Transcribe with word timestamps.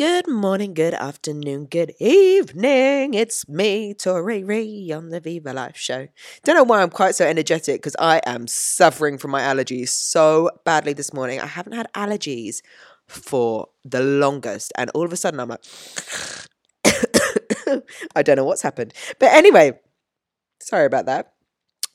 good 0.00 0.26
morning, 0.26 0.72
good 0.72 0.94
afternoon, 0.94 1.66
good 1.66 1.92
evening. 2.00 3.12
It's 3.12 3.46
me, 3.46 3.92
Tori 3.92 4.42
Ree, 4.42 4.90
on 4.92 5.10
the 5.10 5.20
Vivo 5.20 5.52
Life 5.52 5.76
show. 5.76 6.08
Don't 6.42 6.56
know 6.56 6.64
why 6.64 6.80
I'm 6.80 6.88
quite 6.88 7.14
so 7.14 7.26
energetic 7.26 7.82
because 7.82 7.96
I 7.98 8.22
am 8.24 8.46
suffering 8.46 9.18
from 9.18 9.30
my 9.30 9.42
allergies 9.42 9.90
so 9.90 10.52
badly 10.64 10.94
this 10.94 11.12
morning. 11.12 11.38
I 11.38 11.44
haven't 11.44 11.74
had 11.74 11.86
allergies 11.92 12.62
for 13.08 13.68
the 13.84 14.02
longest, 14.02 14.72
and 14.78 14.88
all 14.94 15.04
of 15.04 15.12
a 15.12 15.18
sudden 15.18 15.38
I'm 15.38 15.50
like, 15.50 15.64
I 18.16 18.22
don't 18.22 18.36
know 18.36 18.44
what's 18.44 18.62
happened. 18.62 18.94
But 19.18 19.34
anyway, 19.34 19.78
sorry 20.62 20.86
about 20.86 21.04
that. 21.04 21.34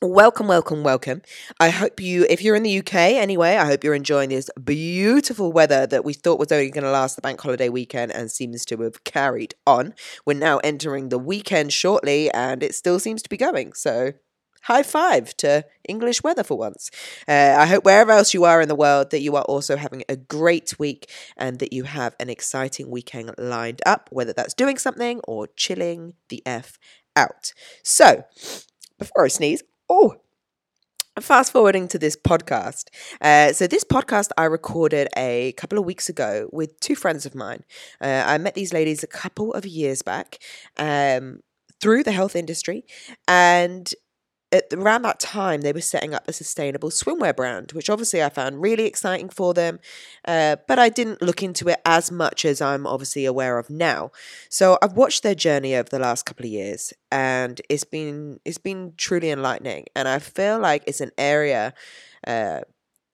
Welcome, 0.06 0.46
welcome, 0.46 0.84
welcome. 0.84 1.22
I 1.58 1.70
hope 1.70 1.98
you, 2.00 2.26
if 2.30 2.40
you're 2.40 2.54
in 2.54 2.62
the 2.62 2.78
UK 2.78 2.94
anyway, 2.94 3.56
I 3.56 3.66
hope 3.66 3.82
you're 3.82 3.92
enjoying 3.92 4.28
this 4.28 4.48
beautiful 4.62 5.50
weather 5.50 5.84
that 5.84 6.04
we 6.04 6.12
thought 6.12 6.38
was 6.38 6.52
only 6.52 6.70
going 6.70 6.84
to 6.84 6.90
last 6.92 7.16
the 7.16 7.22
bank 7.22 7.40
holiday 7.40 7.68
weekend 7.68 8.12
and 8.12 8.30
seems 8.30 8.64
to 8.66 8.80
have 8.82 9.02
carried 9.02 9.56
on. 9.66 9.94
We're 10.24 10.34
now 10.34 10.58
entering 10.58 11.08
the 11.08 11.18
weekend 11.18 11.72
shortly 11.72 12.30
and 12.30 12.62
it 12.62 12.76
still 12.76 13.00
seems 13.00 13.20
to 13.22 13.28
be 13.28 13.36
going. 13.36 13.72
So, 13.72 14.12
high 14.62 14.84
five 14.84 15.36
to 15.38 15.64
English 15.88 16.22
weather 16.22 16.44
for 16.44 16.56
once. 16.56 16.88
Uh, 17.26 17.56
I 17.58 17.66
hope 17.66 17.84
wherever 17.84 18.12
else 18.12 18.32
you 18.32 18.44
are 18.44 18.60
in 18.60 18.68
the 18.68 18.76
world 18.76 19.10
that 19.10 19.22
you 19.22 19.34
are 19.34 19.44
also 19.44 19.76
having 19.76 20.04
a 20.08 20.14
great 20.14 20.78
week 20.78 21.10
and 21.36 21.58
that 21.58 21.72
you 21.72 21.82
have 21.82 22.14
an 22.20 22.30
exciting 22.30 22.90
weekend 22.90 23.34
lined 23.38 23.82
up, 23.84 24.08
whether 24.12 24.32
that's 24.32 24.54
doing 24.54 24.78
something 24.78 25.20
or 25.26 25.48
chilling 25.56 26.14
the 26.28 26.44
F 26.46 26.78
out. 27.16 27.52
So, 27.82 28.24
before 28.98 29.24
I 29.24 29.28
sneeze, 29.28 29.64
Oh, 29.88 30.16
fast 31.20 31.52
forwarding 31.52 31.88
to 31.88 31.98
this 31.98 32.16
podcast. 32.16 32.84
Uh, 33.20 33.52
so, 33.52 33.66
this 33.66 33.84
podcast 33.84 34.30
I 34.36 34.44
recorded 34.44 35.08
a 35.16 35.52
couple 35.52 35.78
of 35.78 35.84
weeks 35.84 36.08
ago 36.08 36.48
with 36.52 36.78
two 36.80 36.94
friends 36.94 37.26
of 37.26 37.34
mine. 37.34 37.64
Uh, 38.00 38.24
I 38.26 38.38
met 38.38 38.54
these 38.54 38.72
ladies 38.72 39.02
a 39.02 39.06
couple 39.08 39.52
of 39.54 39.66
years 39.66 40.02
back 40.02 40.38
um, 40.76 41.40
through 41.80 42.02
the 42.04 42.12
health 42.12 42.36
industry, 42.36 42.84
and 43.28 43.92
at 44.52 44.72
around 44.72 45.02
that 45.02 45.18
time, 45.18 45.62
they 45.62 45.72
were 45.72 45.80
setting 45.80 46.14
up 46.14 46.28
a 46.28 46.32
sustainable 46.32 46.90
swimwear 46.90 47.34
brand, 47.34 47.72
which 47.72 47.90
obviously 47.90 48.22
I 48.22 48.28
found 48.28 48.62
really 48.62 48.84
exciting 48.84 49.28
for 49.28 49.52
them. 49.52 49.80
Uh, 50.26 50.56
but 50.68 50.78
I 50.78 50.88
didn't 50.88 51.20
look 51.20 51.42
into 51.42 51.68
it 51.68 51.80
as 51.84 52.12
much 52.12 52.44
as 52.44 52.60
I'm 52.60 52.86
obviously 52.86 53.24
aware 53.24 53.58
of 53.58 53.70
now. 53.70 54.12
So 54.48 54.78
I've 54.82 54.92
watched 54.92 55.22
their 55.22 55.34
journey 55.34 55.74
over 55.74 55.88
the 55.88 55.98
last 55.98 56.26
couple 56.26 56.46
of 56.46 56.52
years, 56.52 56.92
and 57.10 57.60
it's 57.68 57.84
been 57.84 58.40
it's 58.44 58.58
been 58.58 58.94
truly 58.96 59.30
enlightening. 59.30 59.86
And 59.96 60.06
I 60.06 60.18
feel 60.20 60.58
like 60.58 60.84
it's 60.86 61.00
an 61.00 61.12
area. 61.18 61.74
Uh, 62.26 62.60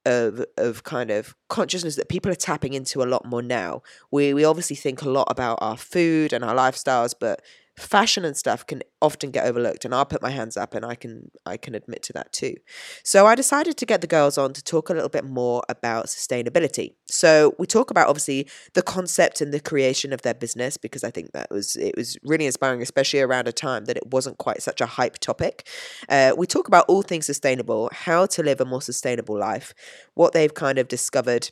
of 0.05 0.45
of 0.57 0.83
kind 0.83 1.13
of 1.13 1.37
consciousness 1.49 1.95
that 1.95 2.09
people 2.09 2.31
are 2.31 2.35
tapping 2.35 2.75
into 2.75 3.03
a 3.03 3.07
lot 3.07 3.25
more 3.25 3.41
now. 3.41 3.83
We 4.11 4.35
we 4.35 4.45
obviously 4.45 4.75
think 4.75 5.03
a 5.03 5.09
lot 5.09 5.29
about 5.31 5.59
our 5.61 5.77
food 5.77 6.33
and 6.33 6.45
our 6.45 6.57
lifestyles, 6.57 7.15
but 7.19 7.41
fashion 7.77 8.25
and 8.25 8.37
stuff 8.37 8.67
can 8.67 8.83
often 9.01 9.31
get 9.31 9.47
overlooked 9.47 9.85
and 9.85 9.95
I'll 9.95 10.05
put 10.05 10.23
my 10.23 10.31
hands 10.31 10.57
up 10.57 10.75
and 10.75 10.85
I 10.85 10.95
can 10.95 11.31
I 11.47 11.57
can 11.57 11.75
admit 11.75 12.03
to 12.05 12.13
that 12.13 12.33
too. 12.33 12.57
So 13.03 13.27
I 13.27 13.35
decided 13.35 13.77
to 13.79 13.87
get 13.87 14.03
the 14.03 14.07
girls 14.07 14.37
on 14.37 14.53
to 14.53 14.63
talk 14.63 14.91
a 14.91 14.93
little 14.93 15.09
bit 15.09 15.25
more 15.25 15.63
about 15.69 16.07
sustainability. 16.07 16.95
So 17.07 17.55
we 17.59 17.67
talk 17.67 17.91
about 17.91 18.09
obviously 18.09 18.49
the 18.75 18.83
concept 18.83 19.41
and 19.41 19.53
the 19.53 19.61
creation 19.61 20.13
of 20.13 20.23
their 20.23 20.35
business 20.35 20.77
because 20.77 21.03
I 21.03 21.11
think 21.11 21.33
that 21.33 21.49
was 21.51 21.77
it 21.77 21.97
was 21.97 22.19
really 22.23 22.47
inspiring 22.47 22.83
especially 22.83 23.21
around 23.21 23.49
a 23.49 23.53
time 23.53 23.87
that 23.87 23.97
it 23.97 24.07
wasn't 24.11 24.39
quite 24.39 24.63
such 24.63 24.81
a 24.81 24.87
hype 24.87 25.19
topic. 25.19 25.67
Uh, 26.09 26.33
we 26.37 26.47
talk 26.47 26.69
about 26.69 26.85
all 26.89 27.03
things 27.03 27.27
sustainable, 27.27 27.89
how 27.93 28.27
to 28.27 28.43
live 28.43 28.61
a 28.61 28.65
more 28.67 28.83
sustainable 28.83 29.39
life, 29.39 29.73
what 30.15 30.35
they've 30.35 30.55
kind 30.55 30.79
of 30.79 30.89
discovered 30.89 31.51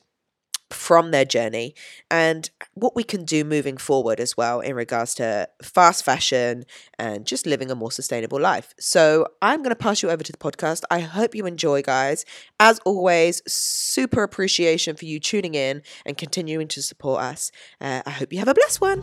from 0.71 1.11
their 1.11 1.25
journey 1.25 1.75
and 2.11 2.51
what 2.75 2.95
we 2.95 3.03
can 3.03 3.25
do 3.25 3.45
moving 3.45 3.77
forward 3.77 4.21
as 4.21 4.37
well 4.37 4.61
in 4.61 4.75
regards 4.75 5.15
to 5.15 5.49
fast 5.63 6.05
fashion 6.05 6.65
and 6.99 7.27
just 7.27 7.47
living 7.47 7.71
a 7.71 7.75
more 7.75 7.93
sustainable 7.93 8.41
life. 8.41 8.75
So, 8.79 9.27
I'm 9.43 9.61
going 9.61 9.71
to 9.71 9.77
pass 9.77 10.03
you 10.03 10.11
over 10.11 10.23
to 10.23 10.33
the 10.33 10.39
podcast. 10.39 10.83
I 10.91 11.01
hope 11.01 11.35
you 11.35 11.47
enjoy, 11.47 11.83
guys. 11.83 12.25
As 12.59 12.79
always, 12.81 13.43
super 13.47 14.23
appreciation 14.23 14.97
for 14.97 15.05
you 15.05 15.21
tuning 15.21 15.55
in 15.55 15.83
and 16.07 16.17
continuing 16.17 16.69
to 16.69 16.83
support 16.83 17.23
us. 17.23 17.51
Uh, 17.81 18.03
I 18.07 18.11
hope 18.11 18.33
you 18.33 18.39
have 18.39 18.49
a 18.49 18.55
blessed 18.55 18.81
one. 18.81 19.03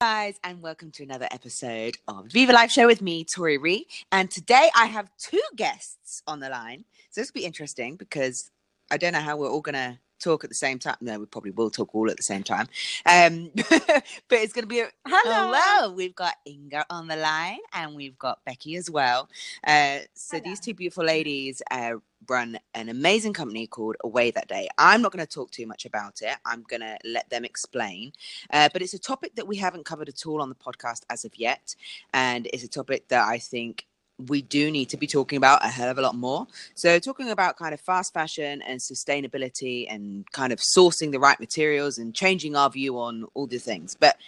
Guys, 0.00 0.40
and 0.44 0.62
welcome 0.62 0.90
to 0.92 1.02
another 1.02 1.28
episode 1.30 1.98
of 2.08 2.24
Vivo 2.28 2.54
Life 2.54 2.70
Show 2.70 2.86
with 2.86 3.02
me, 3.02 3.22
Tori 3.22 3.58
Ree. 3.58 3.86
And 4.10 4.30
today 4.30 4.70
I 4.74 4.86
have 4.86 5.10
two 5.18 5.42
guests 5.56 6.22
on 6.26 6.40
the 6.40 6.48
line. 6.48 6.86
So 7.10 7.20
this 7.20 7.28
will 7.28 7.40
be 7.40 7.44
interesting 7.44 7.96
because 7.96 8.50
I 8.90 8.96
don't 8.96 9.12
know 9.12 9.20
how 9.20 9.36
we're 9.36 9.50
all 9.50 9.60
going 9.60 9.74
to 9.74 9.98
talk 10.18 10.42
at 10.42 10.48
the 10.48 10.56
same 10.56 10.78
time. 10.78 10.96
No, 11.02 11.18
we 11.18 11.26
probably 11.26 11.50
will 11.50 11.68
talk 11.68 11.94
all 11.94 12.10
at 12.10 12.16
the 12.16 12.22
same 12.22 12.42
time. 12.42 12.66
Um, 13.04 13.50
but 13.54 14.02
it's 14.30 14.54
going 14.54 14.62
to 14.62 14.66
be 14.66 14.80
a 14.80 14.88
hello. 15.06 15.52
hello. 15.52 15.92
We've 15.92 16.14
got 16.14 16.36
Inga 16.48 16.86
on 16.88 17.06
the 17.06 17.16
line 17.16 17.58
and 17.74 17.94
we've 17.94 18.18
got 18.18 18.42
Becky 18.46 18.76
as 18.76 18.90
well. 18.90 19.28
Uh, 19.66 19.98
so 20.14 20.38
hello. 20.38 20.44
these 20.48 20.60
two 20.60 20.72
beautiful 20.72 21.04
ladies 21.04 21.60
uh, 21.70 21.96
run 22.28 22.58
an 22.74 22.88
amazing 22.88 23.32
company 23.32 23.66
called 23.66 23.96
Away 24.04 24.30
That 24.30 24.48
Day. 24.48 24.68
I'm 24.78 25.02
not 25.02 25.12
going 25.12 25.24
to 25.24 25.32
talk 25.32 25.50
too 25.50 25.66
much 25.66 25.84
about 25.84 26.22
it. 26.22 26.36
I'm 26.44 26.62
going 26.68 26.80
to 26.80 26.96
let 27.04 27.28
them 27.30 27.44
explain. 27.44 28.12
Uh, 28.52 28.68
but 28.72 28.82
it's 28.82 28.94
a 28.94 28.98
topic 28.98 29.34
that 29.36 29.46
we 29.46 29.56
haven't 29.56 29.84
covered 29.84 30.08
at 30.08 30.26
all 30.26 30.42
on 30.42 30.48
the 30.48 30.54
podcast 30.54 31.02
as 31.10 31.24
of 31.24 31.36
yet. 31.36 31.74
And 32.12 32.46
it's 32.52 32.64
a 32.64 32.68
topic 32.68 33.08
that 33.08 33.26
I 33.26 33.38
think 33.38 33.86
we 34.28 34.42
do 34.42 34.70
need 34.70 34.88
to 34.90 34.96
be 34.96 35.06
talking 35.06 35.36
about 35.36 35.64
a 35.64 35.68
hell 35.68 35.88
of 35.88 35.98
a 35.98 36.02
lot 36.02 36.14
more. 36.14 36.46
So, 36.74 36.98
talking 36.98 37.30
about 37.30 37.56
kind 37.56 37.72
of 37.72 37.80
fast 37.80 38.12
fashion 38.12 38.62
and 38.62 38.78
sustainability 38.78 39.86
and 39.88 40.30
kind 40.32 40.52
of 40.52 40.58
sourcing 40.58 41.10
the 41.12 41.20
right 41.20 41.38
materials 41.40 41.98
and 41.98 42.14
changing 42.14 42.56
our 42.56 42.70
view 42.70 42.98
on 42.98 43.26
all 43.34 43.46
the 43.46 43.58
things. 43.58 43.96
But 43.98 44.18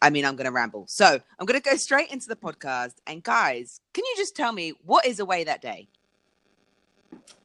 I 0.00 0.10
mean, 0.10 0.24
I'm 0.24 0.36
going 0.36 0.46
to 0.46 0.52
ramble. 0.52 0.86
So, 0.88 1.20
I'm 1.38 1.46
going 1.46 1.60
to 1.60 1.70
go 1.70 1.76
straight 1.76 2.10
into 2.10 2.28
the 2.28 2.36
podcast. 2.36 2.94
And, 3.06 3.22
guys, 3.22 3.80
can 3.92 4.04
you 4.04 4.14
just 4.16 4.34
tell 4.34 4.52
me 4.52 4.72
what 4.84 5.06
is 5.06 5.20
Away 5.20 5.44
That 5.44 5.60
Day? 5.60 5.88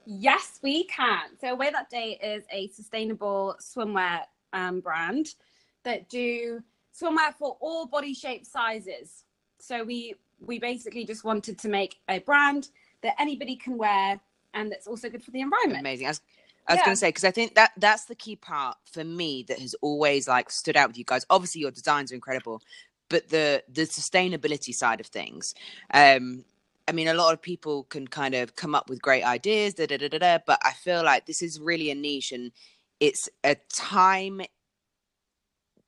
Yes, 0.09 0.59
we 0.63 0.85
can. 0.85 1.37
So, 1.41 1.49
Away 1.49 1.69
That 1.69 1.89
Day 1.89 2.17
is 2.23 2.45
a 2.49 2.69
sustainable 2.69 3.57
swimwear 3.61 4.21
um, 4.53 4.79
brand 4.79 5.35
that 5.83 6.07
do 6.07 6.63
swimwear 6.97 7.33
for 7.37 7.57
all 7.59 7.87
body 7.87 8.13
shape 8.13 8.45
sizes. 8.45 9.25
So, 9.59 9.83
we 9.83 10.15
we 10.39 10.59
basically 10.59 11.03
just 11.03 11.25
wanted 11.25 11.59
to 11.59 11.67
make 11.67 11.97
a 12.07 12.19
brand 12.19 12.69
that 13.01 13.15
anybody 13.19 13.57
can 13.57 13.77
wear 13.77 14.21
and 14.53 14.71
that's 14.71 14.87
also 14.87 15.09
good 15.09 15.23
for 15.23 15.31
the 15.31 15.41
environment. 15.41 15.81
Amazing. 15.81 16.07
I 16.07 16.11
was, 16.11 16.21
I 16.67 16.73
was 16.73 16.79
yeah. 16.79 16.85
going 16.85 16.93
to 16.93 16.99
say 16.99 17.09
because 17.09 17.23
I 17.25 17.31
think 17.31 17.55
that 17.55 17.71
that's 17.75 18.05
the 18.05 18.15
key 18.15 18.37
part 18.37 18.77
for 18.89 19.03
me 19.03 19.43
that 19.49 19.59
has 19.59 19.75
always 19.81 20.25
like 20.25 20.49
stood 20.49 20.77
out 20.77 20.87
with 20.87 20.97
you 20.97 21.03
guys. 21.03 21.25
Obviously, 21.29 21.59
your 21.59 21.71
designs 21.71 22.13
are 22.13 22.15
incredible, 22.15 22.61
but 23.09 23.27
the 23.27 23.61
the 23.67 23.81
sustainability 23.81 24.73
side 24.73 25.01
of 25.01 25.07
things. 25.07 25.53
Um, 25.93 26.45
I 26.87 26.93
mean, 26.93 27.07
a 27.07 27.13
lot 27.13 27.33
of 27.33 27.41
people 27.41 27.83
can 27.83 28.07
kind 28.07 28.33
of 28.33 28.55
come 28.55 28.73
up 28.73 28.89
with 28.89 29.01
great 29.01 29.23
ideas, 29.23 29.73
da, 29.73 29.85
da, 29.85 29.97
da, 29.97 30.07
da, 30.07 30.17
da, 30.19 30.37
but 30.45 30.59
I 30.63 30.71
feel 30.71 31.03
like 31.03 31.25
this 31.25 31.41
is 31.41 31.59
really 31.59 31.91
a 31.91 31.95
niche 31.95 32.31
and 32.31 32.51
it's 32.99 33.29
a 33.43 33.55
time 33.73 34.41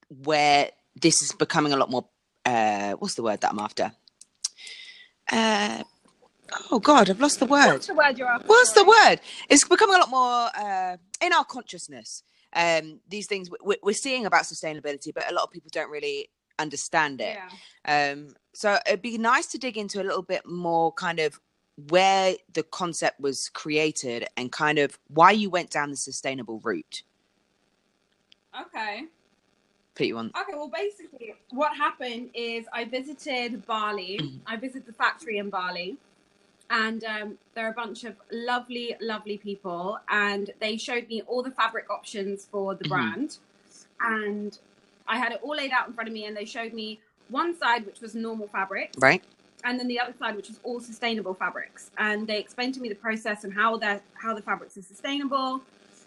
where 0.10 0.70
this 1.02 1.22
is 1.22 1.32
becoming 1.32 1.74
a 1.74 1.78
lot 1.78 1.90
more. 1.90 2.10
Uh, 2.46 2.94
what's 2.94 3.16
the 3.16 3.24
word 3.24 3.42
that 3.42 3.52
I'm 3.52 3.60
after? 3.60 3.92
uh, 5.32 5.84
oh 6.72 6.80
God, 6.80 7.10
I've 7.10 7.20
lost 7.20 7.40
the 7.40 7.46
word. 7.46 7.74
What's 7.74 7.88
the 7.88 7.94
word 7.94 8.18
you're 8.18 8.28
after? 8.28 8.48
What's 8.48 8.74
the 8.74 8.84
word? 8.84 9.22
It's 9.50 9.68
becoming 9.68 9.96
a 9.96 10.00
lot 10.00 10.10
more 10.10 10.50
uh, 10.58 10.98
in 11.22 11.34
our 11.34 11.46
consciousness. 11.46 12.24
Um, 12.54 13.00
these 13.08 13.28
things 13.28 13.50
we're 13.62 13.94
seeing 13.94 14.26
about 14.26 14.44
sustainability, 14.44 15.14
but 15.14 15.30
a 15.30 15.34
lot 15.34 15.44
of 15.44 15.52
people 15.52 15.70
don't 15.72 15.92
really 15.92 16.30
understand 16.60 17.22
it. 17.22 17.38
Yeah. 17.88 18.12
Um, 18.12 18.36
so 18.54 18.78
it'd 18.86 19.02
be 19.02 19.18
nice 19.18 19.48
to 19.48 19.58
dig 19.58 19.78
into 19.78 20.02
a 20.02 20.04
little 20.04 20.22
bit 20.22 20.46
more, 20.46 20.92
kind 20.92 21.20
of 21.20 21.40
where 21.88 22.36
the 22.54 22.64
concept 22.64 23.22
was 23.22 23.50
created 23.50 24.28
and 24.36 24.52
kind 24.52 24.78
of 24.78 25.00
why 25.08 25.32
you 25.32 25.50
went 25.50 25.70
down 25.72 25.90
the 25.90 25.96
sustainable 25.96 26.60
route. 26.60 27.04
Okay 28.60 29.08
put 30.00 30.08
you 30.08 30.18
on? 30.18 30.32
Okay, 30.42 30.54
well, 30.54 30.72
basically, 30.74 31.36
what 31.50 31.76
happened 31.76 32.30
is 32.34 32.66
I 32.74 32.86
visited 32.86 33.66
Bali. 33.68 34.18
Mm-hmm. 34.22 34.38
I 34.48 34.56
visited 34.56 34.88
the 34.88 34.94
factory 34.94 35.38
in 35.38 35.50
Bali, 35.50 35.98
and 36.70 37.04
um, 37.04 37.38
there 37.54 37.68
are 37.68 37.72
a 37.72 37.74
bunch 37.74 38.06
of 38.06 38.16
lovely, 38.32 38.96
lovely 39.02 39.38
people, 39.38 40.00
and 40.10 40.52
they 40.60 40.78
showed 40.78 41.08
me 41.10 41.22
all 41.28 41.44
the 41.44 41.52
fabric 41.52 41.90
options 41.90 42.48
for 42.50 42.74
the 42.74 42.86
mm-hmm. 42.86 42.94
brand, 42.94 43.38
and 44.00 44.58
I 45.10 45.18
had 45.18 45.34
it 45.34 45.42
all 45.44 45.56
laid 45.56 45.72
out 45.72 45.88
in 45.88 45.94
front 45.94 46.08
of 46.08 46.14
me, 46.14 46.26
and 46.26 46.38
they 46.38 46.46
showed 46.46 46.74
me 46.74 47.00
one 47.30 47.58
side 47.58 47.86
which 47.86 48.00
was 48.00 48.16
normal 48.16 48.48
fabric, 48.48 48.94
right, 49.00 49.24
and 49.66 49.80
then 49.80 49.88
the 49.88 50.00
other 50.00 50.14
side 50.18 50.36
which 50.36 50.48
was 50.48 50.60
all 50.64 50.80
sustainable 50.80 51.34
fabrics, 51.34 51.92
and 51.98 52.28
they 52.28 52.40
explained 52.40 52.74
to 52.76 52.80
me 52.80 52.88
the 52.88 52.96
process 52.96 53.44
and 53.44 53.54
how 53.54 53.76
that 53.78 54.04
how 54.14 54.34
the 54.34 54.42
fabrics 54.42 54.78
are 54.78 54.82
sustainable 54.82 55.62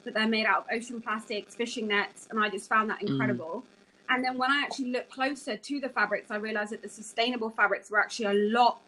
that 0.04 0.14
they're 0.14 0.28
made 0.28 0.46
out 0.46 0.58
of 0.58 0.64
ocean 0.72 1.00
plastics, 1.00 1.54
fishing 1.54 1.86
nets, 1.88 2.28
and 2.30 2.42
I 2.42 2.48
just 2.48 2.68
found 2.68 2.90
that 2.90 3.00
mm. 3.00 3.08
incredible. 3.08 3.64
Mm. 3.64 4.14
And 4.14 4.24
then 4.24 4.36
when 4.36 4.50
I 4.50 4.62
actually 4.62 4.90
looked 4.90 5.10
closer 5.10 5.56
to 5.56 5.80
the 5.80 5.88
fabrics, 5.88 6.30
I 6.30 6.36
realized 6.36 6.72
that 6.72 6.82
the 6.82 6.88
sustainable 6.88 7.50
fabrics 7.50 7.90
were 7.90 8.00
actually 8.00 8.26
a 8.26 8.50
lot, 8.50 8.80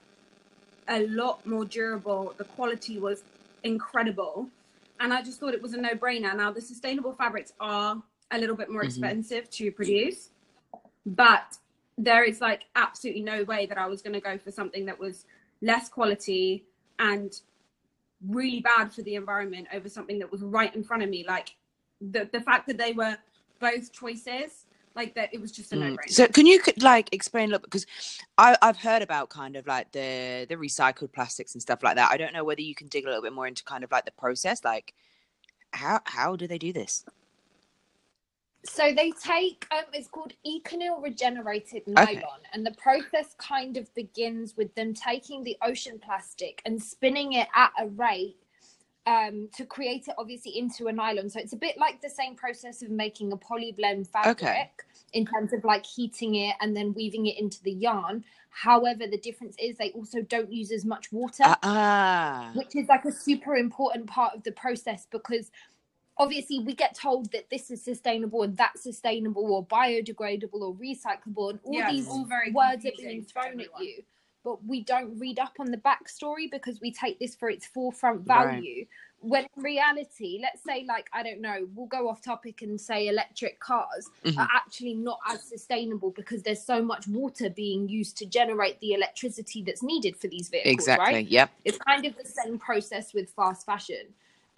a 0.88 1.06
lot 1.06 1.46
more 1.46 1.64
durable. 1.64 2.34
The 2.36 2.44
quality 2.44 2.98
was 2.98 3.22
incredible. 3.62 4.48
And 5.00 5.12
I 5.12 5.22
just 5.22 5.40
thought 5.40 5.54
it 5.54 5.62
was 5.62 5.72
a 5.72 5.80
no 5.80 5.94
brainer. 5.94 6.36
Now, 6.36 6.52
the 6.52 6.60
sustainable 6.60 7.14
fabrics 7.14 7.52
are 7.58 8.02
a 8.34 8.38
little 8.38 8.56
bit 8.56 8.70
more 8.70 8.82
Mhm. 8.82 8.88
expensive 8.88 9.48
to 9.50 9.70
produce, 9.72 10.30
but 11.06 11.58
there 11.96 12.24
is 12.24 12.40
like 12.40 12.64
absolutely 12.74 13.22
no 13.22 13.44
way 13.44 13.66
that 13.66 13.78
I 13.78 13.86
was 13.86 14.02
going 14.02 14.14
to 14.14 14.20
go 14.20 14.36
for 14.38 14.50
something 14.50 14.84
that 14.86 14.98
was 14.98 15.26
less 15.62 15.88
quality 15.88 16.64
and 16.98 17.40
really 18.28 18.60
bad 18.60 18.92
for 18.92 19.02
the 19.02 19.14
environment 19.14 19.68
over 19.72 19.88
something 19.88 20.18
that 20.18 20.30
was 20.30 20.42
right 20.42 20.74
in 20.74 20.82
front 20.82 21.02
of 21.02 21.08
me. 21.08 21.24
Like 21.26 21.54
the, 22.00 22.28
the 22.32 22.40
fact 22.40 22.66
that 22.66 22.78
they 22.78 22.92
were 22.92 23.16
both 23.60 23.92
choices, 23.92 24.66
like 24.96 25.14
that 25.14 25.32
it 25.32 25.40
was 25.40 25.52
just 25.52 25.72
a 25.72 25.76
no 25.76 25.86
Mm. 25.86 25.96
brainer. 25.96 26.10
So 26.10 26.26
can 26.28 26.46
you 26.46 26.60
like 26.78 27.08
explain 27.12 27.48
a 27.48 27.52
little 27.52 27.64
because 27.64 27.86
I 28.38 28.56
I've 28.62 28.76
heard 28.76 29.02
about 29.02 29.28
kind 29.28 29.56
of 29.56 29.66
like 29.66 29.92
the 29.92 30.46
the 30.48 30.56
recycled 30.56 31.12
plastics 31.12 31.54
and 31.54 31.62
stuff 31.62 31.82
like 31.82 31.96
that. 31.96 32.10
I 32.10 32.16
don't 32.16 32.32
know 32.32 32.44
whether 32.44 32.60
you 32.62 32.74
can 32.74 32.88
dig 32.88 33.04
a 33.04 33.08
little 33.08 33.22
bit 33.22 33.32
more 33.32 33.46
into 33.46 33.64
kind 33.64 33.84
of 33.84 33.90
like 33.92 34.04
the 34.04 34.12
process, 34.12 34.64
like 34.64 34.94
how 35.72 36.00
how 36.06 36.36
do 36.36 36.46
they 36.46 36.58
do 36.58 36.72
this? 36.72 37.04
So 38.66 38.92
they 38.94 39.10
take 39.12 39.66
um, 39.70 39.84
it's 39.92 40.08
called 40.08 40.32
ECONYL 40.46 41.02
regenerated 41.02 41.82
nylon, 41.86 42.40
and 42.52 42.64
the 42.64 42.72
process 42.72 43.34
kind 43.38 43.76
of 43.76 43.94
begins 43.94 44.56
with 44.56 44.74
them 44.74 44.94
taking 44.94 45.44
the 45.44 45.56
ocean 45.62 46.00
plastic 46.02 46.62
and 46.64 46.82
spinning 46.82 47.34
it 47.34 47.48
at 47.54 47.72
a 47.78 47.88
rate 47.88 48.36
um, 49.06 49.48
to 49.56 49.64
create 49.66 50.08
it 50.08 50.14
obviously 50.18 50.56
into 50.58 50.86
a 50.86 50.92
nylon. 50.92 51.28
So 51.28 51.40
it's 51.40 51.52
a 51.52 51.56
bit 51.56 51.76
like 51.78 52.00
the 52.00 52.08
same 52.08 52.34
process 52.34 52.82
of 52.82 52.90
making 52.90 53.32
a 53.32 53.36
polyblend 53.36 54.08
fabric 54.08 54.84
in 55.12 55.26
terms 55.26 55.52
of 55.52 55.64
like 55.64 55.84
heating 55.84 56.36
it 56.36 56.56
and 56.60 56.76
then 56.76 56.94
weaving 56.94 57.26
it 57.26 57.38
into 57.38 57.62
the 57.62 57.72
yarn. 57.72 58.24
However, 58.50 59.06
the 59.06 59.18
difference 59.18 59.56
is 59.58 59.76
they 59.76 59.90
also 59.90 60.22
don't 60.22 60.52
use 60.52 60.70
as 60.70 60.84
much 60.84 61.12
water 61.12 61.42
ah. 61.44 62.52
which 62.54 62.76
is 62.76 62.88
like 62.88 63.04
a 63.04 63.12
super 63.12 63.56
important 63.56 64.06
part 64.06 64.34
of 64.34 64.44
the 64.44 64.52
process 64.52 65.06
because 65.10 65.50
obviously 66.18 66.60
we 66.60 66.74
get 66.74 66.94
told 66.94 67.30
that 67.32 67.50
this 67.50 67.70
is 67.70 67.82
sustainable 67.82 68.42
and 68.42 68.56
that's 68.56 68.82
sustainable 68.82 69.52
or 69.52 69.66
biodegradable 69.66 70.60
or 70.60 70.74
recyclable 70.74 71.50
and 71.50 71.60
all 71.64 71.74
Yeah, 71.74 71.90
these 71.90 72.06
all 72.08 72.24
very 72.24 72.52
words 72.52 72.86
are 72.86 72.92
being 72.96 73.22
thrown 73.22 73.60
at 73.60 73.66
you 73.80 74.02
but 74.44 74.62
we 74.66 74.82
don't 74.84 75.18
read 75.18 75.38
up 75.38 75.54
on 75.58 75.70
the 75.70 75.78
backstory 75.78 76.50
because 76.50 76.80
we 76.80 76.92
take 76.92 77.18
this 77.18 77.34
for 77.34 77.48
its 77.50 77.66
forefront 77.66 78.26
Right. 78.26 78.48
value 78.48 78.86
when 79.20 79.46
in 79.56 79.62
reality 79.62 80.38
let's 80.42 80.62
say 80.62 80.84
like 80.86 81.08
i 81.12 81.22
don't 81.22 81.40
know 81.40 81.66
we'll 81.74 81.86
go 81.86 82.08
off 82.08 82.20
topic 82.22 82.60
and 82.62 82.78
say 82.80 83.08
electric 83.08 83.58
cars 83.58 84.10
Mhm. 84.24 84.38
are 84.38 84.48
actually 84.54 84.94
not 84.94 85.18
as 85.28 85.42
sustainable 85.42 86.10
because 86.10 86.42
there's 86.42 86.62
so 86.62 86.82
much 86.82 87.08
water 87.08 87.48
being 87.50 87.88
used 87.88 88.18
to 88.18 88.26
generate 88.26 88.78
the 88.80 88.92
electricity 88.92 89.62
that's 89.62 89.82
needed 89.82 90.16
for 90.16 90.28
these 90.28 90.48
vehicles 90.50 90.70
Exactly. 90.70 91.20
right 91.20 91.26
Yep. 91.28 91.50
it's 91.64 91.78
kind 91.78 92.04
of 92.04 92.14
the 92.16 92.28
same 92.28 92.58
process 92.58 93.14
with 93.14 93.30
fast 93.30 93.64
fashion 93.66 94.06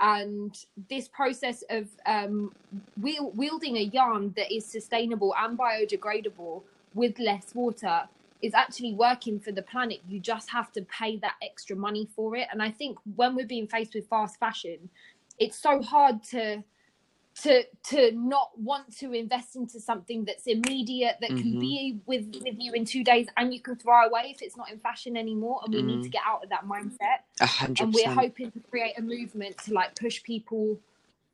and 0.01 0.57
this 0.91 1.09
process 1.09 1.65
of 1.71 1.89
um, 2.05 2.53
wielding 3.01 3.77
a 3.77 3.83
yarn 3.83 4.33
that 4.37 4.55
is 4.55 4.67
sustainable 4.67 5.35
and 5.39 5.59
biodegradable 5.59 6.63
with 6.95 7.19
less 7.19 7.55
water 7.55 8.03
is 8.43 8.53
actually 8.53 8.93
working 8.93 9.41
for 9.41 9.53
the 9.53 9.63
planet. 9.63 10.01
You 10.09 10.21
just 10.21 10.51
have 10.51 10.71
to 10.73 10.83
pay 10.83 11.17
that 11.19 11.37
extra 11.43 11.75
money 11.75 12.07
for 12.15 12.37
it. 12.37 12.49
And 12.53 12.63
i 12.63 12.71
think 12.71 12.99
when 13.17 13.35
we're 13.35 13.47
being 13.47 13.67
faced 13.67 13.95
with 13.95 14.07
fast 14.09 14.39
fashion 14.39 14.91
it's 15.39 15.59
so 15.59 15.83
hard 15.83 16.23
to 16.23 16.63
to 17.43 17.65
to 17.85 18.13
not 18.13 18.51
want 18.59 18.97
to 18.99 19.13
invest 19.13 19.57
into 19.57 19.79
something 19.79 20.25
that's 20.25 20.47
immediate 20.47 21.17
that 21.21 21.31
Mhm. 21.31 21.43
can 21.43 21.59
be 21.59 22.01
with 22.07 22.35
with 22.43 22.57
you 22.59 22.73
in 22.73 22.85
two 22.85 23.05
days 23.05 23.27
and 23.37 23.53
you 23.53 23.61
can 23.61 23.77
throw 23.77 24.07
away 24.07 24.31
if 24.35 24.41
it's 24.41 24.57
not 24.57 24.71
in 24.71 24.79
fashion 24.79 25.17
anymore 25.17 25.61
and 25.65 25.75
we 25.75 25.83
need 25.83 26.03
to 26.03 26.09
Mhm. 26.09 26.13
get 26.13 26.23
out 26.25 26.43
of 26.43 26.49
that 26.49 26.65
mindset 26.65 27.19
A 27.41 27.47
hundred 27.47 27.83
and 27.85 27.93
we're 27.95 28.11
hoping 28.11 28.51
to 28.53 28.61
create 28.61 28.95
a 28.99 29.03
movement 29.03 29.59
to 29.65 29.75
like 29.75 29.95
push 29.95 30.23
people 30.23 30.81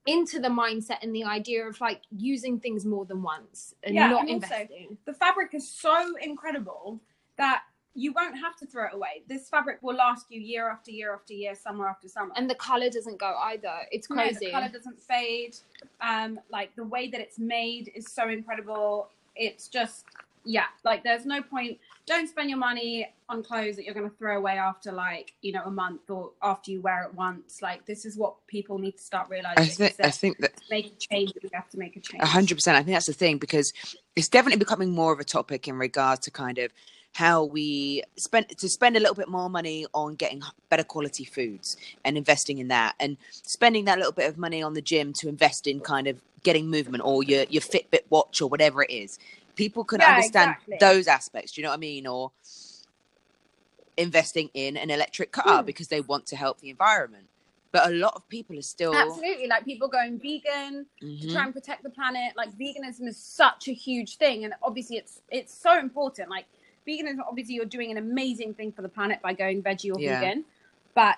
into 0.05 0.41
the 0.41 0.49
mindset 0.49 0.99
and 1.03 1.15
the 1.15 1.23
idea 1.23 1.65
of 1.69 1.81
like 1.81 2.03
using 2.11 2.59
things 2.59 2.85
more 2.85 3.05
than 3.05 3.23
once 3.23 3.75
and 3.85 3.95
Yeah, 3.95 4.09
not 4.09 4.23
and 4.23 4.31
also- 4.43 4.55
investing 4.55 4.99
the 5.05 5.15
fabric 5.15 5.55
is 5.55 5.69
so 5.71 6.17
incredible 6.17 7.01
that 7.37 7.63
you 7.95 8.13
won't 8.13 8.37
have 8.39 8.57
to 8.57 8.67
throw 8.67 8.87
it 8.87 8.95
away. 8.95 9.23
This 9.29 9.49
fabric 9.49 9.79
will 9.83 9.97
last 9.97 10.27
you 10.31 10.41
year 10.41 10.69
after 10.71 10.91
year 10.91 11.13
after 11.15 11.35
year, 11.35 11.55
summer 11.55 11.89
after 11.89 12.09
summer. 12.09 12.33
and 12.37 12.49
the 12.49 12.55
color 12.55 12.89
doesn't 12.89 13.19
go 13.19 13.35
either 13.45 13.73
it's 13.91 14.09
No, 14.09 14.17
crazy 14.17 14.47
the 14.47 14.51
color 14.53 14.69
doesn't 14.69 15.01
fade. 15.01 15.57
Um, 16.01 16.41
like 16.51 16.75
the 16.77 16.85
way 16.85 17.09
that 17.09 17.21
it's 17.21 17.39
made 17.39 17.93
is 17.95 18.07
so 18.11 18.29
incredible. 18.29 19.09
It's 19.37 19.69
just 19.69 20.05
yeah, 20.45 20.65
like 20.85 21.05
there's 21.05 21.25
no 21.25 21.41
point. 21.43 21.79
Don't 22.05 22.29
spend 22.29 22.51
your 22.51 22.59
money 22.59 23.09
on 23.29 23.45
clothes 23.45 23.77
that 23.77 23.85
you're 23.85 23.95
going 23.95 24.11
to 24.11 24.17
throw 24.17 24.37
away 24.37 24.59
after 24.59 24.91
like 24.91 25.35
you 25.41 25.53
know 25.53 25.63
a 25.65 25.71
month 25.71 26.11
or 26.11 26.33
after 26.43 26.71
you 26.71 26.81
wear 26.81 27.05
it 27.05 27.15
once. 27.15 27.63
Like 27.63 27.87
this 27.87 28.05
is 28.05 28.17
what 28.17 28.35
people 28.49 28.79
need 28.79 28.97
to 28.97 29.03
start 29.03 29.29
realizing. 29.31 29.63
I 29.63 29.67
think 29.67 29.95
I 30.01 30.11
think 30.11 30.39
that 30.39 30.57
to 30.57 30.63
make 30.71 30.87
a 30.87 30.97
change, 30.97 31.33
we 31.43 31.51
have 31.53 31.69
to 31.71 31.79
make 31.79 31.97
a 31.97 32.01
change. 32.01 32.23
A 32.23 32.27
hundred 32.27 32.57
percent. 32.57 32.77
I 32.77 32.83
think 32.83 32.97
that's 32.97 33.07
the 33.07 33.13
thing 33.13 33.39
because 33.39 33.73
it's 34.17 34.29
definitely 34.29 34.59
becoming 34.59 34.91
more 34.91 35.13
of 35.13 35.21
a 35.21 35.25
topic 35.25 35.69
in 35.69 35.79
regards 35.79 36.21
to 36.23 36.31
kind 36.31 36.59
of 36.59 36.73
how 37.13 37.45
we 37.45 38.03
spend 38.17 38.49
to 38.59 38.69
spend 38.69 38.97
a 38.97 39.01
little 39.01 39.15
bit 39.15 39.29
more 39.29 39.51
money 39.51 39.87
on 39.93 40.15
getting 40.15 40.43
better 40.71 40.85
quality 40.85 41.25
foods 41.25 41.77
and 42.05 42.17
investing 42.17 42.59
in 42.59 42.69
that, 42.69 42.95
and 42.99 43.17
spending 43.31 43.85
that 43.85 43.99
little 43.99 44.13
bit 44.13 44.29
of 44.29 44.39
money 44.39 44.63
on 44.63 44.75
the 44.75 44.83
gym 44.83 45.13
to 45.15 45.29
invest 45.29 45.67
in 45.67 45.81
kind 45.81 46.07
of 46.07 46.21
getting 46.43 46.69
movement 46.69 47.05
or 47.05 47.23
your 47.23 47.45
your 47.51 47.63
Fitbit 47.63 48.01
watch 48.11 48.41
or 48.41 48.49
whatever 48.49 48.83
it 48.83 48.91
is. 48.91 49.19
People 49.57 49.85
can 49.85 50.01
Yeah, 50.01 50.09
understand 50.09 50.51
exactly. 50.51 50.77
those 50.81 51.07
aspects. 51.07 51.53
Do 51.53 51.61
you 51.61 51.65
know 51.65 51.71
what 51.71 51.77
I 51.77 51.81
mean? 51.81 52.07
Or 52.07 52.33
investing 53.99 54.49
in 54.55 54.79
an 54.79 54.91
electric 54.91 55.33
car 55.33 55.61
Hmm. 55.61 55.67
because 55.67 55.89
they 55.89 56.01
want 56.01 56.27
to 56.27 56.37
help 56.37 56.61
the 56.61 56.71
environment. 56.71 57.29
But 57.73 57.91
a 57.91 57.95
lot 57.95 58.15
of 58.15 58.27
people 58.29 58.59
are 58.59 58.63
still 58.63 58.95
Absolutely, 58.95 59.47
like 59.47 59.65
people 59.65 59.89
going 59.89 60.19
vegan, 60.19 60.87
to 61.01 61.07
Mhm. 61.07 61.33
try 61.33 61.45
and 61.45 61.55
protect 61.55 61.83
the 61.83 61.91
planet. 61.91 62.35
Like 62.37 62.51
veganism 62.53 63.07
is 63.07 63.19
such 63.19 63.69
a 63.69 63.73
huge 63.73 64.17
thing, 64.17 64.45
and 64.45 64.55
obviously 64.63 64.97
it's 64.97 65.21
it's 65.31 65.55
so 65.55 65.79
important. 65.79 66.29
Like 66.31 66.47
veganism, 66.87 67.19
obviously 67.27 67.55
you're 67.55 67.65
doing 67.65 67.91
an 67.91 67.97
amazing 67.99 68.55
thing 68.55 68.73
for 68.73 68.83
the 68.83 68.89
planet 68.89 69.21
by 69.23 69.33
going 69.33 69.63
veggie 69.63 69.95
or 69.95 70.01
Yeah. 70.01 70.21
vegan, 70.21 70.45
but 70.95 71.17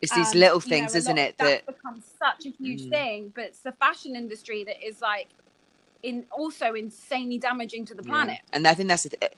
It's 0.00 0.12
these 0.14 0.34
um, 0.34 0.40
little 0.40 0.62
you 0.64 0.70
know, 0.70 0.76
things, 0.76 0.94
isn't 0.96 1.18
it? 1.18 1.38
That 1.38 1.64
that's 1.66 1.78
become 1.78 2.02
such 2.18 2.46
a 2.46 2.50
huge 2.50 2.82
Mm. 2.86 2.90
thing. 2.90 3.32
But 3.34 3.44
it's 3.44 3.60
the 3.60 3.72
fashion 3.72 4.16
industry 4.16 4.64
that 4.64 4.84
is 4.84 5.00
like 5.00 5.28
in 6.02 6.26
also 6.32 6.74
insanely 6.74 7.38
damaging 7.38 7.84
to 7.86 7.94
the 7.94 8.02
planet. 8.02 8.34
Yeah. 8.34 8.56
And 8.56 8.66
I 8.66 8.74
think 8.74 8.88
that's 8.88 9.04
the 9.04 9.10
th- 9.10 9.32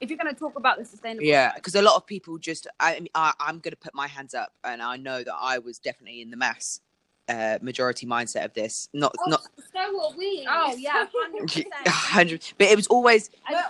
If 0.00 0.10
you're 0.10 0.18
going 0.18 0.32
to 0.32 0.38
talk 0.38 0.56
about 0.56 0.78
the 0.78 0.84
sustainable, 0.84 1.26
yeah, 1.26 1.52
because 1.54 1.74
a 1.74 1.82
lot 1.82 1.96
of 1.96 2.06
people 2.06 2.36
just 2.38 2.66
I, 2.78 2.96
I 2.96 3.00
mean, 3.00 3.08
I 3.14 3.32
I'm 3.40 3.58
going 3.60 3.72
to 3.72 3.76
put 3.76 3.94
my 3.94 4.06
hands 4.06 4.34
up, 4.34 4.52
and 4.64 4.82
I 4.82 4.96
know 4.96 5.22
that 5.24 5.34
I 5.34 5.58
was 5.58 5.78
definitely 5.78 6.20
in 6.22 6.30
the 6.30 6.36
mass 6.36 6.80
uh, 7.28 7.58
majority 7.62 8.06
mindset 8.06 8.44
of 8.44 8.52
this. 8.54 8.88
Not 8.92 9.14
oh, 9.18 9.30
not 9.30 9.42
so 9.72 9.78
are 9.80 10.12
we 10.16 10.46
Oh 10.50 10.74
yeah, 10.78 11.06
hundred 11.14 11.46
percent. 11.48 11.72
hundred, 11.88 12.44
but 12.58 12.66
it 12.68 12.76
was 12.76 12.86
always 12.88 13.28
And 13.48 13.56
We're 13.56 13.62
the- 13.62 13.64
all 13.64 13.69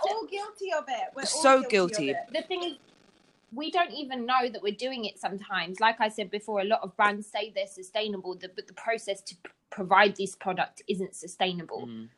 of 0.81 0.85
it. 0.89 1.09
We're 1.15 1.21
all 1.21 1.27
So 1.27 1.61
guilty. 1.61 1.69
guilty. 1.69 2.09
Of 2.11 2.17
it. 2.17 2.33
the 2.33 2.41
thing 2.43 2.63
is 2.63 2.73
we 3.53 3.71
don't 3.71 3.91
even 3.91 4.25
know 4.25 4.49
that 4.49 4.61
we're 4.63 4.73
doing 4.75 5.05
it 5.05 5.19
sometimes 5.19 5.79
like 5.79 5.99
i 6.01 6.09
said 6.09 6.31
before 6.31 6.61
a 6.61 6.65
lot 6.65 6.81
of 6.83 6.95
brands 6.97 7.27
say 7.27 7.51
they're 7.55 7.67
sustainable 7.67 8.37
but 8.55 8.67
the 8.67 8.73
process 8.73 9.21
to 9.21 9.35
provide 9.69 10.15
this 10.15 10.35
product 10.35 10.81
isn't 10.87 11.15
sustainable 11.15 11.87
Mm. 11.87 12.09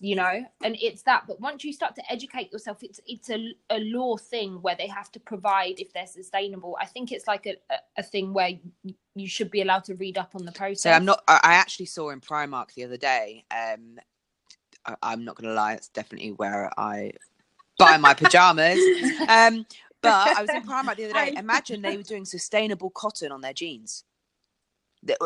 you 0.00 0.16
know 0.16 0.44
and 0.64 0.76
it's 0.80 1.02
that 1.02 1.24
but 1.28 1.40
once 1.40 1.64
you 1.64 1.72
start 1.72 1.94
to 1.96 2.12
educate 2.12 2.52
yourself 2.52 2.82
it's 2.82 3.00
it's 3.06 3.30
a, 3.30 3.54
a 3.70 3.80
law 3.80 4.16
thing 4.16 4.60
where 4.62 4.76
they 4.76 4.88
have 4.88 5.10
to 5.12 5.20
provide 5.20 5.80
if 5.80 5.92
they're 5.92 6.06
sustainable 6.06 6.76
i 6.80 6.86
think 6.86 7.12
it's 7.12 7.26
like 7.26 7.46
a, 7.46 7.56
a, 7.70 7.76
a 7.98 8.02
thing 8.02 8.32
where 8.34 8.50
you, 8.84 8.94
you 9.14 9.28
should 9.28 9.50
be 9.50 9.62
allowed 9.62 9.84
to 9.84 9.94
read 9.96 10.18
up 10.18 10.32
on 10.34 10.44
the 10.44 10.52
process 10.52 10.82
So 10.82 10.90
I'm 10.92 11.04
not. 11.06 11.22
I 11.28 11.40
I 11.42 11.54
actually 11.54 11.86
saw 11.86 12.10
in 12.10 12.20
Primark 12.20 12.74
the 12.74 12.84
other 12.84 12.98
day. 12.98 13.44
Um, 13.50 13.98
I, 14.86 14.96
I'm 15.02 15.24
not 15.24 15.36
going 15.36 15.48
to 15.48 15.54
lie. 15.54 15.74
It's 15.74 15.88
definitely 15.88 16.32
where 16.32 16.70
I 16.78 17.12
buy 17.78 17.96
my 17.98 18.14
pajamas. 18.14 18.80
um, 19.28 19.66
but 20.02 20.36
I 20.36 20.42
was 20.42 20.54
in 20.54 20.62
Primark 20.68 20.96
the 20.96 21.04
other 21.04 21.14
day. 21.14 21.32
Imagine 21.36 21.82
they 21.82 21.96
were 21.96 22.02
doing 22.02 22.24
sustainable 22.24 22.90
cotton 22.90 23.32
on 23.32 23.40
their 23.40 23.52
jeans. 23.54 24.04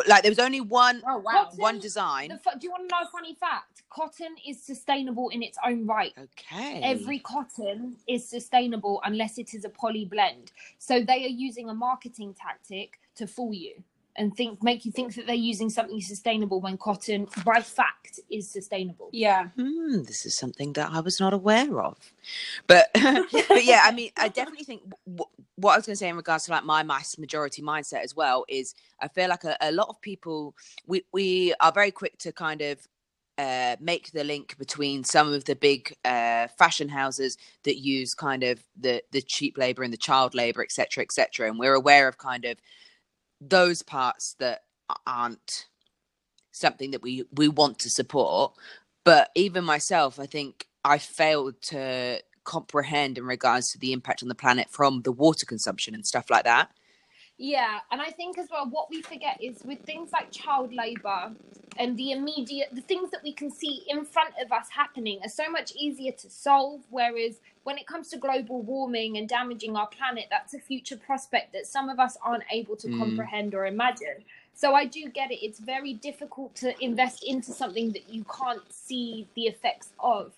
Like 0.07 0.23
there 0.23 0.31
was 0.31 0.39
only 0.39 0.61
one 0.61 1.03
Oh 1.07 1.19
wow. 1.19 1.45
Cotton- 1.45 1.59
one 1.59 1.79
design. 1.79 2.29
Do 2.29 2.67
you 2.67 2.71
want 2.71 2.89
to 2.89 2.95
know 2.97 3.03
a 3.03 3.11
funny 3.11 3.35
fact 3.35 3.83
cotton 3.91 4.37
is 4.47 4.63
sustainable 4.63 5.31
in 5.31 5.43
its 5.43 5.59
own 5.67 5.87
right 5.87 6.13
Okay. 6.19 6.81
every 6.83 7.19
cotton 7.19 7.97
is 8.09 8.29
sustainable 8.29 9.01
unless 9.05 9.39
it 9.39 9.55
is 9.55 9.65
a 9.65 9.69
poly 9.69 10.05
blend. 10.05 10.53
So 10.79 11.01
they 11.03 11.25
are 11.25 11.29
using 11.29 11.69
a 11.69 11.75
marketing 11.75 12.35
tactic 12.35 13.01
to 13.17 13.27
fool 13.27 13.55
you 13.55 13.83
and 14.17 14.37
think 14.37 14.63
make 14.63 14.85
you 14.85 14.93
think 14.93 15.15
that 15.15 15.27
they're 15.27 15.35
using 15.35 15.71
something 15.71 16.01
sustainable 16.01 16.61
when 16.61 16.77
cotton 16.77 17.27
by 17.45 17.61
fact 17.61 18.21
is 18.31 18.51
sustainable. 18.51 19.09
Yeah. 19.13 19.49
hmm, 19.57 20.03
this 20.03 20.27
is 20.27 20.37
something 20.37 20.73
that 20.75 20.91
I 20.91 21.01
was 21.01 21.21
not 21.21 21.33
aware 21.33 21.81
of. 21.81 22.13
But 22.67 22.91
but 22.95 23.65
yeah, 23.65 23.83
I 23.85 23.93
mean, 23.93 24.11
I 24.17 24.29
definitely 24.29 24.65
think 24.65 24.83
w- 25.07 25.31
what 25.57 25.73
I 25.73 25.77
was 25.77 25.87
going 25.87 25.95
to 25.95 25.99
say 25.99 26.09
in 26.09 26.17
regards 26.17 26.47
to 26.47 26.53
like 26.53 26.65
my 26.65 26.83
mass 26.83 27.19
majority 27.19 27.63
mindset 27.63 28.03
as 28.03 28.15
well 28.15 28.45
is 28.49 28.75
I 29.01 29.09
feel 29.09 29.29
like 29.29 29.45
a, 29.45 29.57
a 29.61 29.73
lot 29.73 29.89
of 29.89 30.01
people 30.01 30.55
we 30.87 31.05
we 31.13 31.55
are 31.61 31.73
very 31.73 31.91
quick 31.91 32.19
to 32.19 32.33
kind 32.33 32.63
of 32.63 32.87
uh, 33.39 33.77
make 33.81 34.13
the 34.13 34.23
link 34.25 34.59
between 34.59 35.03
some 35.03 35.33
of 35.33 35.45
the 35.47 35.57
big 35.57 35.97
uh, 36.05 36.47
fashion 36.59 36.91
houses 36.91 37.39
that 37.63 37.79
use 37.79 38.13
kind 38.13 38.43
of 38.43 38.63
the 38.79 39.03
the 39.13 39.23
cheap 39.23 39.57
labor 39.57 39.83
and 39.83 39.93
the 39.93 39.97
child 39.97 40.35
labor, 40.35 40.63
etc., 40.63 41.03
etc. 41.03 41.49
And 41.49 41.59
we're 41.59 41.75
aware 41.75 42.07
of 42.07 42.19
kind 42.19 42.45
of 42.45 42.59
those 43.41 43.83
parts 43.83 44.37
that 44.39 44.65
aren't 45.07 45.67
something 46.53 46.91
that 46.91 47.03
we 47.03 47.25
we 47.33 47.49
want 47.49 47.79
to 47.81 47.91
support. 47.91 48.53
But 49.05 49.31
even 49.35 49.65
myself 49.65 50.21
i 50.21 50.27
think 50.27 50.67
i 50.85 50.99
failed 50.99 51.61
to 51.63 52.21
comprehend 52.45 53.19
in 53.19 53.25
regards 53.25 53.73
to 53.73 53.79
the 53.79 53.93
impact 53.93 54.23
on 54.23 54.29
the 54.29 54.35
planet 54.35 54.69
from 54.71 55.03
the 55.03 55.13
water 55.13 55.47
consumption 55.47 55.95
and 55.95 56.07
stuff 56.07 56.31
like 56.31 56.45
that 56.45 56.71
yeah, 57.43 57.79
and 57.91 58.03
I 58.03 58.11
think 58.11 58.37
as 58.37 58.49
well, 58.51 58.69
what 58.69 58.91
we 58.91 59.01
forget 59.01 59.43
is 59.43 59.63
with 59.65 59.81
things 59.81 60.13
like 60.13 60.31
child 60.31 60.75
labor 60.75 61.33
and 61.79 61.97
the 61.97 62.13
immediate, 62.13 62.69
the 62.71 62.83
things 62.83 63.11
that 63.13 63.23
we 63.23 63.33
can 63.33 63.51
see 63.51 63.83
in 63.89 64.05
front 64.05 64.35
of 64.45 64.53
us 64.53 64.69
happening 64.69 65.21
are 65.23 65.31
so 65.31 65.51
much 65.51 65.73
easier 65.75 66.13
to 66.13 66.29
solve. 66.29 66.83
Whereas 66.91 67.41
when 67.63 67.79
it 67.79 67.87
comes 67.87 68.09
to 68.09 68.19
global 68.19 68.61
warming 68.61 69.17
and 69.17 69.27
damaging 69.27 69.75
our 69.75 69.87
planet, 69.87 70.27
that's 70.29 70.53
a 70.53 70.59
future 70.59 70.99
prospect 70.99 71.55
that 71.55 71.67
some 71.67 71.89
of 71.89 71.99
us 71.99 72.19
aren't 72.23 72.45
able 72.53 72.77
to 72.77 72.89
mm. 72.89 72.99
comprehend 72.99 73.55
or 73.55 73.65
imagine. 73.65 74.23
So 74.53 74.75
I 74.75 74.85
do 74.85 75.09
get 75.09 75.31
it. 75.31 75.43
It's 75.43 75.61
very 75.61 75.95
difficult 75.95 76.55
to 76.57 76.79
invest 76.85 77.25
into 77.25 77.53
something 77.53 77.93
that 77.93 78.13
you 78.13 78.23
can't 78.25 78.71
see 78.71 79.27
the 79.35 79.45
effects 79.45 79.95
of. 79.99 80.35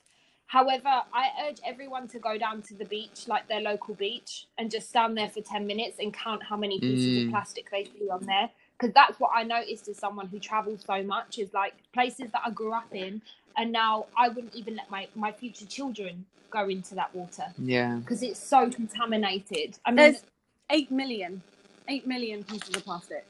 However, 0.53 1.01
I 1.15 1.31
urge 1.49 1.61
everyone 1.65 2.09
to 2.09 2.19
go 2.19 2.37
down 2.37 2.61
to 2.65 2.75
the 2.75 2.85
beach, 2.85 3.27
like 3.27 3.49
their 3.49 3.63
local 3.63 3.95
beach, 3.95 4.49
and 4.59 4.71
just 4.71 4.91
stand 4.91 5.17
there 5.17 5.31
for 5.31 5.41
10 5.41 5.67
minutes 5.67 5.99
and 5.99 6.13
count 6.13 6.43
how 6.43 6.59
many 6.59 6.79
pieces 6.79 7.07
mm. 7.07 7.25
of 7.25 7.31
plastic 7.31 7.71
they 7.71 7.85
see 7.85 8.11
on 8.11 8.27
there. 8.27 8.51
Because 8.77 8.93
that's 8.93 9.19
what 9.19 9.31
I 9.35 9.45
noticed 9.45 9.89
as 9.89 9.97
someone 9.97 10.27
who 10.27 10.39
travels 10.39 10.85
so 10.87 11.03
much 11.05 11.39
is 11.39 11.55
like 11.55 11.73
places 11.95 12.27
that 12.33 12.43
I 12.45 12.51
grew 12.51 12.75
up 12.75 12.93
in. 12.93 13.23
And 13.57 13.73
now 13.73 14.05
I 14.15 14.29
wouldn't 14.29 14.55
even 14.55 14.77
let 14.77 14.91
my, 14.91 15.09
my 15.15 15.33
future 15.33 15.65
children 15.65 16.27
go 16.51 16.69
into 16.69 16.95
that 16.97 17.15
water. 17.15 17.47
Yeah. 17.57 17.95
Because 18.01 18.23
it's 18.23 18.39
so 18.39 18.69
contaminated. 18.69 19.79
I 19.87 19.91
mean, 19.91 19.97
there's 19.97 20.23
8 20.69 20.91
million, 20.91 21.41
8 21.89 22.07
million 22.07 22.45
pieces 22.45 22.77
of 22.77 22.85
plastic. 22.85 23.27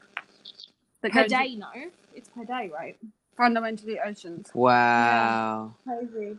Per 1.01 1.27
day, 1.29 1.55
no? 1.55 1.71
It's 2.13 2.27
per 2.27 2.43
day, 2.43 2.69
right? 2.73 2.97
Fundamentally 3.37 3.97
oceans. 3.97 4.51
Wow. 4.53 5.73
Yeah. 5.87 5.95
Crazy 5.95 6.37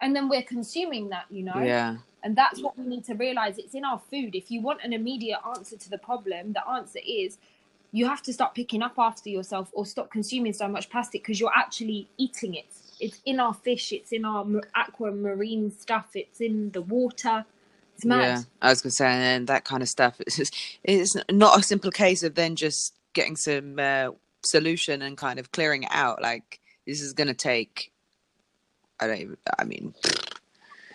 and 0.00 0.14
then 0.14 0.28
we're 0.28 0.42
consuming 0.42 1.08
that 1.10 1.26
you 1.30 1.42
know? 1.42 1.60
Yeah. 1.60 1.96
And 2.22 2.36
that's 2.36 2.60
what 2.60 2.76
we 2.76 2.84
need 2.84 3.04
to 3.04 3.14
realize. 3.14 3.58
It's 3.58 3.74
in 3.74 3.84
our 3.84 4.00
food. 4.10 4.34
If 4.34 4.50
you 4.50 4.60
want 4.60 4.80
an 4.82 4.92
immediate 4.92 5.38
answer 5.56 5.76
to 5.76 5.90
the 5.90 5.98
problem 5.98 6.52
the 6.52 6.68
answer 6.68 7.00
is 7.06 7.38
you 7.92 8.06
have 8.06 8.22
to 8.22 8.32
start 8.32 8.54
picking 8.54 8.82
up 8.82 8.94
after 8.98 9.30
yourself 9.30 9.70
or 9.72 9.86
stop 9.86 10.10
consuming 10.10 10.52
so 10.52 10.68
much 10.68 10.90
plastic 10.90 11.22
because 11.22 11.40
you're 11.40 11.56
actually 11.56 12.08
eating 12.18 12.54
it. 12.54 12.66
It's 13.00 13.20
in 13.24 13.40
our 13.40 13.54
fish. 13.54 13.92
It's 13.92 14.12
in 14.12 14.24
our 14.24 14.44
aqua 14.74 15.12
marine 15.12 15.70
stuff. 15.70 16.10
It's 16.14 16.40
in 16.40 16.70
the 16.72 16.82
water. 16.82 17.44
It's 17.94 18.04
mad. 18.04 18.20
Yeah 18.20 18.42
i 18.62 18.70
was 18.70 18.80
gonna 18.80 18.92
say 18.92 19.06
and 19.06 19.48
that 19.48 19.64
kind 19.64 19.82
of 19.82 19.88
stuff 19.88 20.20
it's 20.26 20.36
just, 20.36 20.54
it's 20.84 21.16
not 21.30 21.58
a 21.58 21.62
simple 21.62 21.90
case 21.90 22.22
of 22.22 22.34
then 22.36 22.54
just 22.54 22.94
getting 23.12 23.34
some 23.34 23.78
uh, 23.78 24.10
solution 24.44 25.02
and 25.02 25.16
kind 25.16 25.38
of 25.38 25.52
clearing 25.52 25.82
it 25.82 25.90
out. 25.92 26.22
Like 26.22 26.60
this 26.86 27.00
is 27.00 27.12
gonna 27.12 27.34
take 27.34 27.92
I 29.00 29.06
don't 29.06 29.18
even. 29.18 29.36
I 29.58 29.64
mean. 29.64 29.94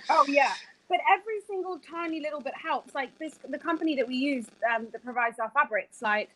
Oh 0.09 0.25
yeah, 0.27 0.53
but 0.89 0.99
every 1.11 1.41
single 1.47 1.79
tiny 1.79 2.19
little 2.19 2.41
bit 2.41 2.53
helps. 2.55 2.93
Like 2.93 3.17
this, 3.19 3.35
the 3.47 3.57
company 3.57 3.95
that 3.95 4.07
we 4.07 4.15
use 4.15 4.45
um, 4.73 4.87
that 4.91 5.03
provides 5.03 5.39
our 5.39 5.49
fabrics, 5.49 6.01
like 6.01 6.29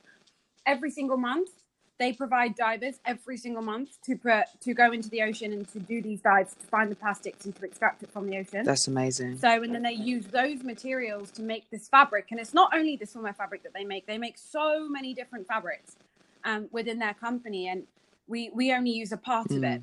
every 0.66 0.92
single 0.92 1.18
month 1.18 1.50
they 1.98 2.14
provide 2.14 2.56
divers 2.56 3.00
every 3.06 3.38
single 3.38 3.64
month 3.64 4.00
to 4.04 4.16
put 4.16 4.46
to 4.62 4.74
go 4.74 4.92
into 4.92 5.10
the 5.10 5.22
ocean 5.22 5.52
and 5.52 5.68
to 5.70 5.80
do 5.80 6.02
these 6.02 6.22
dives 6.22 6.54
to 6.54 6.66
find 6.68 6.92
the 6.92 6.96
plastics 6.96 7.46
and 7.46 7.56
to 7.56 7.66
extract 7.66 8.04
it 8.04 8.12
from 8.12 8.30
the 8.30 8.38
ocean. 8.38 8.64
That's 8.64 8.88
amazing. 8.88 9.38
So 9.38 9.50
and 9.50 9.74
then 9.74 9.84
they 9.84 9.94
use 9.94 10.26
those 10.28 10.64
materials 10.64 11.32
to 11.32 11.42
make 11.42 11.70
this 11.72 11.88
fabric, 11.88 12.28
and 12.32 12.40
it's 12.40 12.54
not 12.54 12.72
only 12.76 12.96
the 12.98 13.06
swimwear 13.06 13.36
fabric 13.36 13.64
that 13.64 13.74
they 13.74 13.84
make; 13.84 14.06
they 14.06 14.18
make 14.18 14.38
so 14.38 14.88
many 14.88 15.14
different 15.14 15.48
fabrics 15.48 15.96
um, 16.44 16.68
within 16.72 17.00
their 17.00 17.14
company, 17.16 17.68
and 17.68 17.84
we 18.28 18.52
we 18.54 18.72
only 18.74 18.92
use 18.92 19.12
a 19.12 19.18
part 19.18 19.50
mm. 19.50 19.58
of 19.58 19.64
it. 19.64 19.82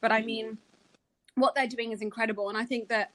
But 0.00 0.12
I 0.12 0.22
mean, 0.22 0.58
what 1.36 1.54
they're 1.54 1.68
doing 1.68 1.92
is 1.92 2.02
incredible. 2.02 2.48
And 2.48 2.58
I 2.58 2.64
think 2.64 2.88
that, 2.88 3.12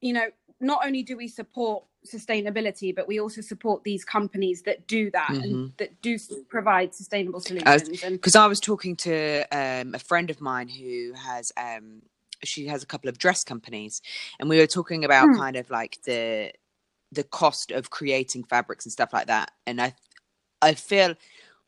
you 0.00 0.12
know, 0.12 0.26
not 0.60 0.86
only 0.86 1.02
do 1.02 1.16
we 1.16 1.26
support 1.26 1.84
sustainability, 2.06 2.94
but 2.94 3.08
we 3.08 3.18
also 3.18 3.40
support 3.40 3.82
these 3.84 4.04
companies 4.04 4.62
that 4.62 4.86
do 4.86 5.10
that 5.10 5.28
mm-hmm. 5.30 5.42
and 5.42 5.72
that 5.78 6.00
do 6.02 6.18
provide 6.48 6.94
sustainable 6.94 7.40
solutions. 7.40 8.00
Because 8.00 8.36
I 8.36 8.46
was 8.46 8.60
talking 8.60 8.96
to 8.96 9.44
um, 9.50 9.94
a 9.94 9.98
friend 9.98 10.30
of 10.30 10.40
mine 10.40 10.68
who 10.68 11.12
has, 11.14 11.52
um, 11.56 12.02
she 12.44 12.66
has 12.66 12.82
a 12.82 12.86
couple 12.86 13.08
of 13.08 13.18
dress 13.18 13.44
companies, 13.44 14.02
and 14.38 14.48
we 14.48 14.58
were 14.58 14.66
talking 14.66 15.04
about 15.04 15.28
mm. 15.28 15.38
kind 15.38 15.56
of 15.56 15.70
like 15.70 15.98
the 16.04 16.52
the 17.12 17.24
cost 17.24 17.70
of 17.70 17.90
creating 17.90 18.42
fabrics 18.42 18.86
and 18.86 18.92
stuff 18.92 19.12
like 19.12 19.26
that. 19.26 19.52
And 19.66 19.80
I, 19.80 19.94
I 20.62 20.74
feel 20.74 21.14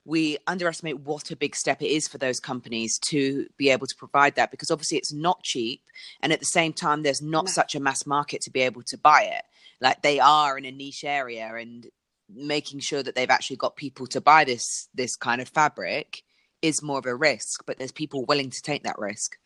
we 0.05 0.37
underestimate 0.47 1.01
what 1.01 1.31
a 1.31 1.37
big 1.37 1.57
step 1.57 1.81
it 1.81 1.89
is 1.89 2.07
for 2.07 2.19
those 2.19 2.39
companies 2.39 2.99
to 2.99 3.47
be 3.57 3.71
able 3.71 3.87
to 3.87 3.97
provide 3.97 4.35
that 4.35 4.51
because 4.51 4.71
obviously 4.71 4.99
it's 4.99 5.13
not 5.13 5.43
cheap 5.43 5.83
and 6.21 6.33
at 6.33 6.41
the 6.41 6.47
same 6.47 6.73
time 6.73 7.03
there's 7.03 7.23
not 7.23 7.47
no. 7.47 7.51
such 7.51 7.75
a 7.75 7.81
mass 7.81 8.07
market 8.07 8.43
to 8.43 8.51
be 8.51 8.61
able 8.61 8.83
to 8.83 8.99
buy 8.99 9.23
it. 9.23 9.45
Like 9.81 10.03
they 10.03 10.21
are 10.21 10.59
in 10.59 10.65
a 10.67 10.71
niche 10.71 11.05
area 11.05 11.55
and 11.55 11.87
making 12.29 12.81
sure 12.81 13.03
that 13.03 13.15
they've 13.15 13.31
actually 13.31 13.57
got 13.57 13.77
people 13.77 14.07
to 14.09 14.21
buy 14.21 14.45
this 14.45 14.89
this 14.95 15.17
kind 15.17 15.41
of 15.41 15.49
fabric 15.49 16.23
is 16.63 16.83
more 16.83 16.99
of 16.99 17.07
a 17.07 17.15
risk 17.15 17.65
but 17.67 17.79
there's 17.79 17.93
people 17.93 18.25
willing 18.25 18.51
to 18.51 18.63
take 18.63 18.83
that 18.83 18.99
risk. 18.99 19.39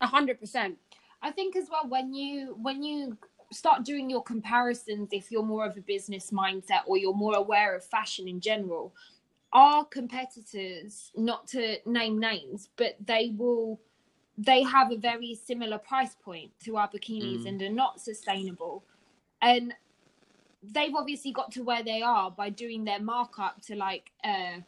A 0.00 0.06
hundred 0.06 0.40
percent. 0.40 0.78
I 1.22 1.30
think 1.30 1.56
as 1.56 1.68
well 1.70 1.88
when 1.88 2.12
you 2.12 2.56
when 2.60 2.82
you 2.82 3.16
start 3.54 3.84
doing 3.84 4.10
your 4.10 4.22
comparisons 4.22 5.08
if 5.12 5.30
you're 5.30 5.42
more 5.42 5.66
of 5.66 5.76
a 5.76 5.80
business 5.80 6.30
mindset 6.30 6.80
or 6.86 6.96
you're 6.96 7.14
more 7.14 7.36
aware 7.36 7.74
of 7.74 7.84
fashion 7.84 8.28
in 8.28 8.40
general. 8.40 8.94
Our 9.52 9.84
competitors 9.84 11.12
not 11.16 11.46
to 11.48 11.78
name 11.86 12.18
names 12.18 12.68
but 12.76 12.96
they 13.04 13.32
will 13.36 13.80
they 14.36 14.62
have 14.64 14.90
a 14.90 14.96
very 14.96 15.34
similar 15.34 15.78
price 15.78 16.16
point 16.24 16.50
to 16.64 16.76
our 16.76 16.88
bikinis 16.88 17.42
mm. 17.42 17.48
and 17.48 17.62
are 17.62 17.68
not 17.68 18.00
sustainable. 18.00 18.82
And 19.40 19.72
they've 20.72 20.94
obviously 20.94 21.30
got 21.30 21.52
to 21.52 21.62
where 21.62 21.84
they 21.84 22.02
are 22.02 22.32
by 22.32 22.50
doing 22.50 22.84
their 22.84 22.98
markup 22.98 23.62
to 23.62 23.76
like 23.76 24.10
uh 24.24 24.58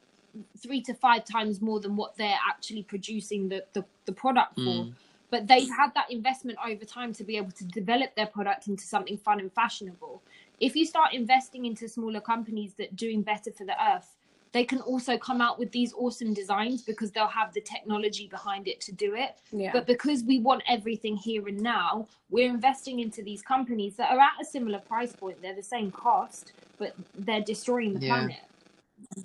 three 0.62 0.82
to 0.82 0.94
five 0.94 1.24
times 1.24 1.62
more 1.62 1.80
than 1.80 1.96
what 1.96 2.16
they're 2.16 2.38
actually 2.48 2.82
producing 2.82 3.48
the 3.48 3.64
the, 3.72 3.84
the 4.04 4.12
product 4.12 4.54
for. 4.54 4.84
Mm 4.84 4.94
but 5.30 5.46
they've 5.46 5.70
had 5.70 5.92
that 5.94 6.10
investment 6.10 6.58
over 6.64 6.84
time 6.84 7.12
to 7.14 7.24
be 7.24 7.36
able 7.36 7.52
to 7.52 7.64
develop 7.64 8.14
their 8.14 8.26
product 8.26 8.68
into 8.68 8.84
something 8.84 9.16
fun 9.16 9.40
and 9.40 9.52
fashionable. 9.52 10.22
If 10.60 10.76
you 10.76 10.86
start 10.86 11.12
investing 11.12 11.66
into 11.66 11.88
smaller 11.88 12.20
companies 12.20 12.74
that 12.74 12.92
are 12.92 12.96
doing 12.96 13.22
better 13.22 13.50
for 13.50 13.64
the 13.64 13.74
earth, 13.82 14.16
they 14.52 14.64
can 14.64 14.80
also 14.80 15.18
come 15.18 15.42
out 15.42 15.58
with 15.58 15.70
these 15.70 15.92
awesome 15.92 16.32
designs 16.32 16.80
because 16.80 17.10
they'll 17.10 17.26
have 17.26 17.52
the 17.52 17.60
technology 17.60 18.26
behind 18.26 18.68
it 18.68 18.80
to 18.82 18.92
do 18.92 19.14
it. 19.14 19.36
Yeah. 19.52 19.70
But 19.70 19.86
because 19.86 20.22
we 20.24 20.38
want 20.38 20.62
everything 20.66 21.14
here 21.14 21.46
and 21.46 21.60
now, 21.60 22.06
we're 22.30 22.48
investing 22.48 23.00
into 23.00 23.22
these 23.22 23.42
companies 23.42 23.96
that 23.96 24.10
are 24.10 24.18
at 24.18 24.32
a 24.40 24.44
similar 24.46 24.78
price 24.78 25.12
point. 25.12 25.42
They're 25.42 25.54
the 25.54 25.62
same 25.62 25.90
cost, 25.90 26.52
but 26.78 26.94
they're 27.18 27.42
destroying 27.42 27.94
the 27.94 28.06
yeah. 28.06 28.14
planet. 28.14 28.36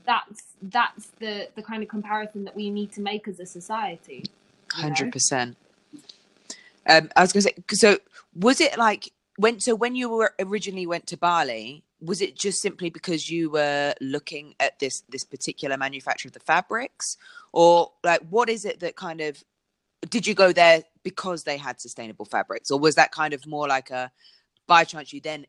That's 0.05 0.43
that's 0.63 1.07
the 1.19 1.47
the 1.55 1.63
kind 1.63 1.81
of 1.81 1.87
comparison 1.87 2.43
that 2.43 2.55
we 2.55 2.69
need 2.69 2.91
to 2.93 3.01
make 3.01 3.25
as 3.29 3.39
a 3.39 3.45
society. 3.45 4.25
Hundred 4.73 5.13
percent. 5.13 5.55
Um, 6.87 7.09
I 7.15 7.21
was 7.21 7.33
going 7.33 7.43
to 7.43 7.49
say, 7.49 7.75
so 7.75 7.97
was 8.33 8.61
it 8.61 8.77
like 8.77 9.11
when? 9.37 9.59
So 9.59 9.75
when 9.75 9.95
you 9.95 10.09
were 10.09 10.33
originally 10.39 10.87
went 10.87 11.07
to 11.07 11.17
Bali, 11.17 11.83
was 11.99 12.21
it 12.21 12.35
just 12.35 12.61
simply 12.61 12.89
because 12.89 13.29
you 13.29 13.49
were 13.49 13.93
looking 14.01 14.55
at 14.59 14.79
this 14.79 15.03
this 15.09 15.23
particular 15.23 15.77
manufacturer 15.77 16.29
of 16.29 16.33
the 16.33 16.39
fabrics, 16.39 17.17
or 17.53 17.91
like 18.03 18.21
what 18.29 18.49
is 18.49 18.65
it 18.65 18.79
that 18.79 18.95
kind 18.95 19.21
of 19.21 19.43
did 20.09 20.25
you 20.25 20.33
go 20.33 20.51
there 20.51 20.83
because 21.03 21.43
they 21.43 21.57
had 21.57 21.79
sustainable 21.79 22.25
fabrics, 22.25 22.71
or 22.71 22.79
was 22.79 22.95
that 22.95 23.11
kind 23.11 23.33
of 23.33 23.45
more 23.45 23.67
like 23.67 23.91
a 23.91 24.11
by 24.67 24.83
chance 24.83 25.13
you 25.13 25.21
then 25.21 25.45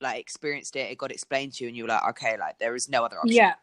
like 0.00 0.20
experienced 0.20 0.76
it, 0.76 0.90
it 0.90 0.98
got 0.98 1.10
explained 1.10 1.54
to 1.54 1.64
you, 1.64 1.68
and 1.68 1.76
you 1.76 1.84
were 1.84 1.88
like, 1.88 2.08
okay, 2.10 2.36
like 2.38 2.58
there 2.58 2.74
is 2.74 2.88
no 2.88 3.04
other 3.04 3.18
option. 3.18 3.36
Yeah. 3.36 3.54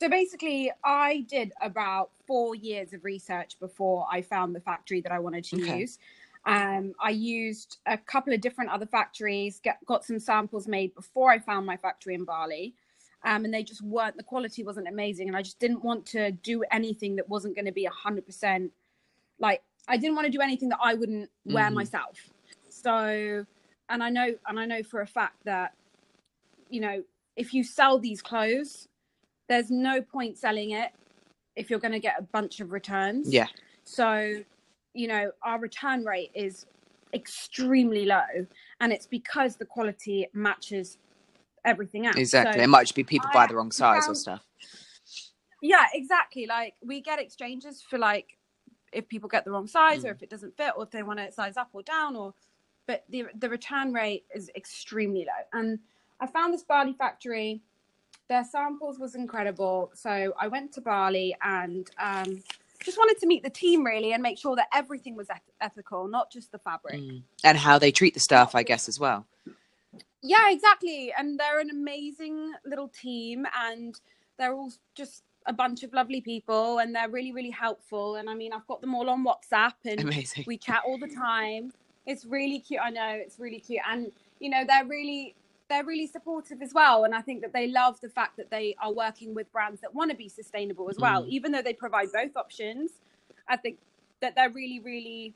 So 0.00 0.08
basically, 0.08 0.70
I 0.84 1.26
did 1.28 1.52
about 1.60 2.10
four 2.26 2.54
years 2.54 2.92
of 2.92 3.04
research 3.04 3.58
before 3.58 4.06
I 4.10 4.22
found 4.22 4.54
the 4.54 4.60
factory 4.60 5.00
that 5.00 5.10
I 5.10 5.18
wanted 5.18 5.44
to 5.44 5.60
okay. 5.60 5.80
use. 5.80 5.98
Um, 6.46 6.94
I 7.00 7.10
used 7.10 7.78
a 7.84 7.98
couple 7.98 8.32
of 8.32 8.40
different 8.40 8.70
other 8.70 8.86
factories, 8.86 9.60
get, 9.62 9.84
got 9.86 10.04
some 10.04 10.20
samples 10.20 10.68
made 10.68 10.94
before 10.94 11.30
I 11.30 11.40
found 11.40 11.66
my 11.66 11.76
factory 11.76 12.14
in 12.14 12.24
Bali. 12.24 12.74
Um, 13.24 13.44
and 13.44 13.52
they 13.52 13.64
just 13.64 13.82
weren't, 13.82 14.16
the 14.16 14.22
quality 14.22 14.62
wasn't 14.62 14.86
amazing. 14.86 15.26
And 15.26 15.36
I 15.36 15.42
just 15.42 15.58
didn't 15.58 15.82
want 15.82 16.06
to 16.06 16.30
do 16.30 16.62
anything 16.70 17.16
that 17.16 17.28
wasn't 17.28 17.56
going 17.56 17.66
to 17.66 17.72
be 17.72 17.86
100% 17.86 18.70
like, 19.40 19.62
I 19.88 19.96
didn't 19.96 20.14
want 20.16 20.26
to 20.26 20.32
do 20.32 20.40
anything 20.40 20.68
that 20.70 20.78
I 20.82 20.94
wouldn't 20.94 21.30
wear 21.44 21.64
mm-hmm. 21.64 21.74
myself. 21.74 22.18
So, 22.68 23.44
and 23.88 24.02
I 24.02 24.10
know, 24.10 24.34
and 24.46 24.60
I 24.60 24.66
know 24.66 24.82
for 24.82 25.00
a 25.00 25.06
fact 25.06 25.44
that, 25.44 25.74
you 26.70 26.80
know, 26.80 27.02
if 27.36 27.54
you 27.54 27.64
sell 27.64 27.98
these 27.98 28.20
clothes, 28.20 28.87
there's 29.48 29.70
no 29.70 30.00
point 30.02 30.38
selling 30.38 30.72
it 30.72 30.90
if 31.56 31.70
you're 31.70 31.78
going 31.78 31.92
to 31.92 31.98
get 32.00 32.16
a 32.18 32.22
bunch 32.22 32.60
of 32.60 32.70
returns. 32.72 33.32
Yeah. 33.32 33.46
So, 33.84 34.42
you 34.94 35.08
know, 35.08 35.32
our 35.42 35.58
return 35.58 36.04
rate 36.04 36.30
is 36.34 36.66
extremely 37.14 38.04
low, 38.04 38.46
and 38.80 38.92
it's 38.92 39.06
because 39.06 39.56
the 39.56 39.64
quality 39.64 40.28
matches 40.34 40.98
everything 41.64 42.06
else. 42.06 42.16
Exactly. 42.16 42.58
So, 42.58 42.64
it 42.64 42.68
might 42.68 42.82
just 42.84 42.94
be 42.94 43.04
people 43.04 43.30
buy 43.32 43.46
the 43.46 43.56
wrong 43.56 43.72
size 43.72 44.06
or 44.08 44.14
stuff. 44.14 44.44
yeah, 45.62 45.86
exactly. 45.94 46.46
Like 46.46 46.74
we 46.84 47.00
get 47.00 47.18
exchanges 47.18 47.82
for 47.82 47.98
like 47.98 48.36
if 48.92 49.08
people 49.08 49.28
get 49.28 49.44
the 49.44 49.50
wrong 49.50 49.66
size 49.66 50.04
or 50.04 50.08
Mm. 50.08 50.16
if 50.16 50.22
it 50.22 50.30
doesn't 50.30 50.56
fit 50.56 50.72
or 50.76 50.84
if 50.84 50.90
they 50.90 51.02
want 51.02 51.18
to 51.18 51.30
size 51.32 51.56
up 51.56 51.68
or 51.72 51.82
down 51.82 52.16
or 52.16 52.32
but 52.86 53.04
the 53.10 53.26
the 53.38 53.48
return 53.50 53.92
rate 53.92 54.24
is 54.34 54.50
extremely 54.56 55.26
low. 55.26 55.60
And 55.60 55.78
I 56.20 56.26
found 56.26 56.54
this 56.54 56.62
Bali 56.62 56.94
factory. 56.94 57.62
Their 58.28 58.44
samples 58.44 58.98
was 58.98 59.14
incredible. 59.14 59.90
So 59.94 60.34
I 60.38 60.48
went 60.48 60.72
to 60.74 60.80
Bali 60.80 61.34
and 61.42 61.88
um, 61.98 62.42
just 62.84 62.98
wanted 62.98 63.18
to 63.20 63.26
meet 63.26 63.42
the 63.42 63.50
team 63.50 63.84
really 63.84 64.12
and 64.12 64.22
make 64.22 64.38
sure 64.38 64.54
that 64.56 64.68
everything 64.72 65.16
was 65.16 65.28
eth- 65.30 65.40
ethical, 65.60 66.08
not 66.08 66.30
just 66.30 66.52
the 66.52 66.58
fabric. 66.58 67.00
Mm. 67.00 67.22
And 67.44 67.58
how 67.58 67.78
they 67.78 67.90
treat 67.90 68.14
the 68.14 68.20
staff, 68.20 68.54
I 68.54 68.62
guess, 68.62 68.88
as 68.88 69.00
well. 69.00 69.26
Yeah, 70.22 70.50
exactly. 70.50 71.12
And 71.16 71.38
they're 71.38 71.60
an 71.60 71.70
amazing 71.70 72.52
little 72.66 72.88
team 72.88 73.46
and 73.56 73.98
they're 74.38 74.52
all 74.52 74.72
just 74.94 75.22
a 75.46 75.52
bunch 75.52 75.82
of 75.82 75.92
lovely 75.92 76.20
people 76.20 76.78
and 76.78 76.94
they're 76.94 77.08
really, 77.08 77.32
really 77.32 77.50
helpful. 77.50 78.16
And 78.16 78.28
I 78.28 78.34
mean, 78.34 78.52
I've 78.52 78.66
got 78.66 78.80
them 78.80 78.94
all 78.94 79.08
on 79.08 79.24
WhatsApp 79.24 79.74
and 79.84 80.00
Amazing. 80.00 80.44
we 80.46 80.58
chat 80.58 80.82
all 80.86 80.98
the 80.98 81.08
time. 81.08 81.72
It's 82.06 82.24
really 82.24 82.58
cute. 82.58 82.80
I 82.82 82.90
know 82.90 83.08
it's 83.10 83.38
really 83.38 83.60
cute. 83.60 83.80
And, 83.88 84.12
you 84.40 84.50
know, 84.50 84.64
they're 84.66 84.86
really, 84.86 85.34
they're 85.68 85.84
really 85.84 86.06
supportive 86.06 86.62
as 86.62 86.72
well. 86.72 87.04
And 87.04 87.14
I 87.14 87.20
think 87.20 87.42
that 87.42 87.52
they 87.52 87.68
love 87.68 88.00
the 88.00 88.08
fact 88.08 88.36
that 88.38 88.50
they 88.50 88.74
are 88.82 88.92
working 88.92 89.34
with 89.34 89.50
brands 89.52 89.80
that 89.82 89.94
want 89.94 90.10
to 90.10 90.16
be 90.16 90.28
sustainable 90.28 90.88
as 90.88 90.98
well, 90.98 91.22
Mm. 91.24 91.28
even 91.28 91.52
though 91.52 91.62
they 91.62 91.74
provide 91.74 92.10
both 92.12 92.36
options. 92.36 92.92
I 93.46 93.56
think 93.56 93.78
that 94.20 94.34
they're 94.34 94.50
really, 94.50 94.80
really, 94.80 95.34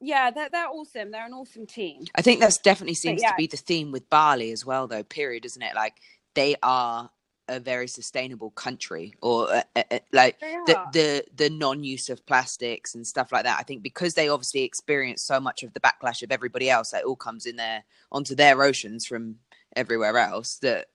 yeah, 0.00 0.30
they're, 0.30 0.48
they're 0.50 0.68
awesome. 0.68 1.10
They're 1.10 1.26
an 1.26 1.32
awesome 1.32 1.66
team. 1.66 2.04
I 2.14 2.22
think 2.22 2.40
that's 2.40 2.58
definitely 2.58 2.94
seems 2.94 3.22
yeah. 3.22 3.30
to 3.30 3.36
be 3.36 3.46
the 3.46 3.56
theme 3.56 3.92
with 3.92 4.08
Bali 4.10 4.52
as 4.52 4.64
well, 4.64 4.86
though. 4.86 5.02
Period, 5.02 5.44
isn't 5.44 5.62
it? 5.62 5.74
Like 5.74 5.96
they 6.34 6.56
are 6.62 7.10
a 7.50 7.60
very 7.60 7.88
sustainable 7.88 8.50
country, 8.52 9.14
or 9.22 9.52
uh, 9.52 9.62
uh, 9.76 9.82
uh, 9.90 9.98
like 10.12 10.38
the 10.66 10.78
the 10.92 11.24
the 11.36 11.50
non-use 11.50 12.08
of 12.10 12.24
plastics 12.26 12.94
and 12.94 13.06
stuff 13.06 13.32
like 13.32 13.44
that. 13.44 13.58
I 13.60 13.64
think 13.64 13.82
because 13.82 14.14
they 14.14 14.28
obviously 14.30 14.62
experience 14.62 15.22
so 15.22 15.40
much 15.40 15.62
of 15.64 15.74
the 15.74 15.80
backlash 15.80 16.22
of 16.22 16.32
everybody 16.32 16.70
else, 16.70 16.92
that 16.92 17.04
all 17.04 17.16
comes 17.16 17.46
in 17.46 17.56
there 17.56 17.84
onto 18.12 18.34
their 18.34 18.62
oceans 18.62 19.06
from 19.06 19.36
everywhere 19.76 20.18
else. 20.18 20.58
That 20.58 20.88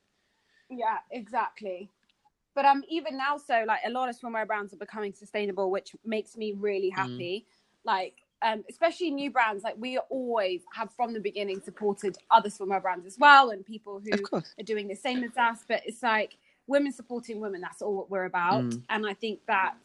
Yeah, 0.69 0.99
exactly. 1.11 1.91
But 2.55 2.65
um, 2.65 2.83
even 2.89 3.17
now, 3.17 3.37
so 3.37 3.65
like 3.67 3.81
a 3.85 3.91
lot 3.91 4.09
of 4.09 4.19
swimwear 4.19 4.47
brands 4.47 4.73
are 4.73 4.77
becoming 4.77 5.13
sustainable, 5.13 5.71
which 5.71 5.95
makes 6.05 6.37
me 6.37 6.53
really 6.53 6.89
Mm. 6.89 6.95
happy. 6.97 7.47
Like, 7.85 8.15
um, 8.41 8.63
especially 8.69 9.11
new 9.11 9.31
brands, 9.31 9.63
like 9.63 9.75
we 9.77 9.97
always 10.09 10.61
have 10.73 10.91
from 10.93 11.13
the 11.13 11.19
beginning 11.19 11.61
supported 11.63 12.17
other 12.31 12.49
swimwear 12.49 12.81
brands 12.81 13.05
as 13.05 13.17
well, 13.19 13.51
and 13.51 13.65
people 13.65 13.99
who 14.03 14.29
are 14.59 14.63
doing 14.63 14.87
the 14.87 14.95
same 14.95 15.23
as 15.23 15.37
us. 15.37 15.59
But 15.67 15.81
it's 15.85 16.03
like 16.03 16.37
women 16.67 16.91
supporting 16.91 17.39
women. 17.39 17.61
That's 17.61 17.81
all 17.81 17.95
what 17.95 18.09
we're 18.09 18.25
about. 18.25 18.63
Mm. 18.63 18.81
And 18.89 19.07
I 19.07 19.13
think 19.13 19.39
that 19.47 19.75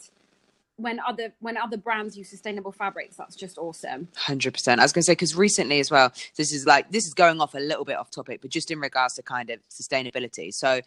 when 0.77 0.99
other 1.07 1.33
when 1.41 1.57
other 1.57 1.77
brands 1.77 2.17
use 2.17 2.29
sustainable 2.29 2.73
fabrics, 2.73 3.17
that's 3.17 3.37
just 3.37 3.59
awesome. 3.59 4.09
hundred 4.17 4.55
percent. 4.55 4.81
I 4.81 4.85
was 4.85 4.93
going 4.93 5.03
to 5.03 5.07
say 5.07 5.13
because 5.13 5.37
recently 5.37 5.81
as 5.81 5.91
well, 5.91 6.13
this 6.37 6.53
is 6.53 6.67
like 6.67 6.91
this 6.91 7.07
is 7.07 7.15
going 7.15 7.41
off 7.41 7.55
a 7.55 7.59
little 7.59 7.85
bit 7.85 7.97
off 7.97 8.11
topic, 8.11 8.41
but 8.41 8.51
just 8.51 8.71
in 8.71 8.81
regards 8.81 9.15
to 9.15 9.23
kind 9.23 9.51
of 9.51 9.61
sustainability. 9.69 10.53
So, 10.53 10.81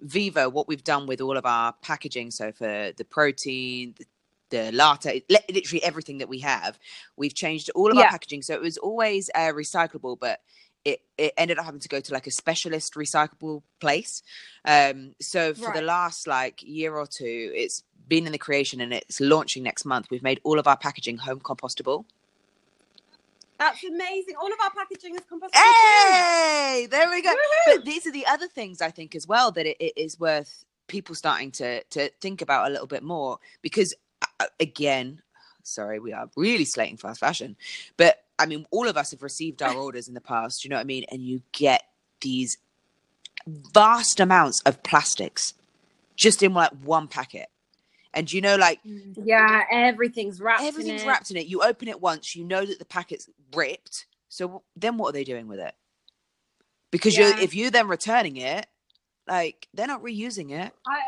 Vivo 0.00 0.48
what 0.48 0.68
we've 0.68 0.84
done 0.84 1.06
with 1.06 1.20
all 1.20 1.36
of 1.36 1.46
our 1.46 1.72
packaging, 1.82 2.30
so 2.30 2.52
for 2.52 2.92
the 2.96 3.04
protein, 3.04 3.94
the, 3.98 4.06
the 4.50 4.72
latte, 4.72 5.22
literally 5.28 5.82
everything 5.82 6.18
that 6.18 6.28
we 6.28 6.38
have, 6.40 6.78
we've 7.16 7.34
changed 7.34 7.70
all 7.74 7.90
of 7.90 7.98
our 7.98 8.08
packaging. 8.08 8.42
So 8.42 8.54
it 8.54 8.60
was 8.60 8.76
always 8.78 9.30
uh, 9.34 9.52
recyclable, 9.52 10.18
but 10.18 10.40
it, 10.86 11.00
it 11.18 11.32
ended 11.36 11.58
up 11.58 11.64
having 11.64 11.80
to 11.80 11.88
go 11.88 12.00
to 12.00 12.14
like 12.14 12.28
a 12.28 12.30
specialist 12.30 12.94
recyclable 12.94 13.62
place. 13.80 14.22
Um, 14.64 15.16
so 15.20 15.52
for 15.52 15.72
the 15.74 15.82
last 15.82 16.28
like 16.28 16.62
year 16.62 16.94
or 16.94 17.08
two, 17.08 17.52
it's 17.54 17.82
been 18.06 18.24
in 18.24 18.30
the 18.30 18.38
creation 18.38 18.80
and 18.80 18.92
it's 18.92 19.20
launching 19.20 19.64
next 19.64 19.84
month. 19.84 20.06
We've 20.10 20.22
made 20.22 20.40
all 20.44 20.60
of 20.60 20.68
our 20.68 20.76
packaging 20.76 21.18
home 21.18 21.40
compostable. 21.40 22.04
That's 23.58 23.82
amazing. 23.82 24.34
All 24.40 24.46
of 24.52 24.58
our 24.62 24.70
packaging 24.70 25.16
is 25.16 25.22
compostable. 25.22 25.50
too. 25.50 26.12
Hey, 26.12 26.86
there 26.88 27.10
we 27.10 27.20
go. 27.20 27.30
Woohoo! 27.30 27.76
But 27.76 27.84
these 27.84 28.06
are 28.06 28.12
the 28.12 28.26
other 28.26 28.46
things 28.46 28.80
I 28.80 28.90
think 28.90 29.16
as 29.16 29.26
well 29.26 29.50
that 29.52 29.66
it, 29.66 29.76
it 29.80 29.94
is 29.96 30.20
worth 30.20 30.64
people 30.86 31.16
starting 31.16 31.50
to 31.50 31.82
to 31.82 32.10
think 32.20 32.42
about 32.42 32.68
a 32.68 32.70
little 32.70 32.86
bit 32.86 33.02
more 33.02 33.38
because 33.60 33.92
uh, 34.38 34.46
again, 34.60 35.20
sorry, 35.66 35.98
we 35.98 36.12
are 36.12 36.28
really 36.36 36.64
slating 36.64 36.96
fast 36.96 37.20
fashion, 37.20 37.56
but 37.96 38.22
I 38.38 38.46
mean, 38.46 38.66
all 38.70 38.86
of 38.88 38.96
us 38.96 39.12
have 39.12 39.22
received 39.22 39.62
our 39.62 39.74
orders 39.74 40.08
in 40.08 40.14
the 40.14 40.20
past. 40.20 40.64
You 40.64 40.70
know 40.70 40.76
what 40.76 40.82
I 40.82 40.84
mean? 40.84 41.04
And 41.10 41.22
you 41.22 41.42
get 41.52 41.84
these 42.20 42.58
vast 43.46 44.20
amounts 44.20 44.60
of 44.62 44.82
plastics 44.82 45.54
just 46.16 46.42
in 46.42 46.52
like 46.52 46.72
one 46.82 47.08
packet. 47.08 47.48
And 48.12 48.32
you 48.32 48.40
know, 48.40 48.56
like 48.56 48.82
mm. 48.84 49.14
Yeah, 49.24 49.62
everything's 49.70 50.40
wrapped. 50.40 50.62
in 50.62 50.68
everything's 50.68 51.02
it. 51.02 51.06
wrapped 51.06 51.30
in 51.30 51.36
it. 51.36 51.46
You 51.46 51.62
open 51.62 51.88
it 51.88 52.00
once, 52.00 52.34
you 52.34 52.44
know 52.44 52.64
that 52.64 52.78
the 52.78 52.84
packet's 52.84 53.28
ripped. 53.54 54.06
So 54.28 54.62
then 54.74 54.96
what 54.96 55.10
are 55.10 55.12
they 55.12 55.24
doing 55.24 55.48
with 55.48 55.60
it? 55.60 55.74
Because 56.90 57.16
Yeah. 57.16 57.28
you're 57.28 57.38
if 57.40 57.54
you're 57.54 57.70
then 57.70 57.88
returning 57.88 58.36
it, 58.36 58.66
like 59.28 59.68
they're 59.74 59.86
not 59.86 60.02
reusing 60.02 60.50
it. 60.50 60.72
I 60.86 61.00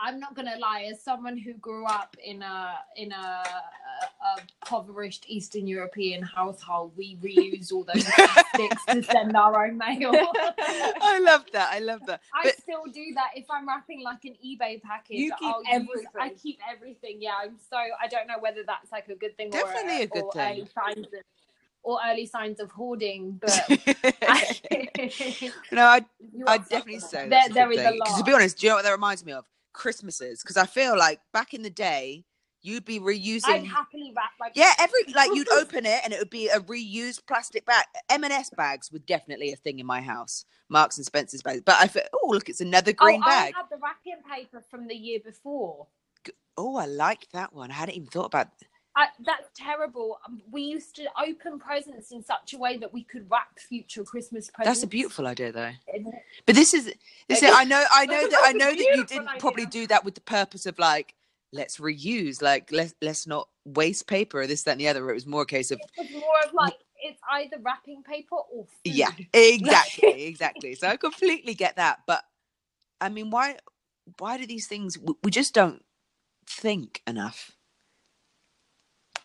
I'm 0.00 0.18
not 0.18 0.34
gonna 0.34 0.56
lie, 0.58 0.88
as 0.90 1.00
someone 1.02 1.36
who 1.38 1.54
grew 1.54 1.86
up 1.86 2.16
in 2.22 2.42
a 2.42 2.74
in 2.96 3.12
a, 3.12 3.14
a, 3.16 4.26
a 4.26 4.42
impoverished 4.62 5.24
Eastern 5.28 5.66
European 5.66 6.22
household, 6.22 6.92
we 6.96 7.16
reuse 7.22 7.72
all 7.72 7.84
those 7.84 8.04
plastics 8.14 8.84
to 8.86 9.02
send 9.02 9.36
our 9.36 9.64
own 9.66 9.78
mail. 9.78 10.12
I 10.58 11.20
love 11.22 11.44
that. 11.52 11.68
I 11.70 11.78
love 11.78 12.04
that. 12.06 12.20
I 12.34 12.44
But 12.44 12.58
still 12.58 12.84
do 12.92 13.12
that 13.14 13.30
if 13.36 13.44
I'm 13.50 13.68
wrapping 13.68 14.02
like 14.02 14.24
an 14.24 14.34
eBay 14.44 14.82
package. 14.82 15.16
You 15.18 15.32
keep 15.38 15.48
I'll 15.48 15.62
use- 15.62 15.68
everything. 15.72 16.06
I 16.20 16.28
keep 16.30 16.58
everything. 16.68 17.16
Yeah, 17.20 17.34
I'm 17.42 17.56
so 17.70 17.76
I 17.76 18.08
don't 18.08 18.26
know 18.26 18.38
whether 18.40 18.62
that's 18.66 18.90
like 18.90 19.08
a 19.08 19.14
good 19.14 19.36
thing 19.36 19.50
Definitely 19.50 20.00
or, 20.00 20.02
a 20.02 20.06
good 20.06 20.24
or 20.24 20.32
thing. 20.32 20.52
early 20.52 20.68
signs 20.74 21.06
of 21.06 21.12
or 21.84 21.98
early 22.06 22.26
signs 22.26 22.60
of 22.60 22.70
hoarding. 22.72 23.40
But 23.46 23.68
no, 25.70 25.82
I 25.86 26.04
I 26.46 26.58
definitely 26.58 26.98
say 27.00 27.28
there, 27.28 27.42
a 27.48 27.52
there 27.52 27.68
good 27.68 27.76
thing. 27.76 27.86
a 28.00 28.04
lot. 28.10 28.18
to 28.18 28.24
be 28.24 28.32
honest, 28.32 28.58
do 28.58 28.66
you 28.66 28.70
know 28.70 28.76
what 28.76 28.84
that 28.84 28.92
reminds 28.92 29.24
me 29.24 29.32
of? 29.32 29.44
Christmases. 29.74 30.42
Because 30.42 30.56
I 30.56 30.64
feel 30.64 30.96
like 30.96 31.20
back 31.32 31.52
in 31.52 31.62
the 31.62 31.70
day, 31.70 32.24
you'd 32.62 32.84
be 32.84 32.98
reusing. 32.98 33.48
I'd 33.48 33.66
happily 33.66 34.12
wrap 34.16 34.30
like 34.40 34.52
Yeah, 34.54 34.72
every 34.80 35.00
like 35.14 35.30
you'd 35.34 35.52
open 35.52 35.84
it 35.84 36.00
and 36.02 36.12
it 36.12 36.18
would 36.18 36.30
be 36.30 36.48
a 36.48 36.60
reused 36.60 37.26
plastic 37.26 37.66
bag. 37.66 37.84
M&S 38.08 38.50
bags 38.56 38.90
were 38.90 39.00
definitely 39.00 39.52
a 39.52 39.56
thing 39.56 39.78
in 39.78 39.86
my 39.86 40.00
house. 40.00 40.46
Marks 40.70 40.96
and 40.96 41.04
Spencer's 41.04 41.42
bags. 41.42 41.62
But 41.64 41.76
I 41.78 41.86
thought, 41.86 42.08
oh 42.14 42.30
look, 42.30 42.48
it's 42.48 42.62
another 42.62 42.92
oh, 42.98 43.04
green 43.04 43.20
oh, 43.22 43.28
bag. 43.28 43.54
I 43.54 43.58
had 43.58 43.66
the 43.70 43.76
wrapping 43.82 44.22
paper 44.28 44.64
from 44.70 44.88
the 44.88 44.96
year 44.96 45.20
before. 45.24 45.86
Oh, 46.56 46.76
I 46.76 46.86
like 46.86 47.28
that 47.32 47.52
one. 47.52 47.70
I 47.70 47.74
hadn't 47.74 47.96
even 47.96 48.08
thought 48.08 48.26
about. 48.26 48.48
I, 48.96 49.08
that's 49.26 49.48
terrible. 49.56 50.18
Um, 50.26 50.40
We 50.50 50.62
used 50.62 50.94
to 50.96 51.06
open 51.20 51.58
presents 51.58 52.12
in 52.12 52.22
such 52.22 52.54
a 52.54 52.58
way 52.58 52.76
that 52.78 52.92
we 52.92 53.02
could 53.04 53.28
wrap 53.30 53.58
future 53.58 54.04
Christmas 54.04 54.50
presents. 54.50 54.78
That's 54.80 54.84
a 54.84 54.88
beautiful 54.88 55.26
idea, 55.26 55.50
though. 55.52 55.72
But 56.46 56.54
this 56.54 56.74
is 56.74 56.92
this. 57.28 57.42
Is, 57.42 57.50
I 57.52 57.64
know. 57.64 57.84
I 57.90 58.06
know 58.06 58.28
that. 58.28 58.40
I 58.44 58.52
know 58.52 58.70
that 58.70 58.78
you 58.78 59.04
didn't 59.04 59.28
idea. 59.28 59.40
probably 59.40 59.66
do 59.66 59.86
that 59.88 60.04
with 60.04 60.14
the 60.14 60.20
purpose 60.20 60.66
of 60.66 60.78
like, 60.78 61.14
let's 61.52 61.78
reuse. 61.78 62.40
Like, 62.40 62.70
let's 62.70 62.94
let's 63.02 63.26
not 63.26 63.48
waste 63.64 64.06
paper 64.06 64.40
or 64.40 64.46
this, 64.46 64.62
that, 64.64 64.72
and 64.72 64.80
the 64.80 64.88
other. 64.88 65.10
It 65.10 65.14
was 65.14 65.26
more 65.26 65.42
a 65.42 65.46
case 65.46 65.70
of 65.72 65.80
It 65.96 66.12
was 66.12 66.22
more 66.22 66.40
of 66.46 66.54
like 66.54 66.74
it's 67.02 67.20
either 67.32 67.56
wrapping 67.62 68.02
paper 68.02 68.36
or 68.36 68.64
food. 68.64 68.94
yeah, 68.94 69.10
exactly, 69.34 70.24
exactly. 70.24 70.74
So 70.76 70.88
I 70.88 70.96
completely 70.96 71.54
get 71.54 71.76
that. 71.76 72.00
But 72.06 72.22
I 73.00 73.08
mean, 73.08 73.30
why 73.30 73.56
why 74.18 74.38
do 74.38 74.46
these 74.46 74.66
things? 74.68 74.98
We 75.22 75.30
just 75.30 75.52
don't 75.52 75.82
think 76.46 77.02
enough. 77.06 77.50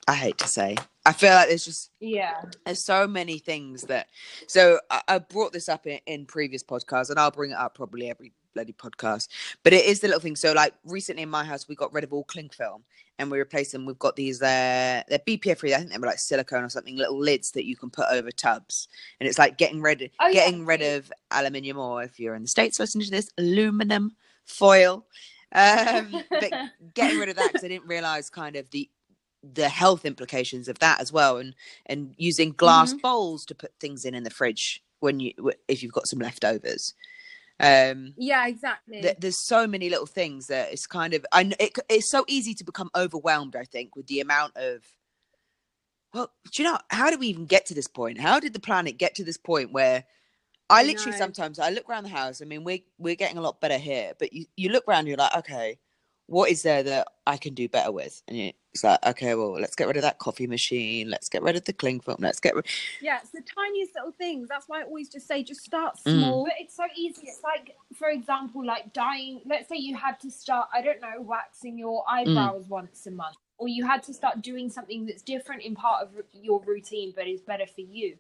I 0.10 0.16
hate 0.16 0.40
to 0.40 0.48
say. 0.48 0.76
I 1.06 1.14
feel 1.14 1.30
like 1.32 1.50
there's 1.50 1.66
just 1.66 1.92
Yeah. 2.00 2.42
there's 2.66 2.84
so 2.84 3.08
many 3.08 3.38
things 3.38 3.84
that 3.84 4.08
so 4.48 4.80
I, 4.90 5.02
I 5.08 5.18
brought 5.20 5.54
this 5.54 5.70
up 5.70 5.86
in, 5.86 6.00
in 6.08 6.26
previous 6.26 6.64
podcasts 6.64 7.10
and 7.12 7.20
i'll 7.20 7.32
bring 7.32 7.52
it 7.52 7.58
up 7.58 7.76
probably 7.76 8.10
every 8.10 8.34
bloody 8.56 8.74
podcast 8.74 9.28
but 9.64 9.72
it 9.74 9.86
is 9.86 10.00
the 10.00 10.08
little 10.08 10.20
thing. 10.20 10.36
So 10.36 10.52
like 10.54 10.74
recently 10.84 11.22
in 11.24 11.30
my 11.30 11.44
house 11.44 11.68
we 11.68 11.76
got 11.76 11.94
rid 11.94 12.04
of 12.04 12.12
all 12.12 12.24
cling 12.24 12.50
film 12.50 12.84
and 13.20 13.30
we 13.30 13.38
replaced 13.38 13.72
them. 13.72 13.86
We've 13.86 14.00
got 14.00 14.16
these 14.16 14.42
uh 14.42 15.04
they're 15.08 15.20
bpf 15.28 15.60
free. 15.60 15.74
I 15.76 15.78
think 15.78 15.92
they 15.92 15.98
were 16.00 16.08
like 16.08 16.18
silicone 16.20 16.64
or 16.64 16.70
something 16.70 16.98
little 16.98 17.20
lids 17.20 17.52
that 17.52 17.66
you 17.66 17.76
can 17.76 17.92
put 17.92 18.08
over 18.12 18.32
tubs. 18.32 18.88
And 19.20 19.30
it's 19.30 19.38
like 19.38 19.58
getting 19.60 19.82
rid 19.82 20.10
Oh, 20.20 20.28
yeah, 20.28 20.34
getting 20.34 20.66
rid 20.66 20.82
of 20.82 21.12
aluminium 21.30 21.78
or 21.78 22.02
if 22.04 22.20
you're 22.20 22.34
in 22.36 22.42
the 22.42 22.48
states 22.48 22.80
listening 22.80 23.06
to 23.06 23.12
this 23.12 23.30
aluminum 23.38 24.16
foil. 24.46 25.06
Um 25.54 26.24
but 26.30 26.52
getting 26.96 27.20
rid 27.20 27.30
of 27.30 27.36
that 27.36 27.50
because 27.54 27.64
i 27.64 27.68
didn't 27.68 27.88
realize 27.88 28.30
kind 28.30 28.56
of 28.56 28.70
the 28.72 28.90
the 29.44 29.70
health 29.70 30.06
implications 30.06 30.68
of 30.68 30.80
that 30.80 31.00
as 31.00 31.12
well 31.12 31.38
and 31.38 31.56
and 31.86 32.14
using 32.18 32.52
glass 32.52 32.94
bowls 32.94 33.46
to 33.46 33.56
put 33.56 33.72
things 33.80 34.06
in 34.06 34.14
in 34.14 34.24
the 34.24 34.30
fridge 34.30 34.84
when 35.00 35.20
you 35.20 35.34
if 35.68 35.82
you've 35.82 35.94
got 35.94 36.08
some 36.08 36.20
leftovers 36.20 36.94
um 37.60 38.14
Yeah, 38.18 38.48
exactly. 38.48 39.02
th- 39.02 39.16
there's 39.20 39.46
so 39.48 39.66
many 39.68 39.90
little 39.90 40.06
things 40.06 40.48
that 40.48 40.72
it's 40.72 40.86
kind 40.88 41.14
of 41.14 41.26
i 41.32 41.50
it, 41.60 41.78
it's 41.90 42.10
so 42.12 42.26
easy 42.28 42.54
to 42.54 42.64
become 42.64 42.90
overwhelmed 42.96 43.56
i 43.56 43.64
think 43.64 43.96
with 43.96 44.08
the 44.08 44.20
amount 44.20 44.56
of 44.58 44.84
well 46.14 46.32
do 46.52 46.64
you 46.64 46.70
know 46.70 46.78
how 46.90 47.10
did 47.10 47.20
we 47.20 47.28
even 47.28 47.46
get 47.46 47.66
to 47.66 47.74
this 47.74 47.88
point 47.88 48.20
how 48.20 48.40
did 48.40 48.54
the 48.54 48.60
planet 48.60 48.98
get 48.98 49.16
to 49.16 49.24
this 49.24 49.38
point 49.38 49.72
where 49.72 50.04
I 50.70 50.82
I 50.82 50.84
literally 50.84 51.14
know. 51.14 51.18
sometimes 51.18 51.60
I 51.60 51.70
look 51.72 51.90
around 51.90 52.04
the 52.04 52.10
house. 52.10 52.42
I 52.42 52.46
mean, 52.46 52.64
we're 52.64 52.80
we're 53.00 53.16
getting 53.16 53.38
a 53.38 53.42
lot 53.42 53.60
better 53.60 53.78
here, 53.78 54.14
but 54.20 54.34
you, 54.34 54.46
you 54.56 54.70
look 54.70 54.84
around, 54.88 55.08
you're 55.08 55.18
like, 55.18 55.36
okay, 55.38 55.80
what 56.30 56.52
is 56.52 56.62
there 56.62 56.84
that 56.84 57.08
I 57.26 57.38
can 57.38 57.54
do 57.54 57.68
better 57.68 57.92
with? 57.92 58.22
And 58.28 58.54
it's 58.74 58.84
like, 58.84 59.00
okay, 59.06 59.34
well, 59.34 59.54
let's 59.54 59.76
get 59.76 59.88
rid 59.88 59.98
of 59.98 60.04
that 60.04 60.20
coffee 60.20 60.46
machine. 60.46 61.10
Let's 61.10 61.28
get 61.28 61.42
rid 61.42 61.56
of 61.56 61.66
the 61.66 61.74
cling 61.74 62.02
film. 62.02 62.18
Let's 62.20 62.40
get 62.40 62.56
rid. 62.56 62.66
Yeah, 63.02 63.18
it's 63.22 63.32
the 63.32 63.42
tiniest 63.42 63.96
little 63.96 64.12
things. 64.12 64.48
That's 64.48 64.70
why 64.70 64.82
I 64.82 64.84
always 64.84 65.10
just 65.10 65.28
say, 65.28 65.44
just 65.44 65.62
start 65.64 65.96
Mm. 65.98 66.20
small. 66.20 66.44
But 66.46 66.54
it's 66.60 66.76
so 66.76 66.86
easy. 66.96 67.24
It's 67.24 67.42
like, 67.44 67.76
for 67.96 68.10
example, 68.10 68.64
like 68.66 68.94
dyeing. 68.94 69.42
Let's 69.46 69.68
say 69.68 69.78
you 69.78 69.96
had 69.96 70.20
to 70.22 70.30
start, 70.30 70.70
I 70.74 70.82
don't 70.82 71.02
know, 71.02 71.20
waxing 71.22 71.78
your 71.78 72.04
eyebrows 72.08 72.68
once 72.70 73.08
a 73.08 73.12
month, 73.12 73.38
or 73.58 73.68
you 73.68 73.86
had 73.86 74.04
to 74.04 74.14
start 74.14 74.42
doing 74.44 74.70
something 74.70 75.06
that's 75.08 75.24
different 75.24 75.64
in 75.64 75.76
part 75.76 76.04
of 76.04 76.10
your 76.32 76.62
routine, 76.62 77.12
but 77.16 77.28
is 77.28 77.42
better 77.42 77.66
for 77.66 77.82
you. 77.82 78.18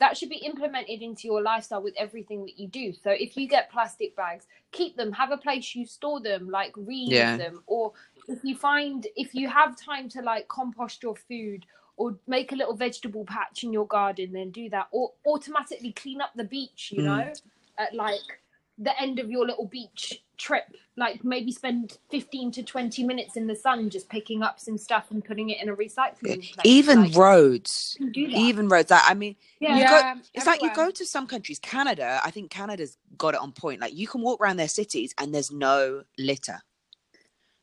That 0.00 0.16
should 0.16 0.30
be 0.30 0.36
implemented 0.36 1.02
into 1.02 1.28
your 1.28 1.42
lifestyle 1.42 1.82
with 1.82 1.94
everything 1.98 2.44
that 2.46 2.58
you 2.58 2.66
do. 2.68 2.92
So 2.92 3.10
if 3.10 3.36
you 3.36 3.46
get 3.46 3.70
plastic 3.70 4.16
bags, 4.16 4.46
keep 4.72 4.96
them. 4.96 5.12
Have 5.12 5.30
a 5.30 5.36
place 5.36 5.74
you 5.74 5.86
store 5.86 6.20
them, 6.20 6.48
like 6.50 6.72
reuse 6.72 7.08
Yeah. 7.10 7.36
them, 7.36 7.62
or 7.66 7.92
if 8.26 8.42
you 8.42 8.56
find 8.56 9.06
if 9.14 9.34
you 9.34 9.48
have 9.48 9.76
time 9.76 10.08
to 10.10 10.22
like 10.22 10.48
compost 10.48 11.02
your 11.02 11.16
food 11.16 11.66
or 11.96 12.18
make 12.26 12.52
a 12.52 12.54
little 12.56 12.74
vegetable 12.74 13.26
patch 13.26 13.62
in 13.62 13.72
your 13.74 13.86
garden, 13.86 14.32
then 14.32 14.50
do 14.50 14.70
that. 14.70 14.88
Or 14.90 15.12
automatically 15.26 15.92
clean 15.92 16.22
up 16.22 16.32
the 16.34 16.44
beach, 16.44 16.92
you 16.92 17.02
Mm. 17.02 17.04
know, 17.04 17.32
at 17.76 17.94
like 17.94 18.40
the 18.78 18.98
end 18.98 19.18
of 19.18 19.30
your 19.30 19.44
little 19.46 19.66
beach 19.66 20.22
trip. 20.40 20.76
Like 20.96 21.24
maybe 21.24 21.52
spend 21.52 21.98
15 22.10 22.50
to 22.52 22.62
20 22.62 23.04
minutes 23.04 23.36
in 23.36 23.46
the 23.46 23.54
sun 23.54 23.90
just 23.90 24.08
picking 24.08 24.42
up 24.42 24.58
some 24.58 24.76
stuff 24.76 25.10
and 25.10 25.24
putting 25.24 25.50
it 25.50 25.62
in 25.62 25.68
a 25.68 25.76
recycling 25.76 26.52
place. 26.52 26.64
Even 26.64 27.02
like, 27.02 27.16
roads, 27.16 27.96
you 27.98 28.06
can 28.06 28.12
do 28.12 28.28
that. 28.28 28.36
even 28.36 28.68
roads. 28.68 28.90
Like, 28.90 29.02
I 29.04 29.14
mean, 29.14 29.36
yeah. 29.60 29.76
you 29.76 29.82
Yeah, 29.82 30.14
go, 30.14 30.20
it's 30.34 30.46
like 30.46 30.62
you 30.62 30.74
go 30.74 30.90
to 30.90 31.06
some 31.06 31.26
countries. 31.26 31.58
Canada, 31.58 32.20
I 32.24 32.30
think 32.30 32.50
Canada's 32.50 32.96
got 33.16 33.34
it 33.34 33.40
on 33.40 33.52
point. 33.52 33.80
Like 33.80 33.94
you 33.94 34.08
can 34.08 34.22
walk 34.22 34.40
around 34.40 34.56
their 34.56 34.68
cities 34.68 35.14
and 35.18 35.34
there's 35.34 35.50
no 35.52 36.02
litter. 36.18 36.58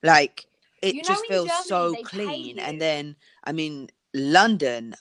Like 0.03 0.45
it 0.81 0.95
You 0.95 1.01
know 1.01 1.07
just 1.07 1.25
feels 1.25 1.47
Germany 1.47 1.65
so 1.67 2.03
clean. 2.03 2.59
And 2.59 2.79
then, 2.79 3.15
I 3.43 3.51
mean, 3.51 3.89
London. 4.13 4.95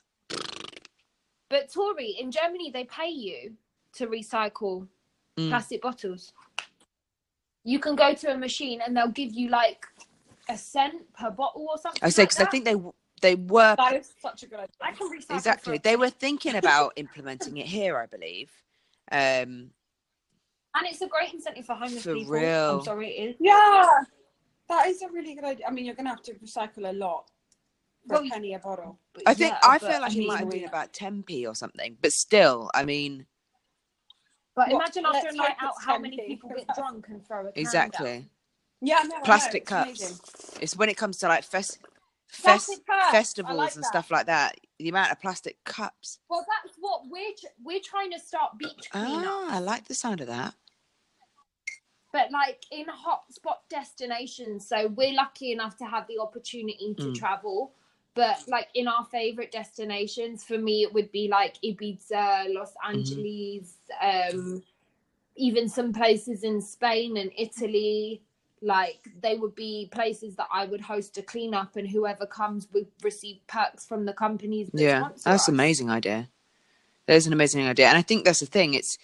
But 1.48 1.72
Tori, 1.72 2.16
in 2.18 2.32
Germany, 2.32 2.70
they 2.70 2.84
pay 2.84 3.08
you 3.08 3.52
to 3.94 4.08
recycle 4.08 4.88
Mm. 5.38 5.50
plastic 5.50 5.82
bottles. 5.82 6.32
You 7.66 7.80
can 7.80 7.96
go 7.96 8.14
to 8.14 8.32
a 8.32 8.38
machine 8.38 8.80
and 8.80 8.96
they'll 8.96 9.08
give 9.08 9.32
you 9.34 9.48
like 9.48 9.84
a 10.48 10.56
cent 10.56 11.12
per 11.18 11.30
bottle 11.30 11.66
or 11.68 11.76
something. 11.78 12.00
I 12.00 12.10
say 12.10 12.22
like 12.22 12.28
because 12.30 12.46
I 12.46 12.48
think 12.48 12.64
they 12.64 12.76
they 13.20 13.34
were 13.34 13.74
That 13.76 13.96
is 13.96 14.14
such 14.22 14.44
a 14.44 14.46
good 14.46 14.60
idea. 14.60 14.76
I 14.80 14.92
can 14.92 15.10
recycle 15.10 15.34
exactly 15.36 15.78
they 15.78 15.96
were 15.96 16.10
thinking 16.10 16.54
about 16.62 16.92
implementing 16.94 17.56
it 17.56 17.66
here. 17.66 17.98
I 17.98 18.06
believe. 18.06 18.52
Um, 19.10 19.70
and 20.76 20.84
it's 20.84 21.00
a 21.00 21.08
great 21.08 21.34
incentive 21.34 21.66
for 21.66 21.74
homeless 21.74 22.04
For 22.04 22.14
people. 22.14 22.34
real. 22.34 22.78
I'm 22.78 22.84
sorry, 22.84 23.08
it 23.08 23.30
is. 23.30 23.36
Yeah, 23.40 23.88
that 24.68 24.86
is 24.86 25.02
a 25.02 25.08
really 25.08 25.34
good 25.34 25.44
idea. 25.44 25.66
I 25.66 25.72
mean, 25.72 25.86
you're 25.86 25.94
going 25.94 26.04
to 26.04 26.10
have 26.10 26.22
to 26.22 26.34
recycle 26.34 26.88
a 26.88 26.92
lot 26.92 27.30
for 28.06 28.14
Well, 28.14 28.26
a 28.26 28.28
penny 28.30 28.54
a 28.54 28.58
bottle. 28.58 29.00
But 29.14 29.24
I 29.26 29.34
think 29.34 29.54
yeah, 29.54 29.68
I 29.68 29.78
feel 29.78 30.00
like 30.00 30.12
it 30.12 30.18
mean, 30.18 30.28
might 30.28 30.40
have 30.40 30.50
been 30.50 30.64
about 30.64 30.92
10p 30.92 31.48
or 31.48 31.54
something, 31.54 31.96
but 32.00 32.12
still, 32.12 32.70
I 32.74 32.84
mean, 32.84 33.26
But 34.56 34.70
What- 34.70 34.82
imagine 34.82 35.04
after 35.06 35.18
a 35.18 35.22
let's 35.22 35.36
night 35.36 35.56
out, 35.60 35.74
how 35.82 35.98
many 35.98 36.16
10p. 36.16 36.26
people 36.26 36.48
get 36.56 36.66
drunk 36.74 37.08
and 37.08 37.24
throw 37.26 37.46
a 37.46 37.52
can 37.52 37.60
exactly. 37.60 38.12
down. 38.20 38.30
Yeah, 38.80 39.02
no, 39.04 39.20
Plastic 39.20 39.62
it's 39.62 39.68
cups. 39.68 39.86
amazing. 40.00 40.60
It's 40.62 40.76
when 40.76 40.88
it 40.88 40.96
comes 40.96 41.18
to 41.18 41.28
like 41.28 41.44
fest, 41.44 41.78
fest 42.26 42.42
Plastic 42.66 42.86
cups, 42.86 43.04
I 43.08 43.12
festivals 43.12 43.56
like 43.56 43.74
and 43.74 43.84
that. 43.84 43.88
stuff 43.88 44.10
like 44.10 44.26
that. 44.26 44.58
The 44.78 44.88
amount 44.88 45.12
of 45.12 45.20
plastic 45.20 45.62
cups. 45.64 46.18
Well, 46.28 46.44
that's 46.64 46.76
what 46.78 47.02
we're 47.08 47.32
tr- 47.38 47.46
we're 47.62 47.80
trying 47.80 48.10
to 48.12 48.18
start 48.18 48.56
beach 48.58 48.88
cleanup. 48.90 49.24
Ah, 49.26 49.56
I 49.56 49.58
like 49.60 49.86
the 49.86 49.94
sound 49.94 50.20
of 50.22 50.26
that. 50.28 50.54
but 52.12 52.30
like 52.30 52.64
in 52.70 52.86
hotspot 52.86 53.56
destinations. 53.68 54.66
So 54.66 54.86
we're 54.86 55.12
lucky 55.12 55.52
enough 55.52 55.76
to 55.78 55.84
have 55.84 56.06
the 56.06 56.18
opportunity 56.18 56.94
to 56.94 57.08
Mm. 57.08 57.14
travel. 57.14 57.74
But 58.16 58.38
like 58.48 58.68
in 58.74 58.88
our 58.88 59.04
favorite 59.04 59.52
destinations, 59.52 60.42
for 60.44 60.58
me, 60.58 60.82
it 60.82 60.92
would 60.94 61.12
be 61.12 61.28
like 61.28 61.56
Ibiza, 61.62 62.52
Los 62.54 62.72
Mm-hmm. 62.72 62.88
Angeles, 62.88 63.74
um, 64.02 64.62
even 65.36 65.68
some 65.68 65.92
places 65.92 66.42
in 66.42 66.60
Spain 66.62 67.16
and 67.16 67.30
Italy. 67.36 68.22
Like 68.62 69.00
they 69.20 69.36
would 69.36 69.54
be 69.54 69.88
places 69.92 70.34
that 70.36 70.48
I 70.50 70.64
would 70.64 70.80
host 70.80 71.18
a 71.18 71.22
cleanup, 71.22 71.76
and 71.76 71.88
whoever 71.88 72.26
comes 72.26 72.68
would 72.72 72.88
receive 73.02 73.38
perks 73.46 73.86
from 73.86 74.06
the 74.06 74.14
companies. 74.14 74.70
That 74.74 74.80
Yeah, 74.80 75.00
that's 75.02 75.26
us. 75.26 75.48
an 75.48 75.54
amazing 75.54 75.90
idea. 75.90 76.28
There's 77.06 77.26
an 77.26 77.34
amazing 77.34 77.66
idea, 77.66 77.88
and 77.88 77.98
I 77.98 78.02
think 78.02 78.24
that's 78.24 78.40
the 78.40 78.46
thing. 78.46 78.74
It's 78.74 78.96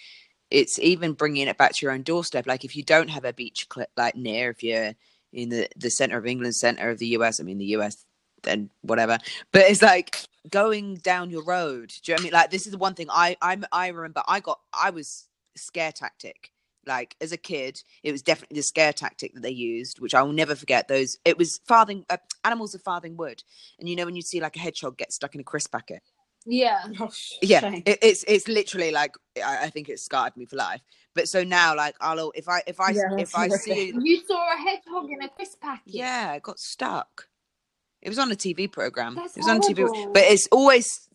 it's 0.49 0.79
even 0.79 1.13
bringing 1.13 1.47
it 1.47 1.57
back 1.57 1.73
to 1.73 1.85
your 1.85 1.93
own 1.93 2.01
doorstep. 2.03 2.47
Like 2.47 2.65
if 2.65 2.75
you 2.75 2.83
don't 2.83 3.09
have 3.09 3.25
a 3.25 3.33
beach 3.33 3.67
cl- 3.73 3.87
like 3.95 4.15
near, 4.15 4.49
if 4.49 4.63
you're 4.63 4.93
in 5.31 5.49
the 5.49 5.69
the 5.77 5.89
center 5.91 6.17
of 6.17 6.25
England, 6.25 6.55
center 6.55 6.89
of 6.89 6.99
the 6.99 7.07
US. 7.09 7.39
I 7.39 7.43
mean, 7.43 7.59
the 7.59 7.73
US, 7.77 8.05
then 8.43 8.69
whatever. 8.81 9.19
But 9.51 9.63
it's 9.63 9.81
like 9.81 10.21
going 10.49 10.97
down 10.97 11.31
your 11.31 11.43
road. 11.43 11.93
Do 12.03 12.11
you 12.11 12.15
know 12.15 12.17
what 12.17 12.21
I 12.21 12.23
mean? 12.25 12.33
Like 12.33 12.51
this 12.51 12.65
is 12.65 12.71
the 12.73 12.77
one 12.79 12.95
thing 12.95 13.07
I 13.11 13.37
I 13.41 13.57
I 13.71 13.87
remember. 13.89 14.23
I 14.27 14.39
got 14.41 14.59
I 14.73 14.91
was 14.91 15.27
scare 15.55 15.91
tactic. 15.93 16.51
Like 16.87 17.15
as 17.21 17.31
a 17.31 17.37
kid, 17.37 17.81
it 18.03 18.11
was 18.11 18.21
definitely 18.23 18.57
the 18.57 18.63
scare 18.63 18.93
tactic 18.93 19.33
that 19.35 19.41
they 19.43 19.51
used, 19.51 19.99
which 20.01 20.15
I 20.15 20.23
will 20.23 20.33
never 20.33 20.55
forget. 20.55 20.87
Those 20.87 21.17
it 21.25 21.37
was 21.37 21.59
farthing 21.67 22.05
uh, 22.09 22.17
animals 22.45 22.75
of 22.75 22.81
farthing 22.83 23.17
wood, 23.17 23.43
and 23.79 23.89
you 23.89 23.95
know 23.95 24.05
when 24.05 24.15
you 24.17 24.23
see 24.23 24.41
like 24.41 24.55
a 24.57 24.59
hedgehog 24.59 24.97
get 24.97 25.13
stuck 25.13 25.35
in 25.35 25.41
a 25.41 25.45
crisp 25.45 25.71
packet 25.71 26.01
Yeah. 26.45 26.83
Oh, 26.99 27.11
yeah 27.41 27.61
it, 27.85 27.99
it's 28.03 28.25
it's 28.27 28.47
literally 28.47 28.91
like 28.91 29.15
I, 29.43 29.65
I 29.65 29.71
think 29.71 29.89
it 29.89 29.99
scarred 29.99 30.35
me 30.37 30.45
for 30.45 30.57
life 30.57 30.81
but 31.15 31.29
so 31.29 31.43
now 31.43 31.75
like 31.75 31.95
i'll 32.01 32.31
if 32.35 32.49
i 32.49 32.61
if 32.67 32.79
i 32.79 32.91
Yeah, 32.93 33.09
if 33.17 33.35
i 33.35 33.49
see 33.49 33.93
You 34.03 34.21
saw 34.27 34.53
a 34.53 34.57
hedgehog 34.57 35.09
in 35.11 35.21
a 35.21 35.29
crisp 35.29 35.61
packet. 35.61 35.85
yeah 35.87 36.33
it 36.33 36.43
got 36.43 36.59
stuck 36.59 37.27
it 38.03 38.09
was 38.09 38.19
on 38.19 38.31
a 38.31 38.35
tv 38.35 38.71
program. 38.71 39.15
That's 39.15 39.35
it 39.35 39.39
was 39.39 39.49
on 39.49 39.61
tv 39.61 40.13
but 40.13 40.23
it's 40.23 40.47
always 40.51 41.09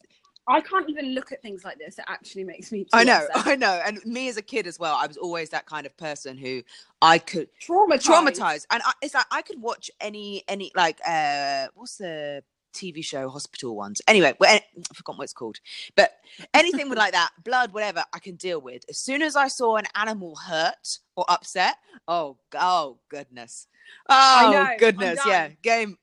I 0.49 0.63
can't 0.63 0.89
even 0.89 1.15
look 1.15 1.31
at 1.31 1.43
things 1.43 1.63
like 1.63 1.79
this. 1.79 1.99
It 1.99 2.07
actually 2.09 2.45
makes 2.45 2.73
me. 2.73 2.87
I 2.93 3.05
know 3.05 3.27
upset. 3.31 3.47
i 3.47 3.55
know. 3.55 3.81
And 3.85 4.05
me 4.07 4.29
as 4.29 4.39
a 4.39 4.43
kid 4.43 4.67
as 4.67 4.79
well 4.79 4.97
i 4.97 5.07
was 5.07 5.17
always 5.17 5.51
that 5.51 5.67
kind 5.67 5.87
of 5.87 5.97
person 5.97 6.37
who 6.39 6.63
i 7.03 7.19
could 7.19 7.49
traumatized. 7.61 8.07
traumatized. 8.07 8.67
And 8.71 8.83
I, 8.85 8.93
it's 9.03 9.15
like 9.15 9.27
i 9.31 9.43
could 9.43 9.61
watch 9.61 9.91
any 10.01 10.43
any 10.49 10.73
like 10.75 11.01
uh 11.07 11.69
what's 11.75 11.97
the 11.97 12.43
tv 12.75 13.05
show 13.05 13.29
hospital 13.29 13.77
ones? 13.77 14.01
Anyway 14.09 14.35
i 14.41 14.63
forgot 14.95 15.19
what 15.19 15.25
it's 15.25 15.33
called. 15.35 15.59
But 15.95 16.13
anything 16.55 16.89
with 16.89 16.99
like 16.99 17.13
that 17.13 17.31
blood 17.45 17.73
whatever 17.73 18.05
i 18.15 18.19
can 18.19 18.37
deal 18.37 18.61
with. 18.61 18.85
As 18.89 18.99
soon 18.99 19.21
as 19.21 19.37
i 19.37 19.49
saw 19.49 19.77
an 19.77 19.85
animal 19.95 20.35
hurt 20.37 20.99
or 21.15 21.27
upset 21.29 21.77
oh 22.07 22.39
oh 22.59 22.99
goodness. 23.11 23.67
Oh 24.09 24.71
goodness 24.79 25.21
yeah. 25.27 25.49
Game 25.63 25.99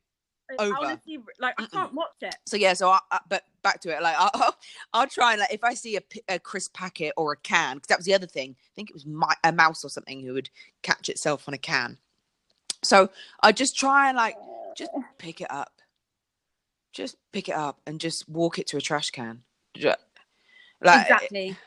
over. 0.60 0.75
Honestly, 0.79 1.19
like 1.39 1.55
I 1.60 1.65
can't 1.65 1.93
watch 1.93 2.10
it. 2.21 2.36
so 2.45 2.58
yeah 2.58 2.73
so 2.73 2.89
I, 2.89 2.99
I, 3.12 3.19
but 3.29 3.43
back 3.63 3.81
to 3.81 3.95
it 3.95 4.01
like 4.01 4.15
I'll, 4.17 4.29
I'll, 4.34 4.55
I'll 4.93 5.08
try 5.08 5.34
and 5.34 5.39
like 5.39 5.53
if 5.53 5.63
i 5.63 5.73
see 5.73 5.97
a, 5.97 6.01
a 6.29 6.39
crisp 6.39 6.73
packet 6.73 7.13
or 7.17 7.31
a 7.34 7.38
can 7.38 7.77
because 7.77 7.88
that 7.88 7.97
was 7.97 8.05
the 8.05 8.13
other 8.13 8.27
thing 8.27 8.55
i 8.60 8.71
think 8.75 8.89
it 8.89 8.93
was 8.93 9.05
my, 9.05 9.34
a 9.43 9.51
mouse 9.51 9.84
or 9.84 9.89
something 9.89 10.21
who 10.21 10.34
would 10.34 10.49
catch 10.84 11.10
itself 11.10 11.47
on 11.47 11.53
a 11.53 11.58
can 11.58 11.97
so 12.84 13.10
i 13.41 13.51
just 13.51 13.75
try 13.77 14.08
and 14.10 14.17
like 14.17 14.36
just 14.77 14.91
pick 15.17 15.41
it 15.41 15.49
up 15.49 15.81
just 16.93 17.17
pick 17.31 17.49
it 17.49 17.55
up 17.55 17.81
and 17.88 17.99
just 17.99 18.29
walk 18.29 18.60
it 18.60 18.67
to 18.67 18.77
a 18.77 18.81
trash 18.81 19.10
can 19.10 19.41
like 20.84 21.01
exactly. 21.10 21.58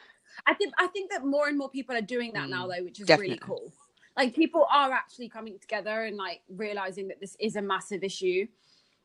I 0.46 0.54
think 0.54 0.72
I 0.78 0.86
think 0.88 1.10
that 1.10 1.24
more 1.24 1.48
and 1.48 1.58
more 1.58 1.68
people 1.68 1.96
are 1.96 2.00
doing 2.02 2.32
that 2.34 2.48
now, 2.48 2.66
Mm, 2.66 2.76
though, 2.76 2.84
which 2.84 3.00
is 3.00 3.06
definitely. 3.06 3.30
really 3.34 3.40
cool. 3.40 3.72
Like 4.16 4.34
people 4.34 4.66
are 4.72 4.92
actually 4.92 5.28
coming 5.28 5.58
together 5.58 6.04
and 6.04 6.16
like 6.16 6.42
realizing 6.48 7.08
that 7.08 7.20
this 7.20 7.36
is 7.38 7.56
a 7.56 7.62
massive 7.62 8.02
issue, 8.02 8.46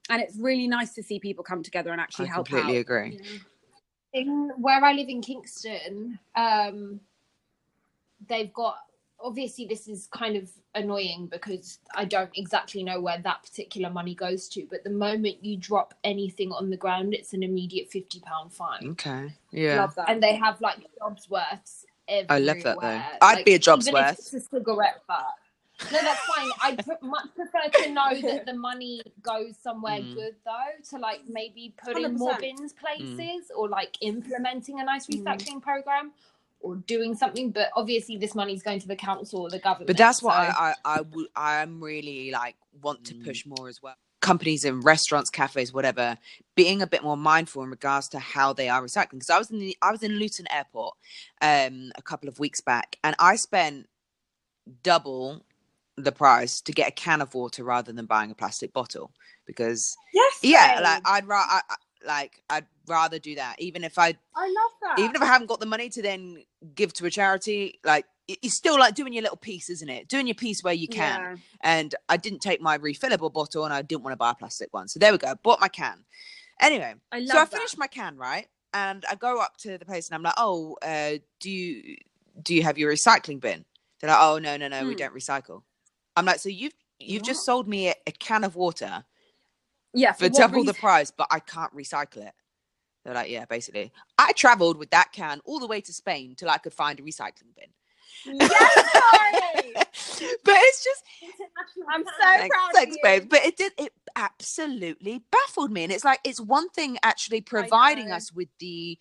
and 0.09 0.21
it's 0.21 0.37
really 0.37 0.67
nice 0.67 0.93
to 0.93 1.03
see 1.03 1.19
people 1.19 1.43
come 1.43 1.63
together 1.63 1.91
and 1.91 2.01
actually 2.01 2.27
i 2.27 2.31
help 2.33 2.47
completely 2.47 2.77
out. 2.77 2.81
agree 2.81 3.19
in 4.13 4.51
where 4.57 4.83
I 4.83 4.93
live 4.93 5.09
in 5.09 5.21
Kingston, 5.21 6.19
um, 6.35 6.99
they've 8.27 8.53
got 8.53 8.77
obviously 9.19 9.65
this 9.65 9.87
is 9.87 10.07
kind 10.11 10.35
of 10.35 10.49
annoying 10.75 11.27
because 11.31 11.79
I 11.95 12.05
don't 12.05 12.29
exactly 12.35 12.83
know 12.83 12.99
where 13.01 13.19
that 13.19 13.43
particular 13.43 13.89
money 13.89 14.13
goes 14.13 14.47
to, 14.49 14.67
but 14.69 14.83
the 14.83 14.89
moment 14.89 15.43
you 15.43 15.57
drop 15.57 15.93
anything 16.03 16.51
on 16.51 16.69
the 16.69 16.77
ground, 16.77 17.13
it's 17.13 17.33
an 17.33 17.43
immediate 17.43 17.89
fifty 17.89 18.19
pound 18.19 18.53
fine, 18.53 18.89
okay 18.91 19.33
yeah 19.51 19.81
Love 19.81 19.95
that. 19.95 20.09
and 20.09 20.21
they 20.21 20.35
have 20.35 20.61
like 20.61 20.79
jobs 20.99 21.29
worths. 21.29 21.85
I 22.29 22.37
love 22.39 22.61
that, 22.63 22.77
though. 22.81 23.01
I'd 23.21 23.45
be 23.45 23.53
a 23.53 23.59
job's 23.59 23.87
even 23.87 24.01
if 24.01 24.07
worth. 24.09 24.19
It's 24.19 24.33
a 24.33 24.39
cigarette 24.41 25.01
butt. 25.07 25.25
No, 25.91 25.99
that's 26.01 26.19
fine. 26.25 26.49
I'd 26.61 26.85
pr- 26.85 27.05
much 27.05 27.27
prefer 27.35 27.69
to 27.83 27.89
know 27.91 28.21
that 28.21 28.45
the 28.49 28.53
money 28.53 29.01
goes 29.21 29.55
somewhere 29.61 29.99
Mm. 29.99 30.15
good, 30.15 30.35
though, 30.45 30.89
to 30.91 30.97
like 30.97 31.21
maybe 31.27 31.73
putting 31.83 32.15
more 32.15 32.33
100%. 32.33 32.39
bins 32.39 32.73
places 32.73 33.51
or 33.55 33.67
like 33.69 33.97
implementing 34.01 34.79
a 34.79 34.83
nice 34.83 35.07
Mm. 35.07 35.23
recycling 35.23 35.61
program 35.61 36.11
or 36.59 36.75
doing 36.77 37.15
something. 37.15 37.51
But 37.51 37.69
obviously, 37.75 38.17
this 38.17 38.33
money's 38.35 38.63
going 38.63 38.79
to 38.79 38.87
the 38.87 38.95
council 38.95 39.41
or 39.41 39.49
the 39.49 39.59
government. 39.59 39.87
but 39.87 39.97
that's 39.97 40.21
what 40.23 40.33
so- 40.33 40.39
I, 40.39 40.69
I 40.69 40.97
I 40.97 41.01
would 41.01 41.27
I 41.35 41.61
am 41.61 41.81
really 41.83 42.31
like 42.31 42.55
want 42.81 43.05
to 43.05 43.13
Mm. 43.13 43.25
push 43.25 43.45
more 43.45 43.67
as 43.67 43.81
well 43.81 43.95
companies 44.21 44.63
in 44.63 44.79
restaurants, 44.79 45.29
cafes, 45.29 45.73
whatever, 45.73 46.17
being 46.55 46.81
a 46.81 46.87
bit 46.87 47.03
more 47.03 47.17
mindful 47.17 47.61
in 47.61 47.69
regards 47.69 48.07
to 48.07 48.17
how 48.19 48.53
they 48.53 48.69
are 48.69 48.81
recycling. 48.81 49.11
Because 49.19 49.29
I 49.29 49.37
was 49.37 49.51
in 49.51 49.59
the 49.59 49.77
I 49.81 49.91
was 49.91 50.01
in 50.01 50.13
Luton 50.13 50.47
Airport 50.49 50.95
um, 51.41 51.91
a 51.97 52.01
couple 52.01 52.29
of 52.29 52.39
weeks 52.39 52.61
back, 52.61 52.97
and 53.03 53.17
I 53.19 53.35
spent 53.35 53.89
double 54.81 55.43
the 55.97 56.11
price 56.11 56.59
to 56.61 56.71
get 56.71 56.87
a 56.87 56.91
can 56.91 57.21
of 57.21 57.33
water 57.35 57.63
rather 57.63 57.91
than 57.91 58.05
buying 58.05 58.31
a 58.31 58.35
plastic 58.35 58.73
bottle 58.73 59.11
because 59.45 59.95
Yes. 60.13 60.39
yeah 60.41 60.75
babe. 60.75 60.83
like 60.83 61.01
i'd 61.05 61.27
rather 61.27 61.61
like 62.05 62.41
i'd 62.49 62.65
rather 62.87 63.19
do 63.19 63.35
that 63.35 63.55
even 63.59 63.83
if 63.83 63.99
i 63.99 64.07
I 64.35 64.47
love 64.47 64.71
that. 64.81 64.99
even 64.99 65.15
if 65.15 65.21
i 65.21 65.25
haven't 65.25 65.47
got 65.47 65.59
the 65.59 65.65
money 65.67 65.89
to 65.89 66.01
then 66.01 66.43
give 66.73 66.93
to 66.93 67.05
a 67.05 67.11
charity 67.11 67.79
like 67.83 68.05
it- 68.27 68.39
it's 68.41 68.55
still 68.55 68.79
like 68.79 68.95
doing 68.95 69.13
your 69.13 69.21
little 69.21 69.37
piece 69.37 69.69
isn't 69.69 69.89
it 69.89 70.07
doing 70.07 70.25
your 70.25 70.33
piece 70.35 70.63
where 70.63 70.73
you 70.73 70.87
can 70.87 71.19
Yeah. 71.21 71.35
and 71.61 71.93
i 72.09 72.17
didn't 72.17 72.39
take 72.39 72.59
my 72.59 72.77
refillable 72.77 73.31
bottle 73.31 73.63
and 73.65 73.73
i 73.73 73.81
didn't 73.83 74.03
want 74.03 74.13
to 74.13 74.17
buy 74.17 74.31
a 74.31 74.35
plastic 74.35 74.73
one 74.73 74.87
so 74.87 74.97
there 74.99 75.11
we 75.11 75.19
go 75.19 75.35
bought 75.43 75.61
my 75.61 75.67
can 75.67 76.03
anyway 76.59 76.95
I 77.11 77.19
love 77.19 77.27
so 77.27 77.37
i 77.37 77.45
that. 77.45 77.51
finished 77.51 77.77
my 77.77 77.87
can 77.87 78.17
right 78.17 78.47
and 78.73 79.05
i 79.09 79.13
go 79.15 79.39
up 79.39 79.57
to 79.57 79.77
the 79.77 79.85
place 79.85 80.07
and 80.09 80.15
i'm 80.15 80.23
like 80.23 80.33
oh 80.37 80.75
uh, 80.81 81.19
do 81.39 81.51
you 81.51 81.97
do 82.41 82.55
you 82.55 82.63
have 82.63 82.79
your 82.79 82.91
recycling 82.91 83.39
bin 83.39 83.63
they're 84.01 84.09
like 84.09 84.19
oh 84.21 84.39
no 84.39 84.57
no 84.57 84.67
no 84.67 84.83
we 84.87 84.93
Hmm. 84.93 84.97
don't 84.97 85.13
recycle 85.13 85.61
i'm 86.15 86.25
like 86.25 86.39
so 86.39 86.49
you've 86.49 86.73
you've 86.99 87.23
just 87.23 87.45
sold 87.45 87.67
me 87.67 87.89
a, 87.89 87.95
a 88.07 88.11
can 88.11 88.43
of 88.43 88.55
water 88.55 89.03
Yeah. 89.93 90.13
for 90.13 90.25
what 90.25 90.33
double 90.37 90.63
the 90.63 90.73
price, 90.73 91.11
but 91.11 91.27
I 91.31 91.39
can't 91.39 91.75
recycle 91.75 92.25
it. 92.27 92.33
They're 93.03 93.13
like, 93.13 93.29
yeah, 93.29 93.45
basically. 93.45 93.91
I 94.17 94.31
traveled 94.33 94.77
with 94.77 94.89
that 94.91 95.11
can 95.11 95.41
all 95.43 95.59
the 95.59 95.67
way 95.67 95.81
to 95.81 95.91
Spain 95.93 96.35
till 96.35 96.49
I 96.49 96.57
could 96.57 96.73
find 96.73 96.99
a 96.99 97.03
recycling 97.03 97.53
bin. 97.55 97.67
Yes, 98.39 98.91
sorry. 98.93 99.73
but 100.45 100.55
it's 100.55 100.83
just 100.83 101.03
I'm 101.91 102.03
so 102.05 102.11
thanks, 102.21 102.55
proud 102.55 102.69
thanks, 102.73 102.91
of 102.95 102.97
you. 102.97 103.03
babe. 103.03 103.29
But 103.29 103.43
it 103.45 103.57
did 103.57 103.73
it 103.77 103.91
absolutely 104.15 105.23
baffled 105.31 105.71
me. 105.71 105.83
And 105.83 105.91
it's 105.91 106.05
like 106.05 106.19
it's 106.23 106.39
one 106.39 106.69
thing 106.69 106.97
actually 107.03 107.41
providing 107.41 108.11
us 108.11 108.31
with 108.31 108.47
the 108.59 108.97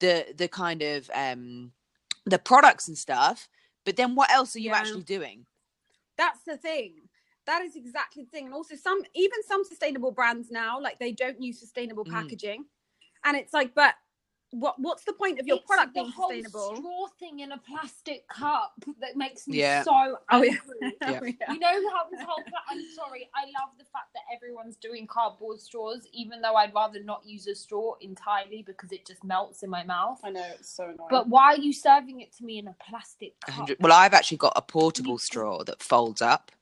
the 0.00 0.26
the 0.36 0.48
kind 0.48 0.82
of 0.82 1.10
um 1.14 1.72
the 2.26 2.38
products 2.38 2.88
and 2.88 2.98
stuff, 2.98 3.48
but 3.86 3.96
then 3.96 4.14
what 4.14 4.30
else 4.30 4.54
are 4.56 4.60
you 4.60 4.70
Yeah. 4.70 4.76
actually 4.76 5.04
doing? 5.04 5.46
That's 6.16 6.42
the 6.44 6.56
thing. 6.56 6.94
That 7.46 7.62
is 7.62 7.76
exactly 7.76 8.24
the 8.24 8.30
thing. 8.30 8.46
And 8.46 8.54
also 8.54 8.74
some 8.74 9.02
even 9.14 9.42
some 9.46 9.64
sustainable 9.64 10.10
brands 10.10 10.50
now, 10.50 10.80
like 10.80 10.98
they 10.98 11.12
don't 11.12 11.40
use 11.40 11.60
sustainable 11.60 12.04
Mm. 12.04 12.12
packaging. 12.12 12.66
And 13.24 13.36
it's 13.36 13.52
like, 13.52 13.74
but 13.74 13.94
what 14.60 14.76
what's 14.78 15.04
the 15.04 15.12
point 15.12 15.40
of 15.40 15.46
your 15.46 15.58
It's 15.58 15.66
product 15.66 15.94
the 15.94 16.02
being 16.02 16.12
whole 16.12 16.28
sustainable? 16.30 16.76
straw 16.76 17.06
thing 17.18 17.40
in 17.40 17.52
a 17.52 17.58
plastic 17.58 18.28
cup 18.28 18.74
that 19.00 19.16
makes 19.16 19.48
me 19.48 19.56
Yeah. 19.58 19.82
so 19.84 20.18
Oh 20.32 20.42
yeah. 20.42 20.52
angry. 20.54 20.96
Oh, 21.02 21.18
yeah. 21.24 21.54
You 21.54 21.58
know 21.60 21.68
how 21.94 22.08
this 22.10 22.20
whole 22.26 22.44
pla- 22.48 22.58
I'm 22.70 22.82
sorry, 22.94 23.28
I 23.34 23.44
love 23.46 23.70
the 23.78 23.84
fact 23.84 24.12
that 24.14 24.22
everyone's 24.34 24.76
doing 24.76 25.06
cardboard 25.06 25.60
straws, 25.60 26.06
even 26.12 26.40
though 26.40 26.54
I'd 26.56 26.74
rather 26.74 27.02
not 27.02 27.22
use 27.26 27.46
a 27.46 27.54
straw 27.54 27.94
entirely 28.00 28.62
because 28.66 28.92
it 28.92 29.06
just 29.06 29.24
melts 29.24 29.62
in 29.62 29.70
my 29.70 29.84
mouth. 29.84 30.20
I 30.24 30.30
know 30.30 30.44
it's 30.58 30.70
so 30.74 30.84
annoying. 30.84 31.08
But 31.10 31.28
why 31.28 31.54
are 31.54 31.58
you 31.58 31.72
serving 31.72 32.20
it 32.22 32.32
to 32.38 32.44
me 32.44 32.58
in 32.58 32.68
a 32.68 32.76
plastic 32.88 33.40
cup? 33.40 33.54
hundred- 33.54 33.78
Well, 33.80 33.92
I've 33.92 34.14
actually 34.14 34.38
got 34.38 34.54
a 34.56 34.62
portable 34.62 35.18
straw 35.18 35.64
that 35.64 35.82
folds 35.82 36.22
up. 36.22 36.52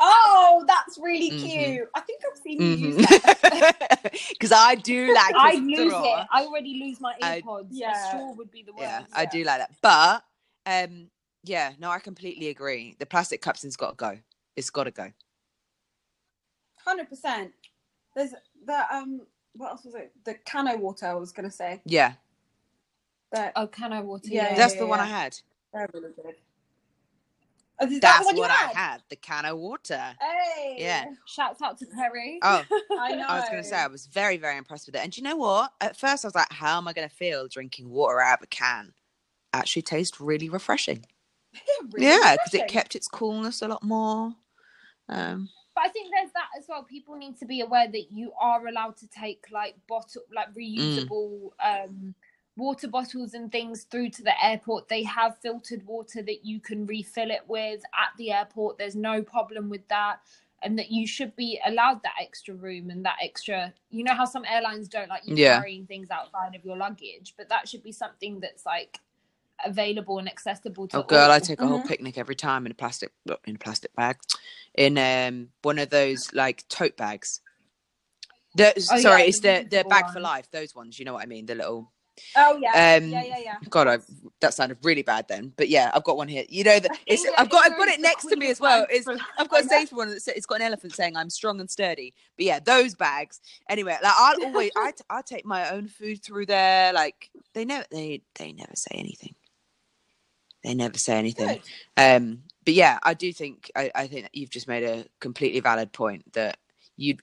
Oh, 0.00 0.64
that's 0.66 0.98
really 0.98 1.30
Mhm. 1.30 1.40
cute. 1.42 1.88
I 1.94 2.00
think 2.00 2.22
I've 2.30 2.38
seen 2.38 2.60
you 2.60 2.72
use 2.72 2.96
that. 2.96 4.12
Because 4.30 4.52
I 4.52 4.74
do 4.76 5.12
like 5.14 5.34
a 5.34 5.38
I 5.38 5.54
lose 5.54 5.88
straw. 5.92 6.20
it. 6.22 6.26
I 6.32 6.44
already 6.44 6.80
lose 6.84 7.00
my 7.00 7.14
I- 7.22 7.40
earpods. 7.42 7.68
Yeah. 7.70 7.92
A 7.92 8.08
straw 8.08 8.32
would 8.34 8.50
be 8.50 8.62
the 8.62 8.72
worst. 8.72 8.82
yeah, 8.82 9.04
I 9.14 9.24
do 9.26 9.44
like 9.44 9.58
that. 9.60 9.70
But 9.82 10.24
um, 10.66 11.08
yeah, 11.44 11.72
no, 11.78 11.90
I 11.90 11.98
completely 11.98 12.48
agree. 12.48 12.96
The 12.98 13.06
plastic 13.06 13.40
cups 13.42 13.62
has 13.62 13.76
got 13.76 13.90
to 13.90 13.96
go. 13.96 14.18
It's 14.56 14.70
got 14.70 14.84
to 14.84 14.90
go. 14.90 15.12
Hundred 16.84 17.08
percent. 17.08 17.52
There's 18.14 18.32
the 18.64 18.94
um 18.94 19.22
what 19.54 19.70
else 19.70 19.84
was 19.84 19.94
it? 19.94 20.12
The 20.24 20.34
cano 20.46 20.76
water 20.76 21.06
I 21.06 21.14
was 21.14 21.32
gonna 21.32 21.50
say. 21.50 21.80
Yeah, 21.84 22.14
That 23.32 23.52
Oh, 23.56 23.66
cano 23.66 24.02
water? 24.02 24.28
Yeah, 24.28 24.54
that's 24.54 24.74
yeah, 24.74 24.80
the 24.80 24.86
one 24.86 25.00
I 25.00 25.06
had. 25.06 25.36
they're 25.72 25.88
really 25.92 26.10
good. 26.14 26.34
Oh, 27.78 27.86
is 27.86 27.90
that 27.90 28.00
the 28.00 28.00
That's 28.00 28.26
one 28.26 28.36
what 28.36 28.50
had? 28.50 28.70
I 28.74 28.78
had. 28.78 29.02
The 29.10 29.16
can 29.16 29.44
of 29.44 29.58
water. 29.58 30.14
Hey. 30.20 30.76
Yeah. 30.78 31.06
Shouts 31.26 31.60
out 31.62 31.78
to 31.78 31.86
Perry. 31.86 32.38
Oh, 32.42 32.64
I 32.98 33.14
know. 33.14 33.26
I 33.28 33.40
was 33.40 33.48
going 33.50 33.62
to 33.62 33.68
say 33.68 33.76
I 33.76 33.86
was 33.86 34.06
very, 34.06 34.36
very 34.38 34.56
impressed 34.56 34.86
with 34.86 34.94
it. 34.94 35.02
And 35.02 35.12
do 35.12 35.20
you 35.20 35.24
know 35.24 35.36
what? 35.36 35.72
At 35.80 35.96
first, 35.96 36.24
I 36.24 36.28
was 36.28 36.34
like, 36.34 36.50
"How 36.52 36.78
am 36.78 36.88
I 36.88 36.92
going 36.92 37.08
to 37.08 37.14
feel 37.14 37.48
drinking 37.48 37.90
water 37.90 38.20
out 38.20 38.38
of 38.40 38.44
a 38.44 38.46
can?" 38.46 38.92
Actually, 39.52 39.82
tastes 39.82 40.20
really 40.20 40.48
refreshing. 40.48 41.04
Really 41.92 42.06
yeah, 42.06 42.32
because 42.36 42.54
it 42.54 42.68
kept 42.68 42.94
its 42.94 43.08
coolness 43.08 43.62
a 43.62 43.68
lot 43.68 43.82
more. 43.82 44.32
Um, 45.08 45.48
But 45.74 45.84
I 45.84 45.88
think 45.88 46.10
there's 46.12 46.32
that 46.32 46.48
as 46.58 46.66
well. 46.68 46.82
People 46.82 47.16
need 47.16 47.38
to 47.38 47.46
be 47.46 47.60
aware 47.60 47.86
that 47.88 48.12
you 48.12 48.32
are 48.40 48.66
allowed 48.66 48.96
to 48.98 49.08
take 49.08 49.44
like 49.50 49.76
bottle, 49.88 50.22
like 50.34 50.52
reusable 50.54 51.50
um, 51.64 52.14
water 52.56 52.88
bottles 52.88 53.34
and 53.34 53.52
things 53.52 53.84
through 53.84 54.10
to 54.10 54.22
the 54.22 54.44
airport. 54.44 54.88
They 54.88 55.02
have 55.04 55.38
filtered 55.38 55.86
water 55.86 56.22
that 56.22 56.44
you 56.44 56.60
can 56.60 56.86
refill 56.86 57.30
it 57.30 57.42
with 57.46 57.82
at 57.94 58.16
the 58.16 58.32
airport. 58.32 58.78
There's 58.78 58.96
no 58.96 59.22
problem 59.22 59.68
with 59.68 59.86
that. 59.88 60.20
And 60.62 60.78
that 60.78 60.90
you 60.90 61.06
should 61.06 61.36
be 61.36 61.60
allowed 61.66 62.02
that 62.02 62.14
extra 62.20 62.54
room 62.54 62.88
and 62.88 63.04
that 63.04 63.16
extra, 63.22 63.72
you 63.90 64.02
know, 64.02 64.14
how 64.14 64.24
some 64.24 64.44
airlines 64.46 64.88
don't 64.88 65.08
like 65.08 65.22
you 65.26 65.36
Yeah. 65.36 65.58
carrying 65.58 65.86
things 65.86 66.10
outside 66.10 66.54
of 66.54 66.64
your 66.64 66.76
luggage, 66.76 67.34
but 67.36 67.48
that 67.50 67.68
should 67.68 67.82
be 67.82 67.92
something 67.92 68.40
that's 68.40 68.64
like 68.64 68.98
available 69.64 70.18
and 70.18 70.28
accessible 70.28 70.88
to 70.88 70.98
Oh, 70.98 71.02
girl, 71.02 71.30
I 71.30 71.40
take 71.40 71.60
a 71.60 71.66
whole 71.66 71.78
Mhm. 71.78 71.86
picnic 71.88 72.18
every 72.18 72.34
time 72.34 72.66
in 72.66 72.72
a 72.72 72.74
plastic 72.74 73.12
in 73.44 73.56
a 73.56 73.58
plastic 73.58 73.94
bag, 73.94 74.18
in 74.74 74.96
um 74.98 75.50
one 75.62 75.78
of 75.78 75.90
those 75.90 76.32
like 76.32 76.66
tote 76.68 76.96
bags. 76.96 77.40
The, 78.54 78.72
Oh, 78.90 78.96
sorry, 78.96 79.22
yeah, 79.22 79.26
it's 79.28 79.40
the 79.40 79.48
the 79.48 79.64
the 79.70 79.76
reusable 79.84 79.88
bag 79.90 80.10
for 80.10 80.20
life. 80.20 80.50
Those 80.50 80.74
ones, 80.74 80.98
you 80.98 81.04
know 81.04 81.12
what 81.12 81.22
I 81.22 81.26
mean? 81.26 81.46
The 81.46 81.54
little. 81.54 81.92
Oh 82.36 82.58
yeah. 82.60 82.96
Um, 82.96 83.08
yeah, 83.08 83.22
yeah, 83.22 83.38
yeah. 83.38 83.54
God, 83.70 83.88
I, 83.88 83.98
that 84.40 84.54
sounded 84.54 84.78
really 84.82 85.02
bad 85.02 85.28
then. 85.28 85.52
But 85.56 85.68
yeah, 85.68 85.90
I've 85.94 86.04
got 86.04 86.16
one 86.16 86.28
here. 86.28 86.44
You 86.48 86.64
know, 86.64 86.78
that 86.78 86.98
it's 87.06 87.26
I've 87.38 87.50
got 87.50 87.66
I've 87.66 87.76
got 87.76 87.88
it 87.88 88.00
next 88.00 88.26
to 88.26 88.36
me 88.36 88.50
as 88.50 88.60
well. 88.60 88.86
It's 88.90 89.06
I've 89.38 89.48
got 89.48 89.64
a 89.64 89.68
safe 89.68 89.92
one 89.92 90.10
that's 90.10 90.28
it's 90.28 90.46
got 90.46 90.56
an 90.56 90.66
elephant 90.66 90.94
saying 90.94 91.16
I'm 91.16 91.30
strong 91.30 91.60
and 91.60 91.70
sturdy. 91.70 92.14
But 92.36 92.46
yeah, 92.46 92.58
those 92.60 92.94
bags. 92.94 93.40
Anyway, 93.68 93.96
like 94.02 94.12
I'll 94.16 94.44
always 94.44 94.70
I 94.76 94.90
t- 94.92 95.04
I 95.10 95.22
take 95.22 95.44
my 95.44 95.70
own 95.70 95.88
food 95.88 96.22
through 96.22 96.46
there. 96.46 96.92
Like 96.92 97.30
they 97.54 97.64
never 97.64 97.86
they 97.90 98.22
they 98.34 98.52
never 98.52 98.74
say 98.74 98.94
anything. 98.94 99.34
They 100.64 100.74
never 100.74 100.98
say 100.98 101.18
anything. 101.18 101.46
Good. 101.46 101.62
Um, 101.96 102.42
but 102.64 102.74
yeah, 102.74 102.98
I 103.02 103.14
do 103.14 103.32
think 103.32 103.70
I, 103.76 103.90
I 103.94 104.06
think 104.06 104.22
that 104.22 104.34
you've 104.34 104.50
just 104.50 104.68
made 104.68 104.82
a 104.82 105.06
completely 105.20 105.60
valid 105.60 105.92
point 105.92 106.32
that 106.32 106.58
you'd 106.96 107.22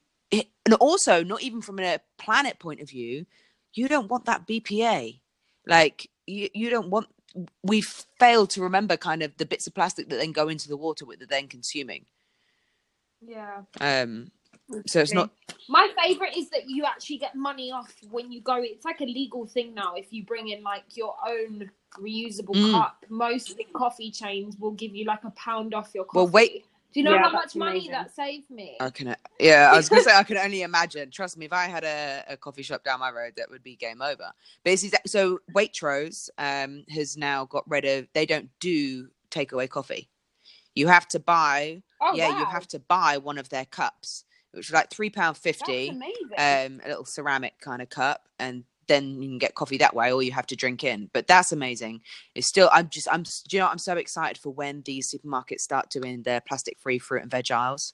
and 0.65 0.73
also 0.75 1.23
not 1.23 1.41
even 1.41 1.61
from 1.61 1.79
a 1.79 1.99
planet 2.17 2.59
point 2.59 2.81
of 2.81 2.89
view, 2.89 3.25
you 3.73 3.87
don't 3.87 4.09
want 4.09 4.25
that 4.25 4.47
BPA. 4.47 5.19
Like 5.67 6.09
you, 6.25 6.49
you 6.53 6.69
don't 6.69 6.89
want 6.89 7.07
we've 7.63 8.05
failed 8.19 8.51
to 8.51 8.61
remember 8.61 8.95
kind 8.95 9.23
of 9.23 9.35
the 9.37 9.45
bits 9.45 9.65
of 9.65 9.73
plastic 9.73 10.07
that 10.09 10.17
then 10.19 10.31
go 10.31 10.49
into 10.49 10.67
the 10.67 10.77
water 10.77 11.05
that 11.05 11.17
they're 11.19 11.27
then 11.27 11.47
consuming. 11.47 12.05
Yeah. 13.21 13.61
Um 13.79 14.31
so 14.85 15.01
it's 15.01 15.13
not 15.13 15.29
My 15.67 15.89
favorite 16.03 16.37
is 16.37 16.49
that 16.51 16.69
you 16.69 16.85
actually 16.85 17.17
get 17.17 17.35
money 17.35 17.71
off 17.71 17.93
when 18.09 18.31
you 18.31 18.41
go. 18.41 18.55
It's 18.61 18.85
like 18.85 19.01
a 19.01 19.05
legal 19.05 19.45
thing 19.45 19.73
now. 19.73 19.95
If 19.95 20.11
you 20.11 20.23
bring 20.23 20.49
in 20.49 20.63
like 20.63 20.83
your 20.95 21.15
own 21.27 21.69
reusable 21.99 22.55
Mm. 22.55 22.71
cup, 22.71 23.05
most 23.09 23.59
coffee 23.73 24.09
chains 24.11 24.57
will 24.57 24.71
give 24.71 24.95
you 24.95 25.05
like 25.05 25.23
a 25.25 25.31
pound 25.31 25.73
off 25.73 25.93
your 25.93 26.05
coffee. 26.05 26.17
Well, 26.17 26.27
wait- 26.27 26.65
Do 26.93 26.99
you 26.99 27.05
know 27.05 27.11
Yeah, 27.13 27.23
how 27.23 27.31
much 27.31 27.43
that's 27.43 27.55
money 27.55 27.71
amazing. 27.79 27.91
that 27.91 28.15
saved 28.15 28.51
me? 28.51 28.77
I 28.79 28.89
can 28.91 29.15
yeah, 29.39 29.69
I 29.73 29.77
was 29.77 29.89
gonna 29.89 30.03
say 30.03 30.15
I 30.15 30.23
can 30.23 30.37
only 30.37 30.61
imagine. 30.61 31.09
Trust 31.11 31.37
me, 31.37 31.45
if 31.45 31.53
I 31.53 31.65
had 31.65 31.83
a, 31.83 32.23
a 32.29 32.37
coffee 32.37 32.63
shop 32.63 32.83
down 32.83 32.99
my 32.99 33.09
road, 33.11 33.33
that 33.37 33.49
would 33.49 33.63
be 33.63 33.75
game 33.75 34.01
over. 34.01 34.31
But 34.63 34.73
it's 34.73 34.83
exact, 34.83 35.09
so 35.09 35.39
Waitrose 35.53 36.29
um 36.37 36.83
has 36.89 37.17
now 37.17 37.45
got 37.45 37.69
rid 37.69 37.85
of 37.85 38.07
they 38.13 38.25
don't 38.25 38.49
do 38.59 39.07
takeaway 39.31 39.67
coffee. 39.69 40.09
You 40.75 40.87
have 40.87 41.07
to 41.09 41.19
buy 41.19 41.81
oh, 42.01 42.15
yeah, 42.15 42.27
you 42.29 42.45
have 42.45 42.67
to 42.69 42.79
buy 42.79 43.17
one 43.17 43.37
of 43.37 43.49
their 43.49 43.65
cups, 43.65 44.25
which 44.51 44.67
is 44.67 44.73
like 44.73 44.89
three 44.91 45.09
pound 45.09 45.35
That's 45.35 45.41
fifty. 45.41 45.89
amazing. 45.89 46.29
Um, 46.37 46.81
a 46.85 46.89
little 46.89 47.05
ceramic 47.05 47.59
kind 47.59 47.81
of 47.81 47.89
cup, 47.89 48.27
and 48.39 48.63
then 48.87 49.21
you 49.21 49.29
can 49.29 49.37
get 49.37 49.55
coffee 49.55 49.77
that 49.77 49.95
way, 49.95 50.11
or 50.11 50.23
you 50.23 50.31
have 50.31 50.47
to 50.47 50.55
drink 50.55 50.83
in. 50.83 51.09
But 51.13 51.27
that's 51.27 51.51
amazing. 51.51 52.01
It's 52.35 52.47
still, 52.47 52.69
I'm 52.71 52.89
just, 52.89 53.07
I'm, 53.11 53.23
you 53.49 53.59
know. 53.59 53.67
I'm 53.67 53.77
so 53.77 53.95
excited 53.97 54.37
for 54.37 54.51
when 54.51 54.81
these 54.83 55.13
supermarkets 55.13 55.61
start 55.61 55.89
doing 55.89 56.23
their 56.23 56.41
plastic-free 56.41 56.99
fruit 56.99 57.21
and 57.21 57.31
veg 57.31 57.51
aisles. 57.51 57.93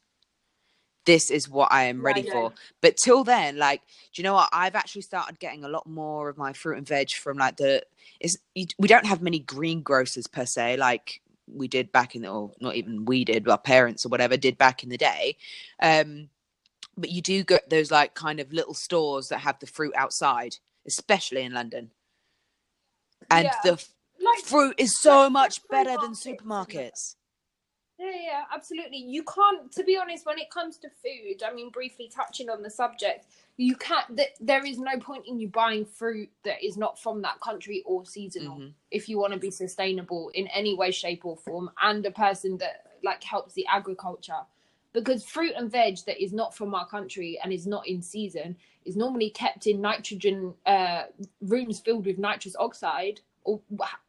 This 1.05 1.31
is 1.31 1.49
what 1.49 1.71
I 1.71 1.85
am 1.85 2.05
ready 2.05 2.21
Right. 2.21 2.31
for. 2.31 2.53
But 2.81 2.97
till 2.97 3.23
then, 3.23 3.57
like, 3.57 3.81
do 4.13 4.21
you 4.21 4.23
know 4.23 4.33
what? 4.33 4.49
I've 4.51 4.75
actually 4.75 5.01
started 5.01 5.39
getting 5.39 5.63
a 5.63 5.69
lot 5.69 5.87
more 5.87 6.29
of 6.29 6.37
my 6.37 6.53
fruit 6.53 6.77
and 6.77 6.87
veg 6.87 7.11
from 7.11 7.37
like 7.37 7.57
the. 7.57 7.83
Is 8.19 8.37
we 8.55 8.87
don't 8.87 9.05
have 9.05 9.21
many 9.21 9.39
greengrocers 9.39 10.31
per 10.31 10.45
se, 10.45 10.77
like 10.77 11.21
we 11.47 11.67
did 11.67 11.91
back 11.91 12.15
in 12.15 12.21
the, 12.21 12.29
or 12.29 12.51
not 12.59 12.75
even 12.75 13.05
we 13.05 13.25
did, 13.25 13.47
our 13.47 13.57
parents 13.57 14.05
or 14.05 14.09
whatever 14.09 14.37
did 14.37 14.57
back 14.57 14.83
in 14.83 14.89
the 14.89 14.97
day. 14.97 15.37
Um, 15.81 16.29
but 16.95 17.09
you 17.09 17.21
do 17.21 17.43
get 17.43 17.69
those 17.69 17.89
like 17.91 18.13
kind 18.13 18.39
of 18.39 18.53
little 18.53 18.75
stores 18.75 19.29
that 19.29 19.39
have 19.39 19.57
the 19.59 19.67
fruit 19.67 19.93
outside, 19.95 20.57
especially 20.85 21.43
in 21.43 21.53
London. 21.53 21.91
And 23.29 23.45
Yeah. 23.45 23.59
the 23.63 23.85
Like 24.21 24.43
fruit 24.43 24.75
is 24.77 24.99
so 24.99 25.23
like 25.23 25.31
much 25.31 25.67
better 25.69 25.91
than 25.91 25.95
markets, 26.01 26.25
isn't 26.25 26.33
it? 26.35 26.43
supermarkets. 26.43 27.15
Yeah, 27.97 28.11
yeah, 28.21 28.43
absolutely. 28.53 28.97
You 28.99 29.23
can't, 29.23 29.69
to 29.73 29.83
be 29.83 29.97
honest, 29.97 30.25
when 30.25 30.39
it 30.39 30.49
comes 30.49 30.77
to 30.77 30.89
food, 30.89 31.43
I 31.43 31.53
mean, 31.53 31.69
briefly 31.69 32.09
touching 32.13 32.49
on 32.49 32.61
the 32.63 32.69
subject, 32.69 33.25
you 33.57 33.75
can't, 33.75 34.15
th- 34.15 34.35
there 34.39 34.65
is 34.65 34.79
no 34.79 34.97
point 34.99 35.25
in 35.27 35.37
you 35.37 35.49
buying 35.49 35.83
fruit 35.85 36.29
that 36.45 36.63
is 36.65 36.77
not 36.77 36.97
from 36.97 37.21
that 37.23 37.41
country 37.41 37.83
or 37.85 38.05
seasonal 38.05 38.57
Mhm. 38.57 38.73
if 38.89 39.09
you 39.09 39.19
want 39.19 39.33
to 39.33 39.39
be 39.39 39.51
sustainable 39.51 40.29
in 40.29 40.47
any 40.47 40.75
way, 40.75 40.91
shape, 40.91 41.25
or 41.25 41.35
form, 41.35 41.69
and 41.81 42.05
a 42.05 42.11
person 42.11 42.57
that 42.59 42.85
like 43.03 43.21
helps 43.23 43.53
the 43.53 43.65
agriculture. 43.67 44.45
Because 44.93 45.23
fruit 45.23 45.53
and 45.55 45.71
veg 45.71 45.97
that 46.07 46.21
is 46.21 46.33
not 46.33 46.55
from 46.55 46.73
our 46.73 46.87
country 46.87 47.39
and 47.43 47.53
is 47.53 47.67
not 47.67 47.87
in 47.87 48.01
season 48.01 48.55
is 48.85 48.95
normally 48.95 49.29
kept 49.29 49.67
in 49.67 49.81
nitrogen 49.81 50.53
uh, 50.65 51.03
rooms 51.41 51.79
filled 51.79 52.05
with 52.05 52.17
nitrous 52.17 52.55
oxide, 52.57 53.21
or 53.43 53.61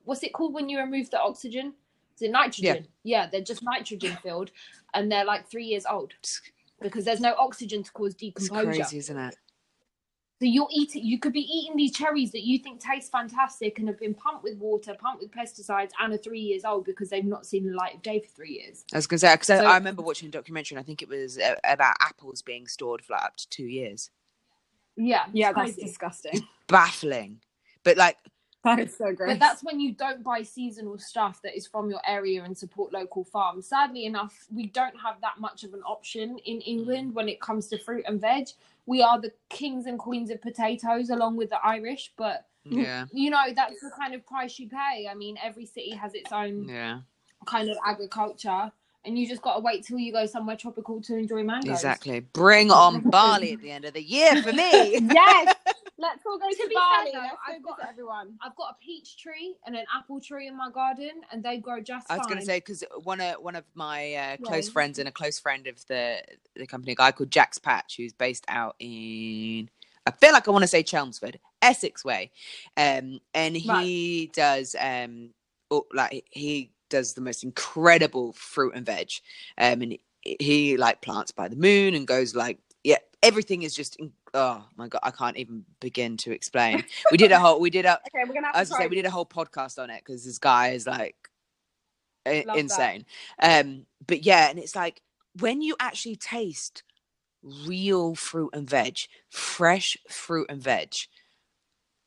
what's 0.05 0.23
it 0.23 0.33
called 0.33 0.55
when 0.55 0.69
you 0.69 0.79
remove 0.79 1.11
the 1.11 1.21
oxygen? 1.21 1.75
Is 2.17 2.23
it 2.23 2.31
nitrogen? 2.31 2.87
Yeah, 3.03 3.29
they're 3.31 3.41
just 3.43 3.63
nitrogen 3.63 4.17
filled, 4.23 4.51
and 4.95 5.11
they're 5.11 5.25
like 5.25 5.49
three 5.51 5.65
years 5.65 5.85
old 5.91 6.15
because 6.81 7.05
there's 7.05 7.21
no 7.21 7.35
oxygen 7.39 7.83
to 7.83 7.93
cause 7.93 8.15
It's 8.19 8.49
crazy, 8.49 8.99
isn't 8.99 9.19
it? 9.19 9.37
So 10.41 10.47
you're 10.47 10.69
eating, 10.73 11.05
you 11.05 11.19
could 11.19 11.35
be 11.35 11.41
eating 11.43 11.77
these 11.77 11.93
cherries 11.93 12.33
that 12.33 12.45
you 12.45 12.59
think 12.59 12.81
taste 12.81 13.13
fantastic 13.13 13.79
and 13.79 13.87
have 13.89 13.99
been 14.01 14.15
pumped 14.15 14.43
with 14.43 14.57
water, 14.57 14.95
pumped 14.99 15.21
with 15.23 15.31
pesticides, 15.31 15.91
and 16.01 16.15
are 16.15 16.17
three 16.17 16.41
years 16.41 16.65
old 16.65 16.87
because 16.87 17.11
they've 17.11 17.23
not 17.27 17.45
seen 17.45 17.67
the 17.67 17.75
light 17.75 17.97
of 17.97 18.03
day 18.03 18.21
for 18.21 18.29
three 18.29 18.53
years. 18.63 18.83
I 18.91 18.97
was 18.97 19.07
gonna 19.07 19.19
say 19.19 19.35
because 19.35 19.49
So- 19.49 19.57
I, 19.67 19.73
I 19.73 19.77
remember 19.77 20.01
watching 20.01 20.29
a 20.29 20.33
documentary, 20.33 20.77
and 20.77 20.83
I 20.83 20.87
think 20.87 21.03
it 21.03 21.11
was 21.11 21.37
uh, 21.37 21.57
about 21.65 21.95
apples 22.01 22.41
being 22.41 22.67
stored 22.67 23.03
for 23.05 23.13
like 23.13 23.23
up 23.25 23.37
to 23.37 23.49
two 23.51 23.65
years. 23.67 24.09
Yeah, 24.97 25.27
Yeah, 25.35 25.53
that's 25.53 25.73
crazy. 25.75 25.83
disgusting. 25.83 26.41
Baffling, 26.69 27.41
but 27.85 27.99
like 27.99 28.17
That 28.65 28.79
is 28.79 28.95
so 28.95 29.15
gross. 29.15 29.31
But 29.31 29.39
that's 29.39 29.65
when 29.65 29.81
you 29.81 29.93
don't 29.93 30.23
buy 30.23 30.43
seasonal 30.43 30.99
stuff 30.99 31.41
that 31.43 31.57
is 31.57 31.67
from 31.67 31.89
your 31.89 32.01
area 32.07 32.45
and 32.45 32.57
support 32.57 32.93
local 32.93 33.25
farms. 33.25 33.67
Sadly 33.67 34.05
enough, 34.05 34.47
we 34.55 34.67
don't 34.67 34.95
have 35.01 35.19
that 35.23 35.41
much 35.41 35.65
of 35.65 35.73
an 35.73 35.81
option 35.81 36.37
in 36.45 36.61
England 36.61 37.13
mm. 37.13 37.15
when 37.15 37.27
it 37.31 37.41
comes 37.41 37.69
to 37.69 37.79
fruit 37.79 38.05
and 38.07 38.21
veg. 38.21 38.49
We 38.85 39.03
are 39.03 39.19
the 39.19 39.33
kings 39.49 39.87
and 39.87 39.99
queens 39.99 40.31
of 40.31 40.43
potatoes 40.43 41.09
along 41.09 41.37
with 41.37 41.49
the 41.49 41.65
Irish, 41.65 42.13
but 42.19 42.49
mm. 42.67 42.85
yeah, 42.85 43.07
you 43.13 43.31
know, 43.31 43.45
that's 43.57 43.81
the 43.81 43.93
kind 43.99 44.15
of 44.15 44.27
price 44.27 44.59
you 44.59 44.69
pay. 44.69 45.09
I 45.11 45.15
mean, 45.15 45.39
every 45.43 45.65
city 45.65 45.93
has 45.93 46.15
its 46.15 46.31
own 46.31 46.69
yeah, 46.69 47.01
kind 47.47 47.71
of 47.71 47.79
agriculture, 47.87 48.71
and 49.05 49.19
you 49.19 49.27
just 49.29 49.43
got 49.43 49.55
to 49.55 49.61
wait 49.61 49.85
till 49.87 49.99
you 49.99 50.13
go 50.13 50.27
somewhere 50.27 50.57
tropical 50.57 51.01
to 51.03 51.17
enjoy 51.17 51.43
mangoes. 51.43 51.71
exactly. 51.71 52.21
Bring 52.21 52.71
on 52.71 53.01
Bali 53.03 53.55
at 53.55 53.61
the 53.63 53.71
end 53.71 53.85
of 53.85 53.95
the 53.95 54.03
year 54.03 54.43
for 54.43 54.53
me. 54.53 54.99
yes. 54.99 55.55
Let's 55.99 56.25
all 56.25 56.39
go 56.39 56.49
To 56.49 56.55
to, 56.57 56.69
be 56.69 56.75
Bali. 56.75 57.11
fair, 57.13 57.21
though, 57.21 57.27
Let's 57.29 57.37
I've 57.49 57.63
go 57.63 57.69
got- 57.71 57.79
visit 57.79 57.91
everyone. 57.91 58.39
I've 58.43 58.57
got 58.57 58.71
a 58.71 58.85
peach 58.85 59.19
tree 59.19 59.55
and 59.67 59.77
an 59.77 59.85
apple 59.95 60.19
tree 60.21 60.47
in 60.47 60.57
my 60.57 60.71
garden, 60.71 61.11
and 61.31 61.43
they 61.43 61.59
grow 61.59 61.81
just 61.81 62.11
I 62.11 62.17
was 62.17 62.27
going 62.27 62.39
to 62.41 62.45
say 62.45 62.59
because 62.59 62.83
one 63.05 63.21
of 63.21 63.35
one 63.43 63.55
of 63.57 63.65
my 63.75 64.15
uh, 64.15 64.37
close 64.39 64.69
Yeah. 64.69 64.73
friends 64.73 64.99
and 64.99 65.09
a 65.09 65.13
close 65.13 65.39
friend 65.39 65.67
of 65.67 65.85
the 65.89 66.23
the 66.57 66.67
company, 66.67 66.93
a 66.93 66.95
guy 66.97 67.13
called 67.13 67.31
Jack's 67.31 67.59
Patch, 67.59 67.97
who's 67.99 68.15
based 68.15 68.45
out 68.49 68.77
in 68.81 69.69
I 70.07 70.11
feel 70.13 70.33
like 70.33 70.49
I 70.49 70.51
want 70.53 70.63
to 70.63 70.69
say 70.69 70.83
Chelmsford, 70.83 71.39
Essex 71.61 72.03
way, 72.03 72.31
um, 72.79 73.21
and 73.35 73.55
he 73.55 74.31
does 74.33 74.75
um, 74.81 75.31
oh, 75.71 75.87
like 75.93 76.25
he 76.31 76.71
does 76.91 77.15
the 77.15 77.21
most 77.23 77.43
incredible 77.45 78.33
fruit 78.35 78.75
and 78.75 78.85
veg, 78.85 79.11
um, 79.57 79.81
and 79.83 79.99
he, 80.23 80.37
he 80.39 80.77
like 80.77 81.01
plants 81.01 81.33
by 81.33 81.49
the 81.49 81.57
moon 81.57 81.95
and 81.95 82.07
goes 82.07 82.35
like 82.35 82.59
yeah, 82.85 82.99
everything 83.23 83.63
is 83.63 83.75
just 83.75 83.97
in- 83.97 84.13
oh 84.35 84.65
my 84.77 84.89
god, 84.89 85.01
I 85.03 85.11
can't 85.11 85.37
even 85.37 85.65
begin 85.81 86.17
to 86.19 86.33
explain. 86.33 86.85
We 87.11 87.17
did 87.17 87.33
a 87.33 87.39
whole 87.39 87.61
we 87.61 87.71
did 87.71 87.87
a 87.87 87.99
Okay, 88.15 88.25
we're 88.29 88.35
gonna 88.35 88.47
have 88.49 88.57
I 88.57 88.61
was 88.61 88.69
to 88.69 88.75
gonna 88.75 88.85
say 88.85 88.89
we 88.89 88.97
did 88.97 89.07
a 89.07 89.11
whole 89.11 89.27
podcast 89.27 89.83
on 89.83 89.91
it 89.91 90.03
because 90.05 90.25
this 90.25 90.39
guy 90.39 90.71
is 90.71 90.87
like 90.87 91.17
i- 92.27 92.45
Love 92.47 92.57
that. 92.57 92.59
insane. 92.61 93.07
Um, 93.43 93.87
but 94.07 94.25
yeah, 94.25 94.49
and 94.51 94.59
it's 94.59 94.77
like 94.77 95.01
when 95.39 95.63
you 95.63 95.77
actually 95.81 96.17
taste 96.17 96.83
real 97.43 98.15
fruit 98.15 98.51
and 98.53 98.69
veg, 98.69 98.99
fresh 99.31 99.97
fruit 100.09 100.47
and 100.49 100.63
veg, 100.63 100.95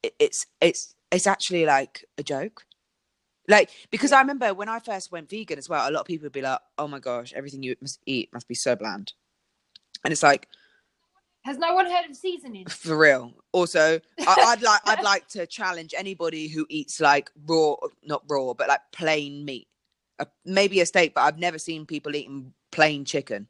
it, 0.04 0.14
it's 0.20 0.46
it's 0.62 0.96
it's 1.12 1.28
actually 1.28 1.66
like 1.66 2.06
a 2.18 2.24
joke. 2.24 2.66
Like 3.48 3.70
because 3.92 4.12
I 4.12 4.22
remember 4.22 4.54
when 4.54 4.70
I 4.70 4.80
first 4.80 5.12
went 5.12 5.30
vegan 5.30 5.58
as 5.58 5.68
well, 5.68 5.90
a 5.90 5.92
lot 5.92 6.02
of 6.02 6.06
people 6.06 6.26
would 6.26 6.32
be 6.32 6.42
like, 6.42 6.60
"Oh 6.78 6.88
my 6.88 7.00
gosh, 7.00 7.34
everything 7.34 7.64
you 7.64 7.76
must 7.82 8.00
eat 8.06 8.30
must 8.34 8.48
be 8.48 8.56
so 8.56 8.76
bland," 8.76 9.14
and 10.04 10.12
it's 10.12 10.24
like 10.24 10.48
Has 11.44 11.58
no 11.58 11.74
one 11.74 11.86
heard 11.86 12.10
of 12.10 12.16
seasoning? 12.16 12.66
for 12.70 12.98
real. 12.98 13.34
Also, 13.52 14.00
I, 14.20 14.36
I'd 14.48 14.62
like 14.62 14.82
I'd 14.86 15.04
like 15.04 15.28
to 15.30 15.46
challenge 15.46 15.94
anybody 15.98 16.48
who 16.48 16.66
eats 16.70 17.02
like 17.02 17.32
raw, 17.46 17.76
not 18.04 18.24
raw, 18.30 18.54
but 18.54 18.70
like 18.70 18.82
plain 18.94 19.44
meat. 19.44 19.68
Uh, 20.20 20.26
maybe 20.46 20.80
a 20.80 20.86
steak, 20.86 21.14
but 21.14 21.22
I've 21.22 21.40
never 21.40 21.60
seen 21.60 21.86
people 21.86 22.16
eating 22.16 22.54
plain 22.72 23.04
chicken 23.04 23.48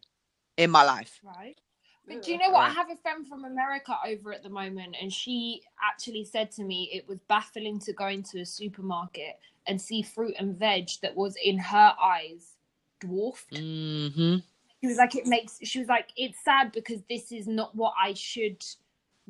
in 0.58 0.72
my 0.72 0.84
life. 0.84 1.20
Right. 1.24 1.60
But 2.08 2.24
do 2.24 2.32
you 2.32 2.38
know 2.38 2.50
what? 2.50 2.64
I 2.64 2.70
have 2.70 2.90
a 2.90 2.98
friend 2.98 3.28
from 3.28 3.46
America 3.46 3.98
over 4.06 4.34
at 4.34 4.44
the 4.44 4.50
moment, 4.50 4.96
and 5.00 5.12
she 5.12 5.62
actually 5.82 6.26
said 6.26 6.52
to 6.52 6.64
me 6.64 6.90
it 6.92 7.08
was 7.08 7.20
baffling 7.30 7.80
to 7.80 7.94
go 7.94 8.08
into 8.08 8.40
a 8.40 8.46
supermarket 8.46 9.38
and 9.68 9.82
see 9.82 10.02
fruit 10.02 10.36
and 10.40 10.58
veg 10.58 10.90
that 11.02 11.16
was 11.16 11.36
in 11.44 11.58
her 11.58 11.94
eyes 12.02 12.52
dwarfed. 13.00 13.52
Mm-hmm. 13.54 14.38
She 14.82 14.88
was 14.88 14.98
like, 14.98 15.16
it 15.16 15.26
makes, 15.26 15.60
she 15.64 15.80
was 15.80 15.88
like, 15.88 16.10
it's 16.18 16.38
sad 16.44 16.72
because 16.74 17.02
this 17.10 17.32
is 17.32 17.48
not 17.48 17.74
what 17.76 17.94
I 18.02 18.14
should 18.14 18.64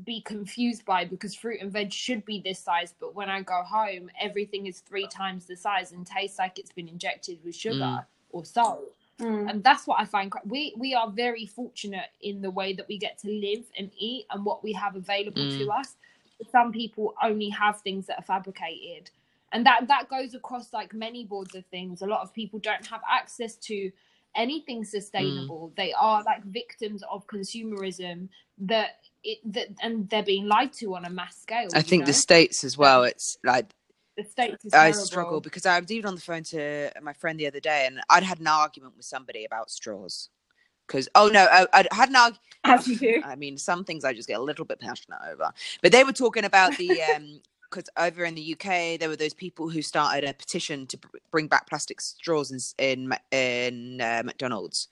be 0.03 0.21
confused 0.21 0.83
by 0.85 1.05
because 1.05 1.35
fruit 1.35 1.61
and 1.61 1.71
veg 1.71 1.93
should 1.93 2.25
be 2.25 2.41
this 2.41 2.57
size. 2.59 2.95
But 2.99 3.13
when 3.13 3.29
I 3.29 3.41
go 3.43 3.61
home, 3.61 4.09
everything 4.19 4.65
is 4.65 4.79
three 4.79 5.05
times 5.07 5.45
the 5.45 5.55
size 5.55 5.91
and 5.91 6.05
tastes 6.07 6.39
like 6.39 6.57
it's 6.57 6.71
been 6.71 6.87
injected 6.87 7.37
with 7.43 7.55
sugar 7.55 7.75
Mm. 7.79 8.05
or 8.31 8.43
salt 8.45 8.91
Mm. 9.19 9.47
and 9.47 9.63
that's 9.63 9.85
what 9.85 9.99
I 10.01 10.05
find. 10.05 10.31
cra- 10.31 10.41
We 10.43 10.73
we 10.75 10.95
are 10.95 11.07
very 11.11 11.45
fortunate 11.45 12.09
in 12.21 12.41
the 12.41 12.49
way 12.49 12.73
that 12.73 12.87
we 12.87 12.97
get 12.97 13.19
to 13.19 13.27
live 13.29 13.63
and 13.77 13.91
eat 13.95 14.25
and 14.31 14.43
what 14.43 14.63
we 14.63 14.73
have 14.73 14.95
available 14.95 15.47
to 15.59 15.69
us. 15.69 15.95
Some 16.51 16.71
people 16.71 17.13
only 17.21 17.49
have 17.49 17.79
things 17.81 18.07
that 18.07 18.17
are 18.17 18.23
fabricated, 18.23 19.11
and 19.53 19.65
that 19.65 19.87
that 19.87 20.09
goes 20.09 20.33
across 20.33 20.73
like 20.73 20.93
many 20.93 21.25
boards 21.25 21.55
of 21.55 21.65
things. 21.67 22.01
A 22.01 22.07
lot 22.07 22.21
of 22.21 22.33
people 22.33 22.59
don't 22.59 22.85
have 22.87 23.01
access 23.09 23.55
to 23.57 23.91
anything 24.35 24.83
sustainable. 24.83 25.71
They 25.77 25.93
are 25.93 26.23
like 26.23 26.43
victims 26.43 27.03
of 27.09 27.25
consumerism 27.27 28.29
that 28.57 28.97
it 29.23 29.39
that 29.53 29.67
and 29.81 30.09
they're 30.09 30.23
being 30.23 30.47
lied 30.47 30.73
to 30.73 30.95
on 30.95 31.05
a 31.05 31.09
mass 31.09 31.37
scale. 31.39 31.69
I 31.73 31.83
think 31.83 32.05
the 32.05 32.13
states 32.13 32.63
as 32.63 32.77
well. 32.77 33.03
It's 33.03 33.37
like 33.43 33.67
the 34.17 34.23
states 34.23 34.65
is 34.65 34.73
I 34.73 34.89
terrible. 34.89 35.05
struggle 35.05 35.41
because 35.41 35.65
I 35.65 35.79
was 35.79 35.91
even 35.91 36.07
on 36.07 36.15
the 36.15 36.21
phone 36.21 36.43
to 36.45 36.91
my 37.01 37.13
friend 37.13 37.39
the 37.39 37.47
other 37.47 37.59
day, 37.59 37.85
and 37.87 38.01
I'd 38.09 38.23
had 38.23 38.39
an 38.39 38.47
argument 38.47 38.97
with 38.97 39.05
somebody 39.05 39.45
about 39.45 39.69
straws. 39.69 40.29
Because 40.87 41.07
oh 41.15 41.27
no, 41.27 41.47
I, 41.49 41.67
I 41.73 41.87
had 41.91 42.09
an 42.09 42.15
argument. 42.15 42.41
As 42.65 42.87
you 42.87 42.97
do. 42.97 43.21
I 43.23 43.35
mean, 43.35 43.57
some 43.57 43.83
things 43.83 44.03
I 44.03 44.13
just 44.13 44.27
get 44.27 44.39
a 44.39 44.43
little 44.43 44.65
bit 44.65 44.79
passionate 44.79 45.19
over. 45.29 45.51
But 45.81 45.91
they 45.91 46.03
were 46.03 46.11
talking 46.11 46.43
about 46.43 46.75
the 46.77 47.01
um 47.15 47.39
because 47.73 47.89
over 47.97 48.25
in 48.25 48.35
the 48.35 48.53
UK 48.55 48.99
there 48.99 49.09
were 49.09 49.17
those 49.17 49.33
people 49.35 49.69
who 49.69 49.81
started 49.81 50.29
a 50.29 50.33
petition 50.33 50.87
to 50.87 50.97
br- 50.97 51.07
bring 51.31 51.47
back 51.47 51.67
plastic 51.69 52.01
straws 52.01 52.51
in 52.51 52.59
in 52.79 53.13
in 53.31 54.01
uh, 54.01 54.23
McDonald's 54.25 54.89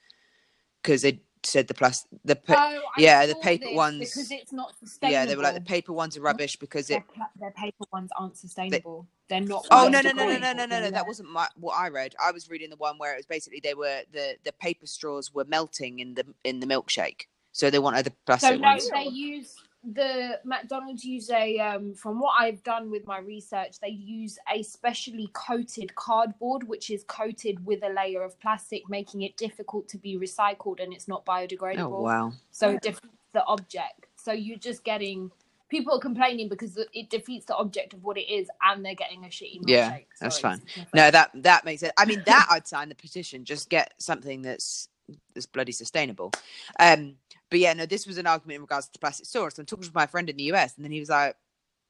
because 0.82 1.02
they 1.02 1.20
said 1.44 1.68
the 1.68 1.74
plastic 1.74 2.10
the 2.24 2.36
pa- 2.36 2.54
Oh, 2.58 2.82
yeah, 2.98 3.26
the 3.26 3.34
paper 3.36 3.70
ones- 3.74 3.98
because 4.14 4.30
it's 4.32 4.52
not 4.52 4.74
sustainable. 4.78 5.12
yeah 5.12 5.26
they 5.26 5.36
were 5.36 5.42
like 5.42 5.54
the 5.54 5.60
paper 5.60 5.92
ones 5.92 6.16
are 6.16 6.22
rubbish 6.22 6.56
because 6.56 6.88
their, 6.88 7.00
it 7.00 7.08
pla- 7.14 7.26
their 7.40 7.52
paper 7.52 7.84
ones 7.92 8.10
aren't 8.18 8.36
sustainable. 8.36 9.06
They're 9.28 9.40
not. 9.40 9.66
Oh 9.70 9.88
no 9.88 10.00
no 10.02 10.12
no 10.12 10.26
no 10.26 10.38
no 10.38 10.52
no 10.52 10.66
no 10.66 10.80
no! 10.80 10.90
That 10.90 11.06
wasn't 11.06 11.30
my, 11.30 11.48
what 11.56 11.74
I 11.74 11.88
read. 11.88 12.14
I 12.22 12.32
was 12.32 12.50
reading 12.50 12.70
the 12.70 12.76
one 12.76 12.98
where 12.98 13.14
it 13.14 13.18
was 13.18 13.26
basically 13.26 13.60
they 13.62 13.74
were 13.74 14.02
the 14.12 14.36
the 14.44 14.52
paper 14.52 14.86
straws 14.86 15.32
were 15.32 15.44
melting 15.46 16.00
in 16.00 16.14
the 16.14 16.26
in 16.44 16.60
the 16.60 16.66
milkshake, 16.66 17.22
so 17.52 17.70
they 17.70 17.78
wanted 17.78 18.04
the 18.06 18.10
So 18.10 18.16
plastic 18.26 18.60
no, 18.60 18.68
ones. 18.68 18.90
they 18.92 19.06
use 19.06 19.54
the 19.84 20.38
McDonald's 20.44 21.04
use 21.04 21.28
a 21.30 21.58
um 21.58 21.94
from 21.94 22.20
what 22.20 22.34
I've 22.38 22.62
done 22.62 22.90
with 22.90 23.06
my 23.06 23.18
research, 23.18 23.80
they 23.80 23.88
use 23.88 24.38
a 24.52 24.62
specially 24.62 25.28
coated 25.32 25.94
cardboard 25.94 26.68
which 26.68 26.90
is 26.90 27.04
coated 27.04 27.64
with 27.66 27.82
a 27.82 27.88
layer 27.88 28.22
of 28.22 28.38
plastic, 28.40 28.88
making 28.88 29.22
it 29.22 29.36
difficult 29.36 29.88
to 29.88 29.98
be 29.98 30.16
recycled 30.16 30.82
and 30.82 30.92
it's 30.92 31.08
not 31.08 31.26
biodegradable. 31.26 31.98
Oh 31.98 32.02
wow! 32.02 32.32
So 32.52 32.70
it 32.70 32.82
defeats 32.82 33.06
the 33.32 33.44
object. 33.44 34.06
So 34.16 34.32
you're 34.32 34.58
just 34.58 34.84
getting 34.84 35.30
people 35.72 35.94
are 35.94 36.00
complaining 36.00 36.50
because 36.50 36.78
it 36.92 37.08
defeats 37.08 37.46
the 37.46 37.56
object 37.56 37.94
of 37.94 38.04
what 38.04 38.18
it 38.18 38.30
is, 38.30 38.48
and 38.62 38.84
they're 38.84 38.94
getting 38.94 39.24
a 39.24 39.28
shitty 39.28 39.62
milkshake. 39.62 39.66
Yeah, 39.66 39.98
that's 40.20 40.38
fine. 40.38 40.60
No, 40.94 41.10
that 41.10 41.30
that 41.34 41.64
makes 41.64 41.82
it. 41.82 41.92
I 41.98 42.04
mean, 42.04 42.22
that 42.26 42.46
I'd 42.50 42.68
sign 42.68 42.88
the 42.88 42.94
petition. 42.94 43.44
Just 43.44 43.68
get 43.68 43.94
something 43.98 44.42
that's 44.42 44.88
that's 45.34 45.46
bloody 45.46 45.72
sustainable. 45.72 46.30
Um, 46.78 47.16
but 47.52 47.60
yeah, 47.60 47.74
no, 47.74 47.86
this 47.86 48.08
was 48.08 48.18
an 48.18 48.26
argument 48.28 48.56
in 48.56 48.62
regards 48.62 48.88
to 48.90 49.00
plastic 49.00 49.26
straws. 49.26 49.58
I'm 49.60 49.66
talking 49.66 49.84
to 49.86 49.92
my 49.94 50.06
friend 50.08 50.30
in 50.30 50.38
the 50.38 50.44
US, 50.54 50.76
and 50.76 50.84
then 50.84 50.92
he 50.92 51.00
was 51.00 51.10
like, 51.10 51.36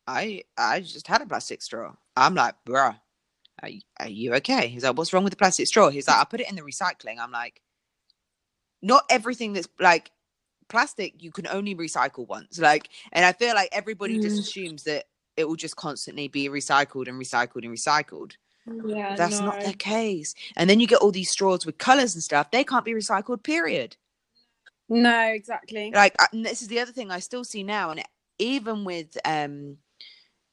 "I 0.09 0.45
I 0.59 0.81
just 0.83 1.09
had 1.09 1.23
a 1.23 1.27
plastic 1.27 1.63
straw." 1.63 1.95
I'm 2.17 2.35
like, 2.37 2.57
"Bruh, 2.67 2.99
are 3.63 3.69
you, 3.71 3.83
are 4.01 4.09
you 4.09 4.35
okay?" 4.37 4.69
He's 4.69 4.85
like, 4.85 4.97
"What's 4.99 5.13
wrong 5.15 5.25
with 5.25 5.33
the 5.33 5.39
plastic 5.39 5.69
straw?" 5.69 5.91
He's 5.91 6.09
like, 6.09 6.19
"I 6.19 6.25
put 6.25 6.41
it 6.43 6.51
in 6.51 6.57
the 6.57 6.63
recycling." 6.63 7.19
I'm 7.21 7.33
like, 7.33 7.63
"Not 8.83 9.05
everything 9.11 9.53
that's 9.53 9.69
like." 9.81 10.11
plastic 10.69 11.23
you 11.23 11.31
can 11.31 11.47
only 11.49 11.75
recycle 11.77 12.27
once 12.29 12.59
like 12.59 12.89
and 13.13 13.25
i 13.27 13.33
feel 13.33 13.55
like 13.55 13.69
everybody 13.73 14.19
just 14.19 14.39
Mm. 14.39 14.41
assumes 14.41 14.85
that 14.85 15.05
it 15.37 15.47
will 15.47 15.57
just 15.57 15.77
constantly 15.77 16.29
be 16.29 16.49
recycled 16.49 17.09
and 17.09 17.21
recycled 17.21 17.65
and 17.65 17.75
recycled 17.77 18.33
Yeah, 18.67 19.15
That's 19.17 19.41
not 19.43 19.61
the 19.61 19.75
case. 19.75 20.35
And 20.57 20.71
then 20.71 20.81
you 20.81 20.87
get 20.89 21.01
all 21.01 21.13
these 21.13 21.31
straws 21.31 21.67
with 21.67 21.79
colors 21.79 22.15
and 22.15 22.25
stuff. 22.25 22.51
They 22.51 22.65
can't 22.65 22.85
be 22.85 22.93
recycled, 22.95 23.43
period. 23.45 23.97
No, 24.93 25.29
exactly. 25.29 25.91
Like 25.95 26.15
this 26.33 26.61
is 26.61 26.69
the 26.69 26.81
other 26.81 26.93
thing 26.93 27.11
I 27.11 27.19
still 27.21 27.45
see 27.45 27.63
now, 27.63 27.91
and 27.91 28.03
even 28.39 28.85
with 28.85 29.17
um, 29.25 29.79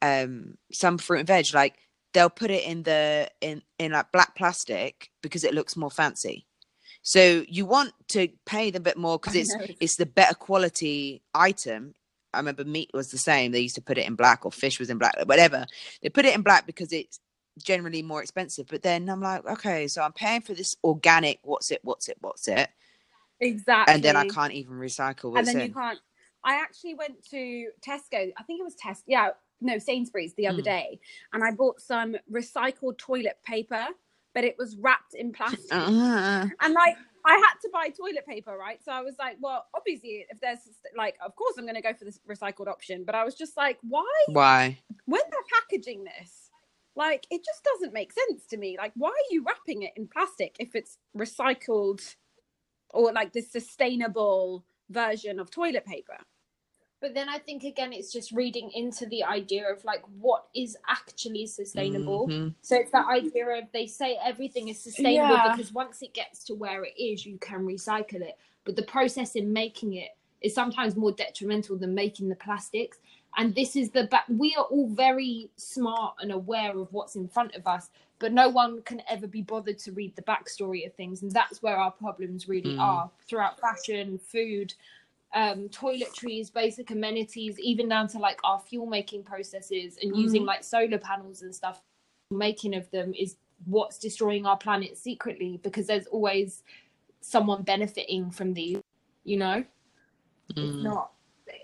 um, 0.01 0.57
some 0.71 0.97
fruit 0.97 1.19
and 1.19 1.27
veg, 1.27 1.53
like 1.53 1.75
they'll 2.13 2.29
put 2.29 2.49
it 2.49 2.63
in 2.63 2.83
the 2.83 3.29
in 3.41 3.61
in 3.77 3.91
like 3.91 4.13
black 4.13 4.35
plastic 4.35 5.09
because 5.21 5.43
it 5.43 5.53
looks 5.53 5.75
more 5.75 5.91
fancy. 5.91 6.45
So 7.01 7.43
you 7.49 7.65
want 7.65 7.91
to 8.09 8.29
pay 8.45 8.71
them 8.71 8.81
a 8.81 8.83
bit 8.83 8.97
more 8.97 9.19
because 9.19 9.35
it's 9.35 9.53
it's 9.81 9.97
the 9.97 10.05
better 10.05 10.35
quality 10.35 11.21
item. 11.33 11.93
I 12.33 12.37
remember 12.37 12.63
meat 12.63 12.91
was 12.93 13.11
the 13.11 13.17
same. 13.17 13.51
They 13.51 13.59
used 13.59 13.75
to 13.75 13.81
put 13.81 13.97
it 13.97 14.07
in 14.07 14.15
black, 14.15 14.45
or 14.45 14.53
fish 14.53 14.79
was 14.79 14.89
in 14.89 14.99
black, 14.99 15.15
whatever. 15.25 15.65
They 16.01 16.07
put 16.07 16.25
it 16.25 16.35
in 16.35 16.43
black 16.43 16.65
because 16.65 16.93
it's 16.93 17.19
generally 17.61 18.03
more 18.03 18.21
expensive. 18.21 18.67
But 18.67 18.83
then 18.83 19.09
I'm 19.09 19.21
like, 19.21 19.45
okay, 19.45 19.87
so 19.87 20.01
I'm 20.01 20.13
paying 20.13 20.41
for 20.41 20.53
this 20.53 20.77
organic. 20.81 21.39
What's 21.43 21.71
it? 21.71 21.79
What's 21.83 22.07
it? 22.07 22.17
What's 22.21 22.47
it? 22.47 22.69
Exactly. 23.41 23.93
And 23.93 24.03
then 24.03 24.15
I 24.15 24.27
can't 24.27 24.53
even 24.53 24.75
recycle 24.75 25.37
and 25.37 25.47
then 25.47 25.59
in. 25.59 25.67
you 25.67 25.73
can't. 25.73 25.99
I 26.43 26.55
actually 26.55 26.95
went 26.95 27.23
to 27.31 27.67
Tesco. 27.85 28.31
I 28.37 28.43
think 28.43 28.59
it 28.59 28.63
was 28.63 28.75
Tesco. 28.75 29.03
Yeah, 29.07 29.29
no, 29.61 29.77
Sainsbury's 29.77 30.33
the 30.35 30.47
other 30.47 30.61
Mm. 30.61 30.65
day, 30.65 30.99
and 31.33 31.43
I 31.43 31.51
bought 31.51 31.81
some 31.81 32.15
recycled 32.31 32.97
toilet 32.97 33.37
paper, 33.45 33.85
but 34.33 34.43
it 34.43 34.57
was 34.57 34.77
wrapped 34.77 35.13
in 35.15 35.31
plastic. 35.33 35.71
Uh-uh. 35.73 36.47
And 36.61 36.73
like, 36.73 36.97
I 37.25 37.33
had 37.35 37.55
to 37.63 37.69
buy 37.73 37.89
toilet 37.89 38.25
paper, 38.25 38.57
right? 38.57 38.79
So 38.83 38.91
I 38.93 39.01
was 39.01 39.15
like, 39.19 39.37
well, 39.41 39.65
obviously, 39.75 40.25
if 40.29 40.39
there's 40.39 40.59
like, 40.95 41.15
of 41.25 41.35
course, 41.35 41.55
I'm 41.57 41.65
going 41.65 41.75
to 41.75 41.81
go 41.81 41.93
for 41.93 42.05
this 42.05 42.19
recycled 42.29 42.67
option. 42.67 43.03
But 43.05 43.15
I 43.15 43.25
was 43.25 43.35
just 43.35 43.57
like, 43.57 43.77
why? 43.81 44.05
Why? 44.27 44.77
When 45.05 45.21
they're 45.29 45.59
packaging 45.61 46.05
this, 46.05 46.49
like, 46.95 47.27
it 47.29 47.43
just 47.43 47.63
doesn't 47.65 47.93
make 47.93 48.13
sense 48.13 48.45
to 48.47 48.57
me. 48.57 48.77
Like, 48.77 48.93
why 48.95 49.09
are 49.09 49.29
you 49.31 49.43
wrapping 49.43 49.83
it 49.83 49.91
in 49.97 50.07
plastic 50.07 50.55
if 50.59 50.75
it's 50.75 50.97
recycled 51.17 52.15
or 52.91 53.11
like 53.13 53.33
the 53.33 53.41
sustainable 53.41 54.63
version 54.89 55.39
of 55.39 55.49
toilet 55.51 55.85
paper? 55.85 56.17
But 57.01 57.13
then 57.13 57.29
I 57.29 57.37
think 57.37 57.63
again, 57.63 57.93
it's 57.93 58.11
just 58.11 58.33
reading 58.33 58.71
into 58.75 59.05
the 59.05 59.23
idea 59.23 59.71
of 59.71 59.85
like 59.85 60.03
what 60.19 60.47
is 60.53 60.75
actually 60.89 61.45
sustainable. 61.47 62.27
Mhm. 62.27 62.53
So 62.61 62.75
it's 62.75 62.91
that 62.91 63.07
idea 63.07 63.47
of 63.57 63.71
they 63.71 63.87
say 63.87 64.17
everything 64.21 64.67
is 64.67 64.81
sustainable 64.81 65.35
Yeah. 65.35 65.51
because 65.55 65.73
once 65.73 66.01
it 66.01 66.13
gets 66.13 66.43
to 66.45 66.55
where 66.55 66.83
it 66.83 66.93
is, 66.97 67.25
you 67.25 67.37
can 67.37 67.65
recycle 67.65 68.21
it. 68.21 68.37
But 68.65 68.75
the 68.75 68.83
process 68.83 69.35
in 69.37 69.53
making 69.53 69.93
it 69.93 70.11
is 70.41 70.53
sometimes 70.53 70.97
more 70.97 71.13
detrimental 71.13 71.77
than 71.77 71.95
making 71.95 72.27
the 72.27 72.35
plastics. 72.35 72.99
And 73.37 73.55
this 73.55 73.77
is 73.77 73.91
the 73.91 74.07
ba- 74.07 74.25
we 74.27 74.53
are 74.55 74.65
all 74.65 74.89
very 74.89 75.49
smart 75.55 76.15
and 76.19 76.31
aware 76.33 76.77
of 76.77 76.91
what's 76.91 77.15
in 77.15 77.29
front 77.29 77.55
of 77.55 77.65
us, 77.65 77.89
but 78.19 78.33
no 78.33 78.49
one 78.49 78.81
can 78.83 79.01
ever 79.09 79.27
be 79.27 79.41
bothered 79.41 79.79
to 79.79 79.91
read 79.91 80.15
the 80.15 80.21
backstory 80.23 80.85
of 80.85 80.93
things, 80.93 81.21
and 81.23 81.31
that's 81.31 81.61
where 81.63 81.77
our 81.77 81.91
problems 81.91 82.47
really 82.47 82.75
Mm. 82.75 82.79
are 82.79 83.11
throughout 83.27 83.59
fashion, 83.59 84.17
food, 84.19 84.73
um, 85.33 85.69
toiletries, 85.69 86.51
basic 86.51 86.91
amenities, 86.91 87.59
even 87.59 87.87
down 87.89 88.07
to 88.09 88.19
like 88.19 88.39
our 88.43 88.59
fuel 88.59 88.85
making 88.85 89.23
processes 89.23 89.97
and 90.01 90.15
using 90.15 90.43
Mhm. 90.43 90.47
like 90.47 90.63
solar 90.63 90.97
panels 90.97 91.41
and 91.43 91.53
stuff. 91.55 91.81
Making 92.31 92.75
of 92.75 92.89
them 92.91 93.13
is 93.13 93.37
what's 93.65 93.97
destroying 93.97 94.45
our 94.45 94.57
planet 94.57 94.97
secretly 94.97 95.57
because 95.63 95.87
there's 95.87 96.07
always 96.07 96.63
someone 97.21 97.63
benefiting 97.63 98.31
from 98.31 98.53
these, 98.53 98.81
you 99.23 99.37
know? 99.37 99.63
It's 100.55 100.77
Mm. 100.77 100.83
not 100.83 101.11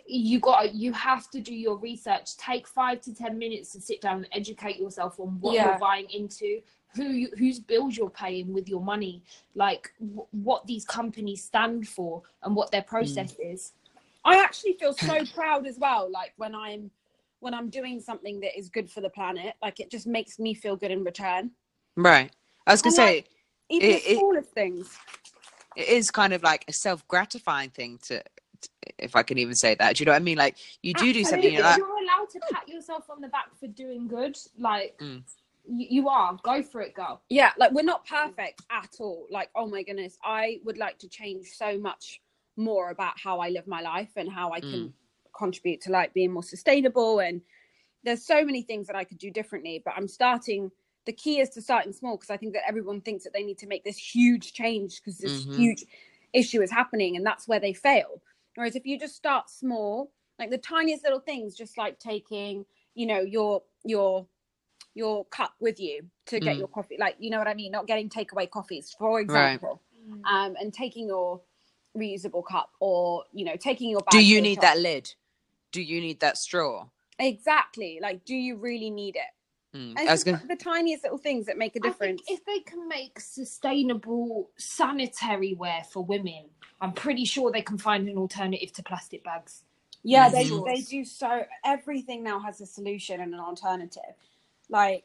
you 0.07 0.39
got 0.39 0.73
you 0.73 0.91
have 0.93 1.29
to 1.31 1.39
do 1.39 1.53
your 1.53 1.77
research 1.77 2.38
take 2.38 2.67
five 2.67 3.01
to 3.01 3.13
ten 3.13 3.38
minutes 3.38 3.71
to 3.73 3.81
sit 3.81 4.01
down 4.01 4.17
and 4.17 4.27
educate 4.31 4.77
yourself 4.77 5.19
on 5.19 5.39
what 5.39 5.53
Yeah. 5.55 5.69
you're 5.71 5.79
buying 5.79 6.09
into 6.09 6.61
who 6.95 7.03
you, 7.05 7.29
whose 7.38 7.59
bills 7.59 7.97
you're 7.97 8.09
paying 8.09 8.53
with 8.53 8.69
your 8.69 8.81
money 8.81 9.21
like 9.53 9.91
w- 9.99 10.27
what 10.31 10.65
these 10.65 10.86
companies 10.86 11.43
stand 11.43 11.88
for 11.88 12.21
and 12.43 12.55
what 12.55 12.71
their 12.71 12.81
hmm. 12.81 12.89
process 12.89 13.36
is 13.39 13.73
I 14.25 14.41
actually 14.43 14.73
feel 14.73 14.93
so 14.93 15.23
proud 15.36 15.67
as 15.67 15.77
well. 15.77 16.09
Like 16.11 16.33
when 16.38 16.55
I'm 16.55 16.89
when 17.41 17.53
I'm 17.53 17.69
doing 17.69 17.99
something 17.99 18.39
that 18.39 18.57
is 18.57 18.69
good 18.69 18.89
for 18.89 18.99
the 19.01 19.09
planet, 19.09 19.53
like 19.61 19.79
it 19.79 19.91
just 19.91 20.07
makes 20.07 20.39
me 20.39 20.55
feel 20.55 20.75
good 20.75 20.89
in 20.89 21.03
return. 21.03 21.51
Right. 21.95 22.31
I 22.65 22.71
was 22.71 22.81
gonna 22.81 22.93
And, 22.93 22.95
say 22.95 23.15
like, 23.17 23.29
Even 23.69 23.89
It- 23.89 24.03
the 24.03 24.38
it- 24.39 24.45
things. 24.47 24.97
it 25.75 25.88
is 25.88 26.09
kind 26.09 26.33
of 26.33 26.41
like 26.41 26.65
a 26.67 26.73
self-gratifying 26.73 27.69
thing 27.71 27.99
to- 28.07 28.23
if 29.00 29.16
I 29.16 29.24
can 29.24 29.38
even 29.38 29.56
say 29.56 29.76
that. 29.76 29.96
Do 29.96 30.02
you 30.02 30.06
know 30.06 30.12
what 30.14 30.22
I 30.22 30.24
mean? 30.24 30.38
Like 30.38 30.58
you 30.82 30.93
do 30.93 31.12
do 31.14 31.24
something, 31.24 31.54
Absolutely. 31.54 31.56
you're 31.56 31.64
like, 31.64 31.78
you're 31.78 32.04
allowed 32.04 32.30
to 32.32 32.39
pat 32.52 32.68
yourself 32.70 33.10
on 33.10 33.22
the 33.22 33.28
back 33.28 33.56
for 33.60 33.68
doing 33.68 34.08
good 34.08 34.38
like 34.58 34.96
Mm. 35.02 35.24
you, 35.68 35.88
you 35.89 36.10
are 36.10 36.38
go 36.43 36.62
for 36.64 36.80
it 36.82 36.93
girl 36.93 37.22
Yeah, 37.30 37.52
like 37.58 37.72
we're 37.72 37.84
not 37.84 38.06
perfect 38.08 38.62
at 38.70 38.96
all. 39.00 39.28
Like, 39.30 39.50
oh 39.56 39.68
my 39.68 39.84
goodness, 39.84 40.18
I 40.24 40.60
would 40.64 40.78
like 40.78 40.98
to 41.00 41.10
change 41.10 41.48
so 41.48 41.78
much 41.78 42.22
more 42.56 42.91
about 42.91 43.20
how 43.20 43.39
I 43.39 43.50
live 43.50 43.68
my 43.68 43.82
life 43.82 44.12
and 44.16 44.32
how 44.32 44.52
I 44.54 44.62
can 44.62 44.93
contribute 45.38 45.82
to 45.82 45.91
like 45.91 46.14
being 46.14 46.32
more 46.32 46.43
sustainable. 46.43 47.20
And 47.20 47.41
there's 48.04 48.26
so 48.26 48.46
many 48.46 48.62
things 48.62 48.88
that 48.88 48.96
I 48.96 49.04
could 49.04 49.18
do 49.18 49.30
differently, 49.32 49.82
but 49.84 49.96
I'm 49.98 50.08
starting. 50.08 50.72
The 51.06 51.14
key 51.14 51.39
is 51.39 51.50
to 51.52 51.62
starting 51.62 51.91
small 51.91 52.16
because 52.16 52.30
I 52.30 52.38
think 52.38 52.54
that 52.54 52.64
everyone 52.68 53.02
thinks 53.02 53.26
that 53.26 53.34
they 53.34 53.43
need 53.43 53.58
to 53.60 53.68
make 53.68 53.84
this 53.84 53.98
huge 53.98 54.54
change 54.54 55.02
because 55.02 55.18
this 55.20 55.46
Mhm. 55.46 55.56
huge 55.56 55.86
issue 56.34 56.62
is 56.62 56.72
happening, 56.72 57.16
and 57.18 57.26
that's 57.26 57.48
where 57.48 57.60
they 57.60 57.74
fail. 57.74 58.22
Whereas 58.56 58.76
if 58.76 58.86
you 58.86 58.99
just 58.99 59.16
start 59.16 59.49
small, 59.49 60.12
like 60.39 60.49
the 60.51 60.58
tiniest 60.58 61.03
little 61.03 61.20
things, 61.20 61.56
just 61.56 61.78
like 61.78 61.99
taking, 61.99 62.66
you 62.95 63.06
know, 63.06 63.22
your 63.22 63.64
your 63.86 64.28
your 64.95 65.26
cup 65.26 65.53
with 65.60 65.80
you 65.80 66.06
to 66.28 66.39
get 66.39 66.56
Mm. 66.56 66.60
your 66.60 66.68
coffee, 66.70 66.97
like 66.99 67.16
you 67.20 67.30
know 67.30 67.39
what 67.39 67.47
I 67.47 67.53
mean, 67.53 67.72
not 67.72 67.88
getting 67.88 68.10
takeaway 68.10 68.49
coffees, 68.49 68.95
for 68.97 69.20
example, 69.20 69.82
um, 70.30 70.56
and 70.60 70.74
taking 70.74 71.08
your 71.08 71.41
reusable 71.97 72.45
cup 72.45 72.72
or 72.80 73.24
you 73.34 73.45
know 73.45 73.56
taking 73.58 73.89
your. 73.89 74.01
Bag 74.01 74.12
do 74.14 74.20
you 74.20 74.41
need 74.41 74.56
shop. 74.56 74.64
that 74.64 74.78
lid? 74.80 75.16
Do 75.72 75.82
you 75.82 76.01
need 76.01 76.20
that 76.22 76.38
straw? 76.38 76.88
Exactly. 77.20 77.99
Like, 78.01 78.26
do 78.26 78.36
you 78.36 78.58
really 78.58 78.89
need 78.89 79.16
it? 79.16 79.22
Mm. 79.76 79.93
And 79.97 80.09
it's 80.09 80.23
gonna. 80.23 80.41
the 80.47 80.55
tiniest 80.55 81.03
little 81.03 81.17
things 81.17 81.45
that 81.47 81.57
make 81.57 81.76
a 81.76 81.80
I 81.80 81.82
think 81.82 81.93
difference. 81.93 82.21
if 82.28 82.45
they 82.45 82.59
can 82.59 82.88
make 82.88 83.19
sustainable 83.19 84.49
sanitary 84.57 85.53
wear 85.53 85.84
for 85.84 86.03
women, 86.03 86.45
I'm 86.80 86.93
pretty 86.93 87.26
sure 87.26 87.51
they 87.51 87.61
can 87.61 87.78
find 87.78 88.07
an 88.07 88.17
alternative 88.17 88.71
to 88.73 88.84
plastic 88.84 89.23
bags. 89.23 89.63
Yeah, 90.03 90.30
they, 90.30 90.47
they 90.65 90.82
do 90.82 91.03
so. 91.03 91.43
Everything 91.65 92.23
now 92.23 92.39
has 92.39 92.61
a 92.61 92.65
solution 92.65 93.19
and 93.21 93.34
an 93.34 93.39
alternative. 93.39 94.13
Like, 94.69 95.03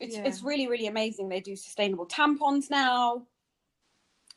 it's 0.00 0.16
Yeah. 0.16 0.24
it's 0.24 0.42
really 0.42 0.66
really 0.68 0.86
amazing. 0.88 1.28
They 1.28 1.40
do 1.40 1.56
sustainable 1.56 2.06
tampons 2.06 2.68
now. 2.70 3.26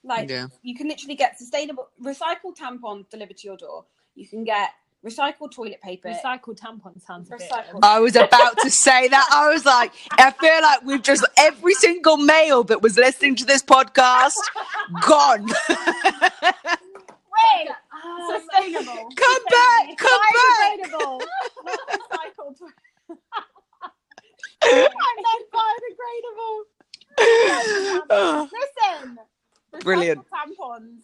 Like, 0.04 0.30
Yeah. 0.30 0.48
you 0.62 0.76
can 0.76 0.88
literally 0.88 1.16
get 1.16 1.38
sustainable 1.38 1.90
recycled 2.02 2.56
tampons 2.58 3.10
delivered 3.10 3.38
to 3.38 3.48
your 3.48 3.58
door. 3.58 3.86
You 4.16 4.28
can 4.28 4.44
get 4.44 4.70
recycled 5.06 5.52
toilet 5.54 5.82
paper. 5.82 6.10
Recycled 6.10 6.60
tampon 6.60 7.02
sounds 7.06 7.30
a 7.32 7.38
bit. 7.38 7.50
Recycled. 7.50 7.80
I 7.84 8.00
was 8.00 8.16
about 8.16 8.58
to 8.60 8.70
say 8.70 9.08
that. 9.08 9.30
I 9.32 9.50
was 9.54 9.66
like, 9.66 9.92
I 10.14 10.32
feel 10.32 10.62
like 10.62 10.84
we've 10.84 11.02
just 11.04 11.26
every 11.38 11.74
single 11.76 12.18
male 12.18 12.64
that 12.66 12.82
was 12.82 12.98
listening 12.98 13.36
to 13.38 13.46
this 13.46 13.62
podcast 13.64 14.34
gone. 15.06 15.46
Wait, 17.38 17.70
Um, 17.70 18.42
sustainable. 18.42 19.10
come 19.16 19.44
back, 19.50 19.98
come 19.98 20.22
back. 20.34 20.80
biodegradable, 20.80 21.22
not 21.66 21.80
recycled. 21.90 22.56
I 24.64 24.90
meant 25.24 25.48
biodegradable. 28.10 28.50
Listen, 28.52 29.18
Brilliant. 29.82 30.26
recycled 30.26 30.32
tampons. 30.60 31.02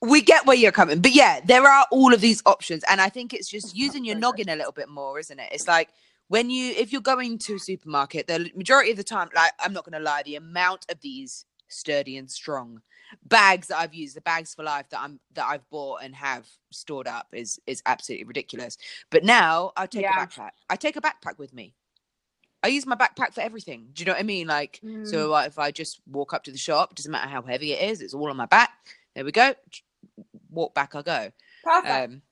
We 0.00 0.20
get 0.20 0.46
where 0.46 0.56
you're 0.56 0.72
coming 0.72 1.00
but 1.00 1.12
yeah 1.12 1.40
there 1.44 1.66
are 1.68 1.86
all 1.90 2.14
of 2.14 2.20
these 2.20 2.42
options 2.46 2.84
and 2.88 3.00
i 3.00 3.08
think 3.08 3.32
it's 3.34 3.48
just 3.48 3.76
using 3.76 4.04
your 4.04 4.16
noggin 4.16 4.48
a 4.48 4.56
little 4.56 4.72
bit 4.72 4.88
more 4.88 5.18
isn't 5.18 5.40
it 5.40 5.48
it's 5.52 5.66
like 5.66 5.88
when 6.28 6.50
you 6.50 6.72
if 6.76 6.92
you're 6.92 7.00
going 7.00 7.38
to 7.38 7.54
a 7.56 7.58
supermarket 7.58 8.26
the 8.26 8.50
majority 8.54 8.90
of 8.90 8.96
the 8.96 9.04
time 9.04 9.28
like 9.34 9.52
i'm 9.60 9.72
not 9.72 9.84
going 9.84 9.98
to 9.98 10.04
lie 10.04 10.22
the 10.24 10.36
amount 10.36 10.86
of 10.90 11.00
these 11.00 11.46
sturdy 11.68 12.16
and 12.16 12.30
strong 12.30 12.80
bags 13.24 13.66
that 13.68 13.78
i've 13.78 13.94
used 13.94 14.14
the 14.16 14.20
bags 14.20 14.54
for 14.54 14.62
life 14.62 14.88
that 14.90 15.00
i'm 15.00 15.18
that 15.34 15.46
i've 15.46 15.68
bought 15.70 16.00
and 16.02 16.14
have 16.14 16.46
stored 16.70 17.08
up 17.08 17.26
is 17.32 17.58
is 17.66 17.82
absolutely 17.86 18.24
ridiculous 18.24 18.78
but 19.10 19.24
now 19.24 19.72
i 19.76 19.86
take 19.86 20.02
Yeah. 20.02 20.22
a 20.22 20.26
backpack 20.26 20.50
i 20.70 20.76
take 20.76 20.96
a 20.96 21.00
backpack 21.00 21.38
with 21.38 21.52
me 21.52 21.74
I 22.60 22.68
use 22.68 22.86
my 22.86 22.96
backpack 22.96 23.34
for 23.34 23.40
everything. 23.40 23.86
Do 23.92 24.00
you 24.02 24.06
know 24.06 24.14
what 24.14 24.18
I 24.18 24.24
mean? 24.24 24.48
Like, 24.48 24.80
so 25.04 25.32
uh, 25.32 25.42
if 25.46 25.60
I 25.60 25.70
just 25.70 26.00
walk 26.08 26.34
up 26.34 26.42
to 26.42 26.50
the 26.50 26.58
shop, 26.58 26.92
doesn't 26.96 27.10
matter 27.12 27.28
how 27.28 27.40
heavy 27.40 27.72
it 27.72 27.88
is, 27.88 28.00
it's 28.00 28.14
all 28.14 28.28
on 28.28 28.36
my 28.36 28.46
back. 28.46 28.70
There 29.14 29.24
we 29.24 29.30
go. 29.30 29.54
Walk 30.50 30.74
back, 30.74 30.94
I 30.94 31.02
go. 31.02 31.30
Perfect. 31.64 32.12
Um, 32.12 32.22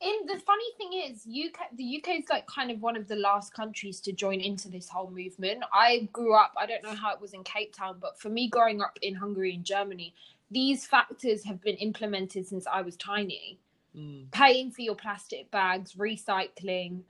In 0.00 0.26
the 0.26 0.40
funny 0.40 0.64
thing 0.78 0.92
is, 1.10 1.26
UK 1.26 1.76
the 1.76 1.98
UK 1.98 2.20
is 2.20 2.24
like 2.30 2.46
kind 2.46 2.70
of 2.70 2.80
one 2.80 2.96
of 2.96 3.06
the 3.08 3.16
last 3.16 3.52
countries 3.54 4.00
to 4.02 4.12
join 4.12 4.40
into 4.40 4.68
this 4.68 4.88
whole 4.88 5.10
movement. 5.10 5.62
I 5.72 6.08
grew 6.12 6.34
up. 6.34 6.54
I 6.56 6.66
don't 6.66 6.82
know 6.82 6.94
how 6.94 7.12
it 7.12 7.20
was 7.20 7.34
in 7.34 7.44
Cape 7.44 7.74
Town, 7.74 7.98
but 8.00 8.18
for 8.18 8.30
me, 8.30 8.48
growing 8.48 8.80
up 8.80 8.98
in 9.02 9.14
Hungary 9.14 9.54
and 9.54 9.64
Germany, 9.64 10.14
these 10.50 10.86
factors 10.86 11.44
have 11.44 11.60
been 11.60 11.76
implemented 11.76 12.46
since 12.46 12.66
I 12.66 12.82
was 12.82 12.96
tiny. 12.96 13.58
mm, 13.96 14.30
Paying 14.32 14.70
for 14.70 14.82
your 14.82 14.94
plastic 14.94 15.50
bags, 15.50 15.94
recycling, 15.94 17.02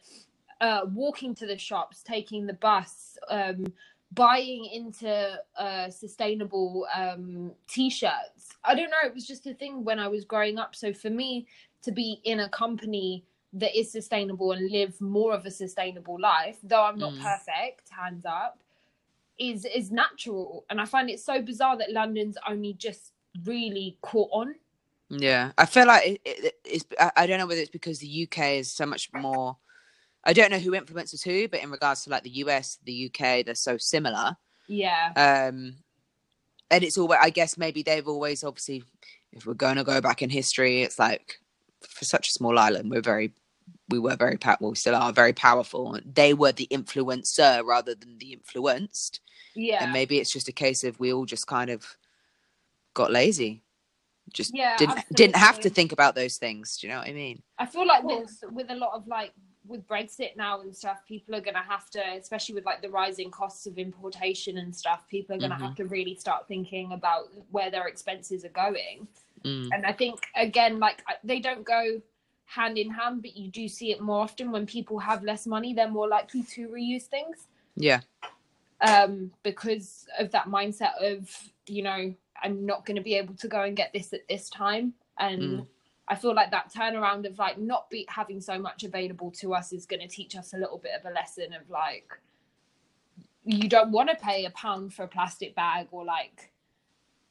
uh, 0.61 0.83
walking 0.93 1.35
to 1.37 1.47
the 1.47 1.59
shops, 1.59 2.03
taking 2.03 2.47
the 2.47 2.55
bus, 2.55 3.17
um, 3.29 3.67
buying 4.13 4.65
into 4.67 5.41
uh, 5.57 5.91
sustainable 5.91 6.87
um, 6.95 7.53
t-shirts. 7.69 8.57
I 8.65 8.75
don't 8.75 8.91
know. 8.91 8.97
It 9.05 9.15
was 9.15 9.27
just 9.27 9.47
a 9.47 9.55
thing 9.55 9.85
when 9.85 9.99
I 9.99 10.09
was 10.09 10.25
growing 10.25 10.59
up. 10.59 10.75
So 10.75 10.93
for 10.93 11.11
me 11.11 11.47
to 11.83 11.93
be 11.93 12.21
in 12.25 12.41
a 12.41 12.49
company 12.49 13.25
that 13.55 13.77
is 13.79 13.91
sustainable 13.91 14.53
and 14.53 14.71
live 14.71 15.01
more 15.01 15.33
of 15.33 15.47
a 15.47 15.51
sustainable 15.51 16.21
life, 16.21 16.59
though 16.63 16.85
I'm 16.85 16.99
not 16.99 17.13
Mm. 17.15 17.23
perfect, 17.23 17.89
hands 17.91 18.25
up, 18.25 18.61
is 19.39 19.65
is 19.65 19.91
natural. 19.91 20.65
And 20.71 20.81
I 20.81 20.85
find 20.85 21.09
it 21.09 21.21
so 21.21 21.41
bizarre 21.41 21.77
that 21.79 21.93
London's 21.93 22.37
only 22.49 22.75
just 22.75 23.13
really 23.45 23.97
caught 24.03 24.31
on. 24.33 24.55
Yeah, 25.09 25.53
I 25.59 25.67
feel 25.67 25.87
like 25.87 26.07
it, 26.07 26.21
it, 26.25 26.55
it's. 26.65 26.85
I, 26.99 27.11
I 27.17 27.27
don't 27.27 27.39
know 27.39 27.47
whether 27.47 27.61
it's 27.61 27.71
because 27.71 27.99
the 27.99 28.29
UK 28.29 28.59
is 28.59 28.71
so 28.71 28.87
much 28.87 29.11
more. 29.13 29.57
I 30.25 30.33
don't 30.33 30.51
know 30.51 30.59
who 30.59 30.75
influences 30.75 31.23
who, 31.23 31.49
but 31.49 31.63
in 31.63 31.71
regards 31.71 32.05
to 32.05 32.11
like 32.11 32.23
the 32.23 32.31
US, 32.31 32.79
the 32.85 33.07
UK, 33.07 33.45
they're 33.45 33.55
so 33.55 33.77
similar. 33.79 34.37
Yeah. 34.69 35.13
Um, 35.17 35.77
and 36.71 36.85
it's 36.85 36.99
always, 36.99 37.19
I 37.21 37.31
guess 37.31 37.57
maybe 37.59 37.83
they've 37.83 38.07
always 38.07 38.45
obviously, 38.45 38.85
if 39.33 39.47
we're 39.47 39.55
going 39.55 39.77
to 39.77 39.85
go 39.85 40.01
back 40.01 40.23
in 40.23 40.31
history, 40.31 40.83
it's 40.83 40.99
like 40.99 41.39
for 41.83 42.05
such 42.05 42.29
a 42.29 42.33
small 42.33 42.59
island, 42.59 42.91
we're 42.91 43.01
very, 43.01 43.33
we 43.89 43.99
were 43.99 44.17
very 44.17 44.37
powerful. 44.37 44.71
We 44.71 44.77
still 44.77 44.95
are 44.95 45.13
very 45.13 45.33
powerful. 45.33 45.99
They 46.05 46.35
were 46.35 46.53
the 46.53 46.69
influencer 46.71 47.65
rather 47.65 47.95
than 47.95 48.19
the 48.19 48.35
influenced. 48.35 49.21
Yeah. 49.55 49.83
And 49.83 49.93
maybe 49.93 50.19
it's 50.19 50.33
just 50.33 50.49
a 50.49 50.53
case 50.53 50.85
of 50.85 51.01
we 51.01 51.13
all 51.13 51.25
just 51.25 51.47
kind 51.47 51.71
of 51.71 51.97
got 52.95 53.11
lazy. 53.11 53.63
Just 54.33 54.53
Yeah, 54.55 54.77
didn't 54.77 55.01
didn't 55.13 55.37
have 55.37 55.59
to 55.61 55.71
think 55.71 55.91
about 55.91 56.15
those 56.15 56.37
things. 56.37 56.77
Do 56.77 56.87
you 56.87 56.93
know 56.93 57.01
what 57.01 57.09
I 57.09 57.13
mean? 57.13 57.43
I 57.59 57.67
feel 57.67 57.85
like 57.85 58.05
with 58.05 58.31
with 58.53 58.71
a 58.71 58.77
lot 58.77 58.93
of 58.95 59.09
like 59.09 59.33
with 59.71 59.87
Brexit 59.87 60.37
now 60.37 60.61
and 60.61 60.75
stuff, 60.77 60.99
people 61.07 61.35
are 61.35 61.41
gonna 61.41 61.63
have 61.63 61.89
to, 61.91 62.03
especially 62.19 62.57
with 62.57 62.67
like 62.67 62.83
the 62.83 62.91
rising 62.91 63.31
costs 63.31 63.67
of 63.67 63.79
importation 63.79 64.59
and 64.59 64.75
stuff, 64.75 65.07
people 65.09 65.37
are 65.37 65.39
gonna 65.39 65.55
Mhm. 65.55 65.61
have 65.61 65.77
to 65.77 65.85
really 65.87 66.15
start 66.17 66.47
thinking 66.49 66.93
about 66.93 67.31
where 67.51 67.71
their 67.71 67.87
expenses 67.87 68.45
are 68.45 68.51
going. 68.51 69.07
Mm. 69.45 69.71
And 69.73 69.87
I 69.87 69.93
think 69.93 70.27
again, 70.35 70.79
like 70.81 71.03
they 71.25 71.41
don't 71.41 71.65
go 71.65 72.03
hand 72.45 72.77
in 72.77 72.91
hand, 72.91 73.23
but 73.23 73.37
you 73.37 73.49
do 73.49 73.69
see 73.69 73.93
it 73.93 74.01
more 74.01 74.21
often 74.21 74.51
when 74.51 74.67
people 74.67 74.99
have 74.99 75.23
less 75.23 75.47
money, 75.47 75.73
they're 75.73 75.89
more 75.89 76.09
likely 76.09 76.43
to 76.43 76.69
reuse 76.69 77.05
things 77.05 77.47
Yeah. 77.77 78.01
um, 78.81 79.33
because 79.43 80.09
of 80.19 80.31
that 80.33 80.47
mindset 80.47 80.95
of 81.01 81.51
you 81.67 81.83
know 81.83 82.15
I'm 82.43 82.67
not 82.67 82.87
going 82.87 82.97
to 82.97 83.03
be 83.03 83.15
able 83.15 83.35
to 83.35 83.49
go 83.49 83.63
and 83.63 83.77
get 83.77 83.93
this 83.93 84.13
at 84.13 84.27
this 84.29 84.49
time, 84.51 84.95
and 85.19 85.43
Mm. 85.61 85.67
I 86.11 86.17
feel 86.17 86.35
like 86.35 86.51
that 86.51 86.73
turnaround 86.75 87.25
of 87.25 87.39
like 87.39 87.57
not 87.57 87.89
be 87.89 88.05
having 88.09 88.41
so 88.41 88.59
much 88.59 88.83
available 88.83 89.31
to 89.39 89.55
us 89.55 89.73
is 89.73 89.87
going 89.87 90.01
to 90.01 90.09
teach 90.09 90.37
us 90.37 90.53
a 90.53 90.59
little 90.59 90.79
bit 90.79 90.91
of 90.99 91.09
a 91.09 91.15
lesson 91.15 91.53
of 91.53 91.71
like 91.71 92.09
you 93.45 93.69
don't 93.69 93.93
want 93.93 94.11
to 94.11 94.17
pay 94.17 94.45
a 94.45 94.51
pound 94.51 94.93
for 94.93 95.05
a 95.05 95.09
plastic 95.09 95.55
bag 95.55 95.87
or 95.93 96.05
like 96.05 96.51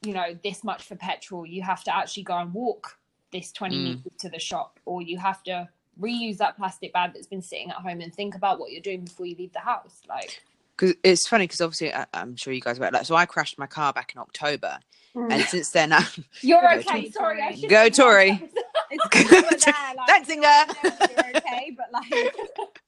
you 0.01 0.13
know 0.13 0.37
this 0.43 0.63
much 0.63 0.83
for 0.83 0.95
petrol. 0.95 1.45
You 1.45 1.61
have 1.61 1.83
to 1.83 1.95
actually 1.95 2.23
go 2.23 2.37
and 2.37 2.53
walk 2.53 2.97
this 3.31 3.51
20 3.51 3.75
Mm. 3.75 3.83
meters 3.83 4.13
to 4.19 4.29
the 4.29 4.39
shop, 4.39 4.79
or 4.85 5.01
you 5.01 5.17
have 5.17 5.43
to 5.43 5.67
reuse 6.01 6.37
that 6.37 6.55
plastic 6.55 6.93
bag 6.93 7.11
that's 7.13 7.27
been 7.27 7.41
sitting 7.41 7.69
at 7.69 7.75
home 7.75 7.99
and 7.99 8.15
think 8.15 8.33
about 8.33 8.59
what 8.59 8.71
you're 8.71 8.81
doing 8.81 9.01
before 9.01 9.25
you 9.25 9.35
leave 9.37 9.51
the 9.51 9.59
house. 9.59 10.01
Like. 10.07 10.41
Because 10.77 10.95
it's 11.03 11.27
funny 11.27 11.43
because 11.43 11.59
obviously 11.59 11.93
I, 11.93 12.05
I'm 12.13 12.37
sure 12.37 12.53
you 12.53 12.61
guys 12.61 12.79
were 12.79 12.89
like 12.89 13.05
so 13.05 13.13
I 13.13 13.25
crashed 13.25 13.59
my 13.59 13.67
car 13.67 13.91
back 13.91 14.13
in 14.15 14.21
October 14.21 14.79
and 15.13 15.43
since 15.43 15.71
then 15.71 15.91
I, 15.93 16.05
You're 16.41 16.79
okay. 16.79 17.09
Sorry, 17.11 17.41
I 17.41 17.53
should 17.53 17.69
Go 17.69 17.89
Tori. 17.89 18.49
It's 18.91 19.31
were 19.31 19.71
there. 19.71 19.95
Like, 19.95 20.07
Thanks, 20.07 20.29
Inga. 20.29 20.65
You're 20.83 21.37
okay, 21.37 21.77
but 21.77 21.91
like, 21.91 22.35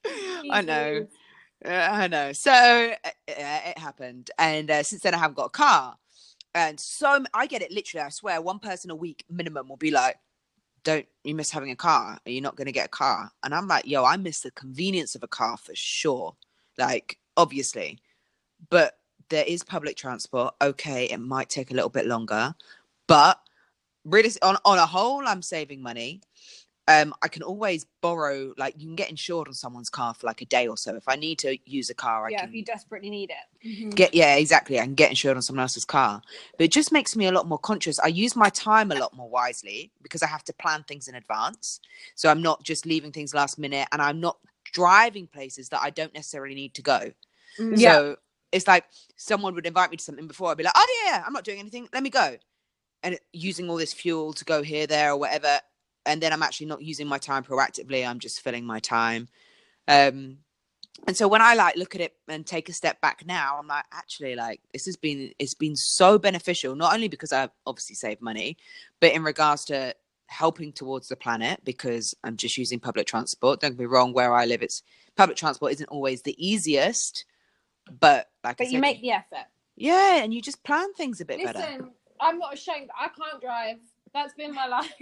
I 0.51 0.61
know. 0.61 1.07
Yeah, 1.63 1.89
I 1.91 2.07
know. 2.07 2.33
So 2.33 2.51
uh, 2.51 3.09
yeah, 3.27 3.69
it 3.69 3.77
happened, 3.77 4.31
and 4.37 4.69
uh, 4.71 4.83
since 4.83 5.03
then 5.03 5.13
I 5.13 5.17
haven't 5.17 5.37
got 5.37 5.45
a 5.45 5.49
car, 5.49 5.95
and 6.55 6.79
so 6.79 7.23
I 7.33 7.45
get 7.45 7.61
it 7.61 7.71
literally. 7.71 8.03
I 8.03 8.09
swear, 8.09 8.41
one 8.41 8.59
person 8.59 8.89
a 8.89 8.95
week 8.95 9.23
minimum 9.29 9.67
will 9.67 9.77
be 9.77 9.91
like, 9.91 10.17
"Don't 10.83 11.05
you 11.23 11.35
miss 11.35 11.51
having 11.51 11.71
a 11.71 11.75
car? 11.75 12.19
Are 12.25 12.31
you 12.31 12.41
not 12.41 12.55
going 12.55 12.65
to 12.65 12.71
get 12.71 12.87
a 12.87 12.89
car?" 12.89 13.31
And 13.43 13.53
I'm 13.53 13.67
like, 13.67 13.85
"Yo, 13.85 14.03
I 14.03 14.17
miss 14.17 14.41
the 14.41 14.51
convenience 14.51 15.13
of 15.13 15.23
a 15.23 15.27
car 15.27 15.57
for 15.57 15.75
sure. 15.75 16.35
Like, 16.79 17.19
obviously, 17.37 17.99
but 18.69 18.97
there 19.29 19.45
is 19.47 19.63
public 19.63 19.97
transport. 19.97 20.55
Okay, 20.61 21.05
it 21.05 21.19
might 21.19 21.49
take 21.49 21.69
a 21.69 21.75
little 21.75 21.89
bit 21.89 22.07
longer, 22.07 22.55
but 23.07 23.39
really, 24.05 24.31
on 24.41 24.57
on 24.65 24.77
a 24.77 24.85
whole, 24.85 25.27
I'm 25.27 25.41
saving 25.41 25.81
money." 25.81 26.21
um 26.87 27.13
i 27.21 27.27
can 27.27 27.43
always 27.43 27.85
borrow 28.01 28.53
like 28.57 28.73
you 28.77 28.87
can 28.87 28.95
get 28.95 29.09
insured 29.09 29.47
on 29.47 29.53
someone's 29.53 29.89
car 29.89 30.13
for 30.13 30.27
like 30.27 30.41
a 30.41 30.45
day 30.45 30.67
or 30.67 30.77
so. 30.77 30.95
If 30.95 31.07
i 31.07 31.15
need 31.15 31.39
to 31.39 31.57
use 31.65 31.89
a 31.89 31.93
car 31.93 32.27
i 32.27 32.31
yeah, 32.31 32.45
if 32.45 32.53
you 32.53 32.63
desperately 32.63 33.09
need 33.09 33.31
it. 33.31 33.95
get 33.95 34.13
yeah 34.13 34.35
exactly. 34.35 34.79
I 34.79 34.83
can 34.83 34.95
get 34.95 35.09
insured 35.09 35.37
on 35.37 35.43
someone 35.43 35.61
else's 35.61 35.85
car. 35.85 36.21
But 36.57 36.65
it 36.65 36.71
just 36.71 36.91
makes 36.91 37.15
me 37.15 37.27
a 37.27 37.31
lot 37.31 37.47
more 37.47 37.59
conscious. 37.59 37.99
I 37.99 38.07
use 38.07 38.35
my 38.35 38.49
time 38.49 38.91
a 38.91 38.95
lot 38.95 39.15
more 39.15 39.29
wisely 39.29 39.91
because 40.01 40.23
i 40.23 40.27
have 40.27 40.43
to 40.45 40.53
plan 40.53 40.83
things 40.87 41.07
in 41.07 41.15
advance. 41.15 41.79
So 42.15 42.29
i'm 42.29 42.41
not 42.41 42.63
just 42.63 42.85
leaving 42.85 43.11
things 43.11 43.33
last 43.33 43.59
minute 43.59 43.87
and 43.91 44.01
i'm 44.01 44.19
not 44.19 44.37
driving 44.73 45.27
places 45.27 45.69
that 45.69 45.81
i 45.83 45.89
don't 45.89 46.13
necessarily 46.13 46.55
need 46.55 46.73
to 46.75 46.81
go. 46.81 47.11
Mhm. 47.59 47.79
Yeah. 47.79 47.93
so 47.93 48.15
it's 48.51 48.67
like 48.67 48.85
someone 49.15 49.55
would 49.55 49.65
invite 49.65 49.91
me 49.91 49.97
to 49.97 50.03
something 50.03 50.27
before 50.27 50.49
i'd 50.51 50.57
be 50.57 50.63
like 50.63 50.73
oh 50.75 51.03
yeah, 51.05 51.11
yeah 51.11 51.23
i'm 51.25 51.33
not 51.33 51.43
doing 51.43 51.59
anything. 51.59 51.87
Let 51.93 52.03
me 52.03 52.09
go 52.09 52.37
and 53.03 53.17
using 53.33 53.69
all 53.69 53.77
this 53.77 53.93
fuel 53.93 54.33
to 54.33 54.45
go 54.45 54.61
here 54.61 54.87
there 54.87 55.11
or 55.11 55.17
whatever 55.17 55.59
and 56.05 56.21
then 56.21 56.33
i'm 56.33 56.43
actually 56.43 56.67
not 56.67 56.81
using 56.81 57.07
my 57.07 57.17
time 57.17 57.43
proactively 57.43 58.07
i'm 58.07 58.19
just 58.19 58.41
filling 58.41 58.65
my 58.65 58.79
time. 58.79 59.27
Um 59.87 60.37
and 61.07 61.15
so 61.17 61.27
when 61.27 61.41
i 61.41 61.53
like 61.55 61.75
look 61.77 61.95
at 61.95 62.01
it 62.01 62.15
and 62.27 62.45
take 62.45 62.69
a 62.69 62.73
step 62.73 62.99
back 63.01 63.25
now 63.25 63.57
i'm 63.57 63.67
like 63.67 63.85
actually 63.91 64.35
like 64.35 64.61
this 64.73 64.85
has 64.85 64.97
been 64.97 65.31
it's 65.39 65.53
been 65.53 65.75
so 65.75 66.19
beneficial 66.19 66.75
not 66.75 66.93
only 66.93 67.07
because 67.07 67.31
i've 67.31 67.49
obviously 67.65 67.95
saved 67.95 68.21
money 68.21 68.57
but 68.99 69.11
in 69.13 69.23
regards 69.23 69.65
to 69.65 69.95
helping 70.27 70.71
towards 70.71 71.07
the 71.07 71.15
planet 71.15 71.59
because 71.63 72.13
i'm 72.23 72.37
just 72.37 72.57
using 72.57 72.79
public 72.79 73.07
transport. 73.07 73.59
Don't 73.61 73.71
get 73.71 73.79
me 73.79 73.85
wrong 73.85 74.13
where 74.13 74.33
i 74.33 74.45
live 74.45 74.61
it's 74.61 74.83
public 75.15 75.37
transport 75.37 75.71
isn't 75.71 75.89
always 75.89 76.21
the 76.21 76.35
easiest 76.37 77.25
but 77.99 78.29
like 78.43 78.61
I 78.61 78.65
But 78.65 78.71
you 78.71 78.79
make 78.79 79.01
the 79.01 79.11
effort. 79.11 79.47
yeah 79.75 80.23
and 80.23 80.33
you 80.33 80.41
just 80.41 80.63
plan 80.63 80.93
things 80.93 81.19
a 81.19 81.25
bit 81.25 81.39
Listen, 81.39 81.91
I'm 82.21 82.37
not 82.37 82.53
ashamed. 82.53 82.89
I 82.97 83.07
can't 83.07 83.41
drive. 83.41 83.77
That's 84.13 84.33
been 84.33 84.53
my 84.53 84.67
life. 84.67 84.93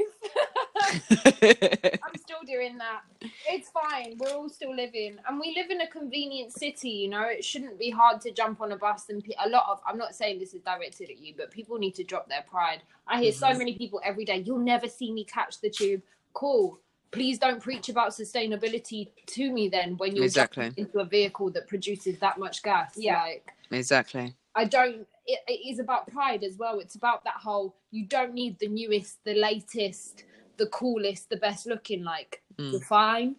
I'm 2.04 2.16
still 2.18 2.42
doing 2.46 2.78
that. 2.78 3.02
It's 3.48 3.70
fine. 3.70 4.18
We're 4.20 4.36
all 4.36 4.50
still 4.50 4.76
living, 4.76 5.18
and 5.28 5.40
we 5.40 5.56
live 5.56 5.72
in 5.72 5.82
a 5.82 5.88
convenient 5.88 6.54
city. 6.54 6.90
You 6.90 7.10
know, 7.10 7.24
it 7.24 7.44
shouldn't 7.44 7.80
be 7.80 7.90
hard 7.90 8.22
to 8.22 8.32
jump 8.32 8.62
on 8.62 8.72
a 8.72 8.78
bus. 8.78 9.10
And 9.10 9.24
pe- 9.24 9.34
a 9.44 9.50
lot 9.50 9.66
of 9.70 9.80
I'm 9.86 9.98
not 9.98 10.16
saying 10.16 10.40
this 10.40 10.54
is 10.54 10.62
directed 10.62 11.10
at 11.10 11.18
you, 11.18 11.34
but 11.36 11.52
people 11.52 11.78
need 11.78 11.96
to 11.96 12.04
drop 12.04 12.30
their 12.30 12.44
pride. 12.50 12.82
I 13.08 13.20
hear 13.22 13.32
so 13.32 13.48
Mhm. 13.48 13.58
many 13.58 13.78
people 13.78 14.00
every 14.04 14.26
day. 14.26 14.38
You'll 14.38 14.60
never 14.60 14.88
see 14.88 15.12
me 15.12 15.24
catch 15.26 15.60
the 15.60 15.70
tube. 15.70 16.02
Cool. 16.34 16.80
Please 17.12 17.40
don't 17.40 17.62
preach 17.62 17.90
about 17.90 18.12
sustainability 18.12 19.10
to 19.26 19.52
me 19.52 19.68
then 19.68 19.98
when 19.98 20.16
you're 20.16 20.26
Exactly. 20.26 20.72
into 20.78 21.00
a 21.00 21.06
vehicle 21.06 21.50
that 21.52 21.68
produces 21.68 22.20
that 22.20 22.38
much 22.38 22.62
gas. 22.62 22.94
Yeah. 22.96 23.24
Like 23.24 23.52
exactly 23.72 24.36
I 24.56 24.66
don't. 24.66 25.08
It, 25.26 25.40
it 25.48 25.70
is 25.72 25.80
about 25.80 26.08
pride 26.12 26.44
as 26.44 26.58
well. 26.58 26.80
It's 26.80 26.96
about 26.96 27.24
that 27.24 27.36
whole. 27.36 27.76
You 27.92 28.06
don't 28.06 28.34
need 28.34 28.58
the 28.60 28.68
newest, 28.68 29.24
the 29.24 29.36
latest, 29.36 30.24
the 30.58 30.68
coolest, 30.68 31.30
the 31.30 31.38
best 31.38 31.66
looking. 31.68 32.04
Like 32.04 32.42
Mm. 32.58 32.74
you're 32.74 32.82
fine. 32.82 33.36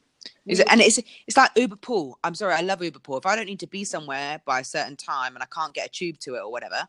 Is 0.47 0.61
it, 0.61 0.67
and 0.71 0.81
it's 0.81 0.99
it's 1.27 1.37
like 1.37 1.51
Uber 1.57 1.77
Pool. 1.77 2.19
I'm 2.25 2.35
sorry, 2.35 2.55
I 2.55 2.61
love 2.61 2.83
Uber 2.83 2.99
Pool. 3.01 3.19
If 3.19 3.27
I 3.27 3.37
don't 3.37 3.47
need 3.47 3.61
to 3.61 3.67
be 3.67 3.85
somewhere 3.85 4.41
by 4.45 4.61
a 4.61 4.65
certain 4.65 4.97
time 4.97 5.35
and 5.35 5.43
I 5.43 5.47
can't 5.47 5.75
get 5.75 5.87
a 5.87 5.91
tube 5.91 6.19
to 6.21 6.35
it 6.35 6.41
or 6.41 6.51
whatever, 6.51 6.89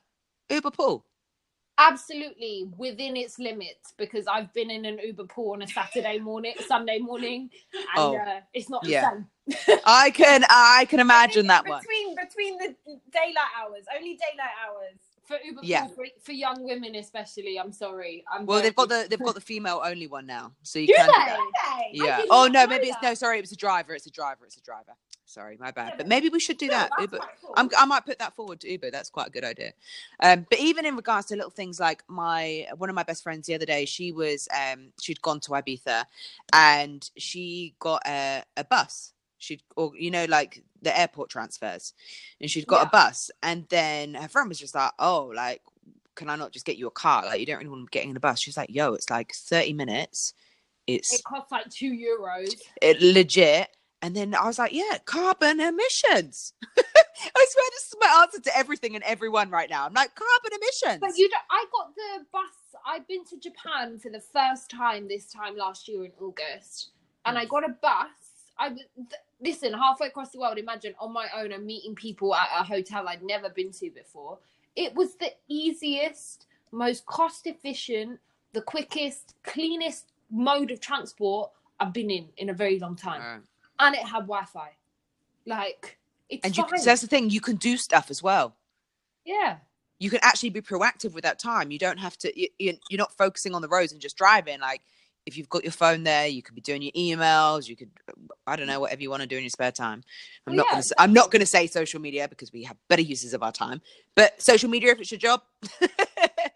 Uber 0.50 0.72
Pool. 0.72 1.06
Absolutely 1.78 2.70
within 2.78 3.18
its 3.18 3.40
limits 3.40 3.94
because 3.98 4.28
I've 4.28 4.54
been 4.54 4.72
in 4.72 4.86
an 4.86 5.00
Uber 5.00 5.26
pool 5.26 5.54
on 5.54 5.62
a 5.64 5.68
Saturday 5.68 6.20
morning, 6.20 6.56
Sunday 6.68 7.00
morning, 7.00 7.50
and 7.98 7.98
Oh, 7.98 8.16
uh, 8.16 8.42
it's 8.54 8.70
not 8.70 8.86
the 8.86 8.92
yeah. 8.92 9.02
same. 9.02 9.28
I 9.86 10.12
can 10.12 10.46
I 10.50 10.86
can 10.90 11.00
imagine 11.02 11.48
that 11.48 11.68
one. 11.68 11.82
between 11.82 12.16
between 12.16 12.58
the 12.60 12.76
daylight 13.12 13.54
hours, 13.62 13.86
only 13.96 14.18
daylight 14.18 14.56
hours. 14.68 15.00
For 15.32 15.46
Uber 15.46 15.62
Yeah. 15.64 15.88
for, 15.88 16.06
for 16.22 16.34
young 16.34 16.64
women 16.64 16.96
especially, 16.96 17.58
I'm 17.58 17.72
sorry. 17.72 18.26
I'm 18.32 18.46
Well, 18.46 18.62
they've 18.62 18.76
got 18.76 18.90
the 18.90 19.08
they've 19.10 19.18
got 19.20 19.36
the 19.36 19.40
female 19.42 19.82
only 19.84 20.08
one 20.08 20.26
now, 20.26 20.52
so 20.62 20.80
you 20.80 20.88
Do 20.88 20.94
can. 20.98 21.08
do 21.08 21.14
they? 21.14 21.26
that. 21.26 21.84
Yeah. 21.94 22.22
Oh 22.30 22.48
no, 22.48 22.68
maybe 22.68 22.88
it's 22.88 22.98
no. 23.02 23.14
Sorry, 23.14 23.38
it 23.38 23.42
was 23.42 23.54
a 23.54 23.56
driver. 23.56 23.96
It's 23.96 24.06
a 24.08 24.12
driver. 24.12 24.44
It's 24.46 24.58
a 24.58 24.62
driver. 24.62 24.92
Sorry, 25.26 25.56
my 25.58 25.72
bad. 25.72 25.92
Yeah, 25.92 25.96
But 26.00 26.08
maybe 26.10 26.28
we 26.28 26.42
should 26.42 26.58
do 26.58 26.68
No, 26.68 26.74
that. 26.74 26.90
Uber. 27.00 27.20
cool. 27.42 27.54
I'm, 27.56 27.70
I 27.78 27.86
might 27.86 28.06
put 28.06 28.20
that 28.20 28.36
forward 28.36 28.60
to 28.62 28.70
Uber. 28.70 28.92
That's 28.92 29.10
quite 29.10 29.28
a 29.28 29.30
good 29.30 29.46
idea. 29.46 29.72
Um, 30.22 30.46
but 30.50 30.60
even 30.60 30.86
in 30.86 30.98
regards 30.98 31.28
to 31.28 31.38
little 31.38 31.50
things 31.52 31.80
like 31.80 32.04
my 32.10 32.68
one 32.78 32.90
of 32.90 32.96
my 32.96 33.04
best 33.04 33.24
friends 33.24 33.48
the 33.48 33.56
other 33.56 33.66
day, 33.66 33.86
she 33.86 34.12
was 34.12 34.50
um, 34.54 34.92
she'd 35.02 35.22
gone 35.22 35.40
to 35.42 35.52
Ibiza, 35.52 36.04
and 36.52 37.10
she 37.16 37.74
got 37.80 38.02
a, 38.06 38.44
a 38.58 38.66
bus. 38.66 39.14
She'd 39.38 39.64
or 39.78 39.94
you 39.98 40.12
know 40.12 40.26
like 40.26 40.62
the 40.82 40.98
airport 40.98 41.30
transfers, 41.30 41.94
and 42.40 42.50
she'd 42.50 42.68
got 42.68 42.82
Yeah. 42.82 42.88
a 42.88 42.90
bus, 42.92 43.32
and 43.44 43.68
then 43.70 44.16
her 44.16 44.28
friend 44.28 44.50
was 44.50 44.60
just 44.60 44.76
like, 44.76 44.92
oh, 45.00 45.32
like 45.34 45.62
can 46.16 46.30
I 46.30 46.36
not 46.36 46.52
just 46.52 46.66
get 46.66 46.78
you 46.78 46.88
a 46.88 46.92
car? 46.92 47.26
Like 47.26 47.40
you 47.40 47.46
don't 47.46 47.58
really 47.58 47.70
want 47.70 47.82
to 47.82 47.86
be 47.86 47.92
getting 47.92 48.12
in 48.12 48.18
a 48.18 48.20
bus. 48.20 48.40
She's 48.40 48.58
like, 48.58 48.70
yo, 48.70 48.94
it's 48.94 49.10
like 49.10 49.34
thirty 49.34 49.74
minutes. 49.74 50.34
It's 50.88 51.14
it 51.14 51.24
costs 51.24 51.52
like 51.52 51.70
two 51.70 51.92
euros. 51.92 52.54
it 52.82 53.02
legit 53.02 53.70
And 54.02 54.16
then 54.16 54.34
I 54.36 54.46
was 54.46 54.58
like, 54.60 54.74
yeah, 54.74 54.98
carbon 55.06 55.60
emissions. 55.60 56.54
I 56.78 57.46
swear 57.50 57.66
this 57.72 57.88
is 57.88 57.96
my 58.00 58.22
answer 58.22 58.42
to 58.42 58.58
everything 58.58 58.96
and 58.96 59.04
everyone 59.04 59.52
right 59.52 59.70
now. 59.70 59.86
I'm 59.86 59.94
like, 59.94 60.16
carbon 60.16 60.60
emissions. 60.60 61.00
But 61.02 61.18
you 61.18 61.30
don't, 61.30 61.44
I 61.52 61.66
got 61.72 61.96
the 61.96 62.26
bus. 62.32 62.82
I've 62.86 63.08
been 63.08 63.24
to 63.26 63.38
Japan 63.38 64.00
for 64.00 64.10
the 64.10 64.22
first 64.22 64.70
time 64.72 65.08
this 65.08 65.32
time 65.32 65.56
last 65.56 65.88
year 65.88 66.04
in 66.04 66.12
August, 66.20 66.90
and 67.26 67.38
I 67.38 67.46
mm. 67.46 67.50
got 67.50 67.64
a 67.64 67.76
bus. 67.82 68.08
I 68.62 68.70
th- 68.70 68.88
listen 69.42 69.74
halfway 69.74 70.08
across 70.08 70.30
the 70.32 70.40
world. 70.40 70.58
Imagine 70.58 70.94
on 71.00 71.12
my 71.12 71.28
own 71.36 71.52
and 71.52 71.66
meeting 71.66 71.96
people 71.96 72.34
at 72.36 72.48
a 72.60 72.64
hotel 72.64 73.08
I'd 73.08 73.24
never 73.24 73.50
been 73.50 73.72
to 73.74 73.90
before. 73.90 74.38
It 74.76 74.94
was 74.96 75.16
the 75.16 75.32
easiest, 75.48 76.46
most 76.72 77.06
cost 77.08 77.48
efficient, 77.48 78.20
the 78.54 78.62
quickest, 78.62 79.36
cleanest 79.44 80.12
mode 80.30 80.72
of 80.72 80.80
transport 80.80 81.52
I've 81.80 81.92
been 81.94 82.12
in 82.12 82.30
in 82.38 82.50
a 82.50 82.54
very 82.54 82.78
long 82.80 82.96
time, 82.96 83.22
Right. 83.22 83.42
and 83.80 83.96
it 83.96 84.04
had 84.04 84.22
Wi-Fi. 84.28 84.70
Like 85.46 85.98
it's 86.30 86.46
And 86.46 86.56
you, 86.56 86.64
so 86.78 86.86
that's 86.86 87.02
the 87.02 87.08
thing, 87.08 87.30
you 87.30 87.42
can 87.42 87.56
do 87.58 87.76
stuff 87.78 88.10
as 88.12 88.22
well. 88.24 88.56
yeah. 89.26 89.58
You 90.00 90.10
can 90.10 90.20
actually 90.24 90.50
be 90.50 90.62
proactive 90.62 91.14
with 91.14 91.24
that 91.26 91.38
time. 91.38 91.70
You 91.70 91.78
don't 91.78 92.00
have 92.00 92.18
to, 92.20 92.28
you- 92.40 92.50
you're 92.90 92.98
not 92.98 93.16
focusing 93.16 93.54
on 93.54 93.62
the 93.62 93.68
roads 93.68 93.92
and 93.92 94.02
just 94.02 94.18
driving. 94.18 94.60
Like, 94.60 94.82
if 95.26 95.38
you've 95.38 95.50
got 95.50 95.64
your 95.64 95.72
phone 95.72 96.04
there, 96.04 96.28
you 96.28 96.42
could 96.42 96.56
be 96.56 96.62
doing 96.62 96.82
your 96.82 96.92
emails. 96.94 97.68
You 97.68 97.76
could, 97.76 97.90
I 98.48 98.56
don't 98.56 98.68
know, 98.68 98.80
whatever 98.80 99.02
you 99.02 99.10
want 99.10 99.22
to 99.22 99.28
do 99.28 99.38
in 99.38 99.44
your 99.44 99.50
spare 99.50 99.72
time. 99.72 100.04
I'm 100.48 100.54
Well, 100.54 100.58
not 100.58 100.66
yeah, 100.68 100.72
gonna. 100.72 100.84
Say, 100.84 100.96
I'm 100.98 101.14
not 101.14 101.32
gonna 101.32 101.46
say 101.46 101.68
social 101.68 102.02
media 102.02 102.28
because 102.28 102.52
we 102.52 102.64
have 102.64 102.78
better 102.90 103.02
uses 103.04 103.34
of 103.34 103.44
our 103.44 103.52
time. 103.52 103.82
But 104.16 104.42
social 104.42 104.70
media, 104.70 104.92
if 104.92 105.00
it's 105.00 105.12
your 105.12 105.20
job, 105.20 105.42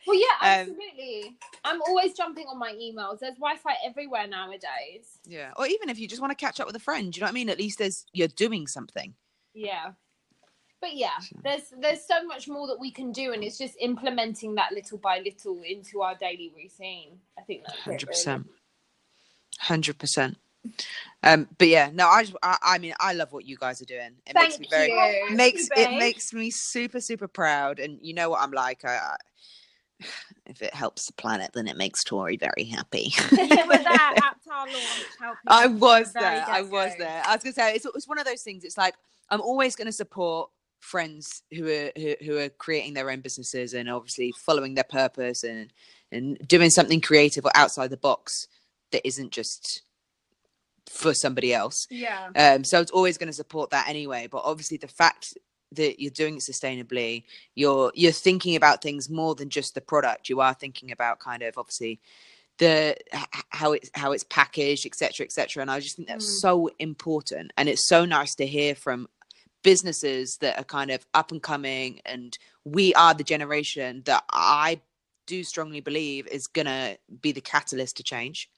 Well, 0.07 0.19
yeah, 0.19 0.37
Um, 0.41 0.59
absolutely. 0.69 1.37
I'm 1.63 1.81
always 1.81 2.13
jumping 2.13 2.45
on 2.47 2.59
my 2.59 2.73
emails. 2.73 3.19
There's 3.19 3.35
Wi-Fi 3.35 3.73
everywhere 3.85 4.27
nowadays. 4.27 5.17
yeah. 5.25 5.51
Or 5.57 5.65
even 5.65 5.89
if 5.89 5.97
you 5.97 6.07
just 6.07 6.21
want 6.21 6.31
to 6.31 6.35
catch 6.35 6.59
up 6.59 6.67
with 6.67 6.75
a 6.75 6.79
friend, 6.79 7.15
you 7.15 7.21
know 7.21 7.25
what 7.25 7.31
I 7.31 7.33
mean? 7.33 7.49
At 7.49 7.57
least 7.57 7.79
there's 7.79 8.05
you're 8.13 8.27
doing 8.27 8.67
something. 8.67 9.15
Yeah. 9.53 9.91
But 10.85 10.95
yeah, 10.95 11.17
there's 11.43 11.73
there's 11.81 12.05
so 12.05 12.23
much 12.27 12.47
more 12.47 12.67
that 12.67 12.79
we 12.79 12.91
can 12.91 13.11
do, 13.11 13.33
and 13.33 13.43
it's 13.43 13.57
just 13.57 13.75
implementing 13.81 14.53
that 14.55 14.71
little 14.71 14.99
by 14.99 15.17
little 15.17 15.59
into 15.67 16.03
our 16.03 16.13
daily 16.13 16.53
routine. 16.55 17.17
I 17.39 17.41
think 17.41 17.63
that's 17.65 17.79
Hundred 17.79 18.05
percent. 18.05 18.47
Hundred 19.57 19.97
percent. 19.97 20.37
Um, 21.23 21.47
but 21.57 21.69
yeah, 21.69 21.89
no, 21.91 22.07
I, 22.07 22.23
just, 22.23 22.35
I, 22.43 22.57
I 22.61 22.77
mean, 22.77 22.93
I 22.99 23.13
love 23.13 23.33
what 23.33 23.45
you 23.45 23.57
guys 23.57 23.81
are 23.81 23.85
doing. 23.85 24.11
It 24.27 24.35
makes 24.35 24.57
Thank 24.57 24.59
me 24.59 24.67
very, 24.69 24.91
you. 24.91 25.35
makes 25.35 25.69
Thank 25.69 25.89
it 25.89 25.97
makes 25.97 26.33
me 26.33 26.51
super 26.51 26.99
super 27.01 27.27
proud 27.27 27.79
and 27.79 27.97
you 28.03 28.13
know 28.13 28.29
what 28.29 28.41
i'm 28.41 28.51
like 28.51 28.85
I, 28.85 28.97
I 28.97 29.15
if 30.45 30.61
it 30.61 30.73
helps 30.73 31.07
the 31.07 31.13
planet 31.13 31.51
then 31.53 31.67
it 31.67 31.77
makes 31.77 32.03
tori 32.03 32.37
very 32.37 32.65
happy 32.65 33.13
with 33.31 33.83
that 33.83 34.15
at 34.23 34.53
our 34.53 34.67
launch 34.67 35.41
i 35.47 35.67
was 35.67 36.11
from 36.11 36.13
the 36.13 36.19
very 36.19 36.35
there 36.35 36.45
i 36.47 36.61
was 36.61 36.95
there 36.97 37.23
i 37.25 37.33
was 37.35 37.43
gonna 37.43 37.53
say 37.53 37.75
it's, 37.75 37.85
it's 37.85 38.07
one 38.07 38.19
of 38.19 38.25
those 38.25 38.41
things 38.41 38.63
it's 38.63 38.77
like 38.77 38.95
i'm 39.29 39.41
always 39.41 39.75
going 39.75 39.87
to 39.87 39.91
support 39.91 40.49
friends 40.85 41.41
who 41.51 41.67
are 41.67 41.91
who, 41.95 42.15
who 42.25 42.37
are 42.37 42.49
creating 42.49 42.93
their 42.93 43.09
own 43.09 43.21
businesses 43.21 43.73
and 43.73 43.89
obviously 43.89 44.31
following 44.45 44.75
their 44.75 44.83
purpose 44.99 45.43
and 45.43 45.71
and 46.11 46.37
doing 46.47 46.69
something 46.69 47.01
creative 47.01 47.43
or 47.45 47.51
outside 47.55 47.89
the 47.89 47.97
box 47.97 48.47
that 48.91 49.05
isn't 49.05 49.31
just 49.31 49.81
for 50.89 51.13
somebody 51.13 51.51
else 51.53 51.87
Yeah. 51.89 52.29
um, 52.35 52.63
so 52.63 52.79
it's 52.79 52.91
always 52.91 53.17
going 53.17 53.27
to 53.27 53.33
support 53.33 53.71
that 53.71 53.89
anyway. 53.89 54.27
But 54.31 54.43
obviously, 54.45 54.77
the 54.77 54.87
fact 54.87 55.33
that 55.71 55.99
you're 55.99 56.11
doing 56.11 56.35
it 56.37 56.41
sustainably, 56.43 57.23
you're 57.55 57.91
you're 57.95 58.11
thinking 58.11 58.55
about 58.55 58.81
things 58.83 59.09
more 59.09 59.33
than 59.35 59.49
just 59.49 59.73
the 59.73 59.81
product. 59.81 60.29
You 60.29 60.39
are 60.41 60.53
thinking 60.53 60.91
about 60.91 61.19
kind 61.19 61.41
of 61.41 61.57
obviously 61.57 61.99
the 62.59 62.95
how 63.49 63.73
it's 63.73 63.89
how 63.95 64.11
it's 64.13 64.23
packaged, 64.25 64.85
etc., 64.85 65.25
etc. 65.25 65.61
And 65.61 65.71
I 65.71 65.79
just 65.79 65.95
think 65.95 66.07
that's 66.07 66.25
Mm. 66.37 66.39
so 66.41 66.69
important, 66.79 67.51
and 67.57 67.67
it's 67.67 67.87
so 67.87 68.05
nice 68.05 68.35
to 68.35 68.45
hear 68.45 68.75
from 68.75 69.09
businesses 69.65 70.37
that 70.37 70.59
are 70.59 70.63
kind 70.63 70.91
of 70.91 71.05
up 71.15 71.31
and 71.31 71.41
coming, 71.41 71.99
and 72.05 72.37
we 72.63 72.93
are 72.93 73.15
the 73.15 73.23
generation 73.23 74.03
that 74.05 74.23
I 74.31 74.79
do 75.25 75.43
strongly 75.43 75.81
believe 75.81 76.27
is 76.27 76.45
gonna 76.45 76.97
be 77.21 77.31
the 77.31 77.41
catalyst 77.41 77.97
to 77.97 78.03
change. 78.03 78.49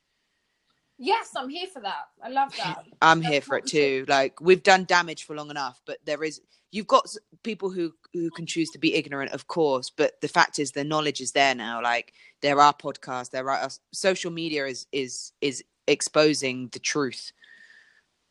Yes, 0.99 1.31
I'm 1.35 1.47
here 1.47 1.67
for 1.67 1.81
that. 1.81 2.09
I 2.21 2.29
love 2.29 2.53
that. 2.57 2.83
I'm 3.01 3.21
That's 3.21 3.31
here 3.31 3.41
for 3.41 3.57
it 3.57 3.65
too. 3.65 4.05
Like 4.09 4.41
we've 4.41 4.61
done 4.61 4.83
damage 4.83 5.23
for 5.23 5.33
long 5.35 5.49
enough, 5.49 5.81
but 5.85 5.99
there 6.05 6.23
is 6.25 6.41
you've 6.73 6.87
got 6.87 7.07
people 7.41 7.69
who 7.69 7.93
who 8.13 8.29
can 8.31 8.45
choose 8.45 8.69
to 8.71 8.79
be 8.79 8.93
ignorant, 8.93 9.31
of 9.31 9.47
course. 9.47 9.89
But 9.89 10.19
the 10.19 10.27
fact 10.27 10.59
is, 10.59 10.71
the 10.73 10.83
knowledge 10.83 11.21
is 11.21 11.31
there 11.31 11.55
now. 11.55 11.81
Like 11.81 12.13
there 12.41 12.59
are 12.59 12.73
podcasts, 12.73 13.31
there 13.31 13.49
are 13.49 13.61
uh, 13.63 13.69
social 13.93 14.31
media 14.31 14.65
is 14.65 14.87
is 14.91 15.31
is 15.39 15.63
exposing 15.87 16.67
the 16.73 16.79
truth 16.79 17.31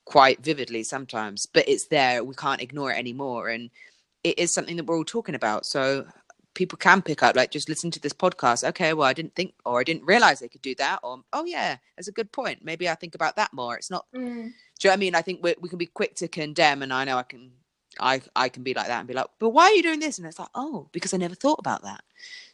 quite 0.07 0.43
vividly 0.43 0.83
sometimes, 0.83 1.45
but 1.45 1.69
it's 1.69 1.89
there. 1.89 2.25
We 2.25 2.35
can't 2.35 2.63
ignore 2.63 2.91
it 2.93 2.99
anymore, 2.99 3.49
and 3.49 3.69
it 4.25 4.39
is 4.39 4.55
something 4.55 4.77
that 4.77 4.87
we're 4.87 4.97
all 4.97 5.05
talking 5.05 5.35
about. 5.35 5.67
So 5.67 6.07
people 6.55 6.79
can 6.79 7.03
pick 7.03 7.23
up 7.23 7.37
like 7.37 7.51
just 7.51 7.69
listen 7.69 7.91
to 7.91 8.01
this 8.01 8.15
podcast 8.15 8.67
okay 8.67 8.95
well 8.95 9.07
i 9.07 9.13
didn't 9.13 9.35
think 9.35 9.53
or 9.67 9.79
i 9.79 9.85
didn't 9.85 10.07
realize 10.07 10.41
they 10.41 10.49
could 10.49 10.63
do 10.63 10.75
that 10.75 10.99
or 11.03 11.19
oh 11.35 11.45
yeah 11.45 11.77
that's 11.95 12.09
a 12.09 12.13
good 12.13 12.33
point 12.33 12.65
maybe 12.65 12.89
i 12.89 12.95
think 12.95 13.15
about 13.15 13.37
that 13.37 13.53
more 13.53 13.77
it's 13.77 13.91
not 13.91 14.07
Mm. 14.15 14.23
do 14.23 14.23
you 14.31 14.43
know 14.43 14.91
what 14.91 14.93
I 14.93 14.97
mean? 14.97 15.15
I 15.15 15.21
think 15.21 15.43
we 15.43 15.55
we 15.61 15.69
can 15.69 15.77
be 15.77 15.85
quick 15.85 16.15
to 16.17 16.29
condemn, 16.29 16.83
and 16.83 16.95
I 16.95 17.05
know 17.05 17.19
I 17.19 17.25
can, 17.25 17.51
I 18.01 18.23
I 18.35 18.49
can 18.49 18.63
be 18.63 18.75
like 18.75 18.87
that 18.89 18.99
and 18.99 19.09
be 19.09 19.15
like, 19.15 19.27
but 19.39 19.51
why 19.51 19.65
are 19.65 19.73
you 19.73 19.83
doing 19.83 20.01
this? 20.01 20.19
And 20.19 20.27
it's 20.27 20.39
like, 20.39 20.49
oh, 20.55 20.89
because 20.93 21.15
I 21.15 21.17
never 21.17 21.35
thought 21.35 21.59
about 21.59 21.83
that. 21.83 22.03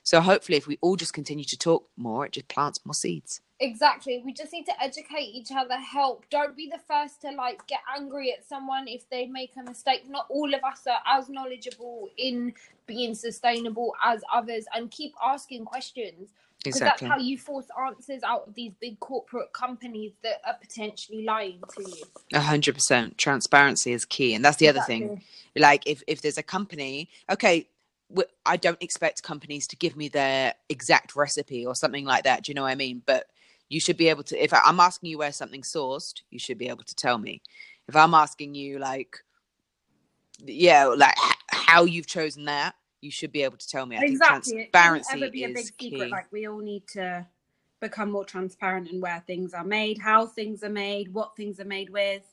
So 0.03 0.21
hopefully, 0.21 0.59
if 0.59 0.67
we 0.67 0.79
all 0.81 0.97
just 0.97 1.13
continue 1.13 1.45
to 1.45 1.57
talk 1.57 1.89
more, 1.97 2.27
it 2.27 2.33
just 2.33 2.49
plants 2.49 2.81
more 2.85 2.95
seeds. 2.95 3.41
Exactly. 3.61 4.21
We 4.25 4.33
just 4.33 4.53
need 4.53 4.67
to 4.67 4.83
educate 4.83 5.31
each 5.33 5.53
other, 5.57 5.77
help. 5.77 6.25
Don't 6.31 6.57
be 6.57 6.69
the 6.69 6.81
first 6.89 7.21
to 7.21 7.31
like 7.31 7.65
get 7.69 7.79
angry 7.97 8.33
at 8.33 8.45
someone 8.45 8.89
if 8.89 9.09
they 9.09 9.27
make 9.27 9.53
a 9.57 9.63
mistake. 9.63 10.09
Not 10.09 10.27
all 10.29 10.53
of 10.53 10.65
us 10.65 10.85
are 10.89 10.99
as 11.07 11.29
knowledgeable 11.29 12.11
in 12.17 12.55
being 12.87 13.15
sustainable 13.15 13.95
as 14.05 14.23
others 14.33 14.65
and 14.75 14.91
keep 14.91 15.15
asking 15.25 15.65
questions. 15.65 16.31
Because 16.63 16.81
Exactly. 16.81 17.09
that's 17.09 17.19
how 17.19 17.25
you 17.25 17.37
force 17.39 17.67
answers 17.87 18.23
out 18.23 18.47
of 18.47 18.55
these 18.55 18.73
big 18.81 19.01
corporate 19.01 19.53
companies 19.53 20.13
that 20.23 20.41
are 20.47 20.55
potentially 20.61 21.25
lying 21.25 21.61
to 21.77 21.83
you. 21.83 22.05
A 22.35 22.41
hundred 22.41 22.75
percent. 22.75 23.19
Transparency 23.19 23.93
is 23.93 24.05
key, 24.05 24.35
and 24.35 24.45
that's 24.45 24.59
the 24.59 24.69
other 24.69 24.83
thing. 24.83 25.23
Like 25.57 25.87
if 25.87 26.03
if 26.07 26.23
there's 26.23 26.39
a 26.39 26.43
company, 26.43 27.09
okay. 27.31 27.69
I 28.45 28.59
don't 28.59 28.83
expect 28.83 29.23
companies 29.23 29.67
to 29.69 29.77
give 29.77 29.97
me 29.97 30.09
their 30.09 30.53
exact 30.69 31.17
recipe 31.17 31.65
or 31.65 31.75
something 31.75 32.05
like 32.05 32.25
that. 32.25 32.45
Do 32.45 32.51
you 32.51 32.55
know 32.55 32.61
what 32.63 32.73
I 32.73 32.75
mean? 32.75 33.01
But 33.07 33.25
you 33.71 33.81
should 33.81 33.97
be 33.97 34.11
able 34.11 34.23
to. 34.25 34.37
If 34.37 34.53
I'm 34.53 34.81
asking 34.81 35.09
you 35.09 35.17
where 35.17 35.33
something's 35.33 35.73
sourced, 35.73 36.21
you 36.31 36.39
should 36.39 36.59
be 36.59 36.69
able 36.69 36.85
to 36.85 36.95
tell 36.95 37.17
me. 37.17 37.41
If 37.89 37.97
I'm 37.97 38.13
asking 38.13 38.55
you, 38.55 38.79
like, 38.79 39.17
yeah, 40.45 40.85
like 40.87 41.15
how 41.49 41.85
you've 41.85 42.07
chosen 42.07 42.45
that, 42.45 42.75
you 43.03 43.11
should 43.13 43.33
be 43.33 43.45
able 43.45 43.59
to 43.59 43.69
tell 43.69 43.87
me. 43.87 43.99
I 43.99 44.03
exactly. 44.03 44.53
think 44.53 44.69
It 44.69 44.73
transparency 44.73 45.25
ever 45.25 45.33
be 45.33 45.45
a 45.45 45.49
big 45.49 45.59
is 45.59 45.73
secret. 45.81 46.09
key. 46.09 46.11
Like 46.11 46.33
we 46.33 46.49
all 46.49 46.61
need 46.61 46.89
to 46.91 47.27
become 47.81 48.11
more 48.13 48.25
transparent 48.25 48.89
in 48.91 49.01
where 49.01 49.23
things 49.27 49.55
are 49.55 49.65
made, 49.65 49.99
how 49.99 50.27
things 50.27 50.65
are 50.65 50.71
made, 50.71 51.13
what 51.15 51.37
things 51.37 51.61
are 51.61 51.67
made 51.67 51.91
with. 51.91 52.25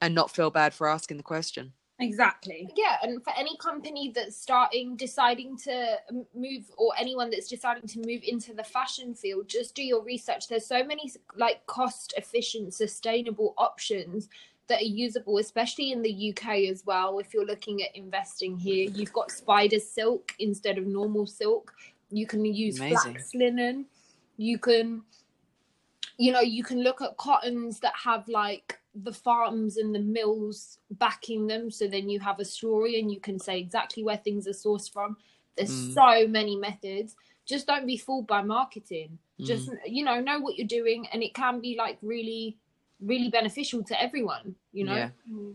and 0.00 0.14
not 0.14 0.30
feel 0.30 0.50
bad 0.50 0.74
for 0.74 0.88
asking 0.88 1.16
the 1.18 1.22
question. 1.24 1.72
Exactly. 2.00 2.70
Yeah, 2.76 2.96
and 3.02 3.22
for 3.24 3.32
any 3.38 3.56
company 3.58 4.12
that's 4.14 4.36
starting, 4.36 4.96
deciding 4.96 5.56
to 5.58 5.96
move, 6.34 6.64
or 6.78 6.92
anyone 6.98 7.30
that's 7.30 7.48
deciding 7.48 7.88
to 7.88 7.98
move 8.00 8.22
into 8.24 8.54
the 8.54 8.64
fashion 8.64 9.14
field, 9.14 9.48
just 9.48 9.74
do 9.74 9.82
your 9.82 10.02
research. 10.02 10.48
There's 10.48 10.66
so 10.66 10.84
many 10.84 11.12
like 11.36 11.66
cost 11.66 12.14
efficient, 12.16 12.74
sustainable 12.74 13.54
options 13.58 14.28
that 14.70 14.80
are 14.80 14.84
usable, 15.04 15.36
especially 15.38 15.92
in 15.92 16.00
the 16.02 16.30
UK 16.30 16.70
as 16.70 16.84
well. 16.86 17.18
If 17.18 17.34
you're 17.34 17.44
looking 17.46 17.82
at 17.82 17.94
investing 17.94 18.56
here, 18.56 18.88
you've 18.90 19.12
got 19.12 19.30
spider 19.30 19.78
silk 19.78 20.32
instead 20.38 20.78
of 20.78 20.86
normal 20.86 21.26
silk. 21.26 21.72
You 22.10 22.26
can 22.26 22.44
use 22.44 22.78
Amazing. 22.80 23.12
flax 23.14 23.34
linen. 23.34 23.84
You 24.38 24.58
can, 24.58 25.02
you 26.18 26.32
know, 26.32 26.40
you 26.40 26.64
can 26.64 26.82
look 26.82 27.02
at 27.02 27.16
cottons 27.18 27.80
that 27.80 27.92
have 28.02 28.26
like 28.28 28.78
the 28.94 29.12
farms 29.12 29.76
and 29.76 29.94
the 29.94 30.00
mills 30.00 30.78
backing 30.92 31.46
them 31.46 31.70
so 31.70 31.86
then 31.86 32.08
you 32.08 32.18
have 32.18 32.40
a 32.40 32.44
story 32.44 32.98
and 32.98 33.12
you 33.12 33.20
can 33.20 33.38
say 33.38 33.58
exactly 33.58 34.02
where 34.02 34.16
things 34.16 34.48
are 34.48 34.50
sourced 34.50 34.92
from 34.92 35.16
there's 35.56 35.70
Mm. 35.70 35.94
so 35.94 36.26
many 36.28 36.56
methods 36.56 37.14
just 37.46 37.68
don't 37.68 37.86
be 37.86 37.96
fooled 37.96 38.26
by 38.26 38.42
marketing 38.42 39.16
just 39.42 39.70
you 39.86 40.04
know 40.04 40.20
know 40.20 40.40
what 40.40 40.58
you're 40.58 40.66
doing 40.66 41.06
and 41.12 41.22
it 41.22 41.32
can 41.34 41.60
be 41.60 41.76
like 41.78 41.98
really 42.02 42.56
really 43.00 43.30
beneficial 43.30 43.82
to 43.84 44.00
everyone 44.02 44.54
you 44.72 44.84
know 44.84 44.96
Yeah. 44.96 45.10
Mm. 45.30 45.54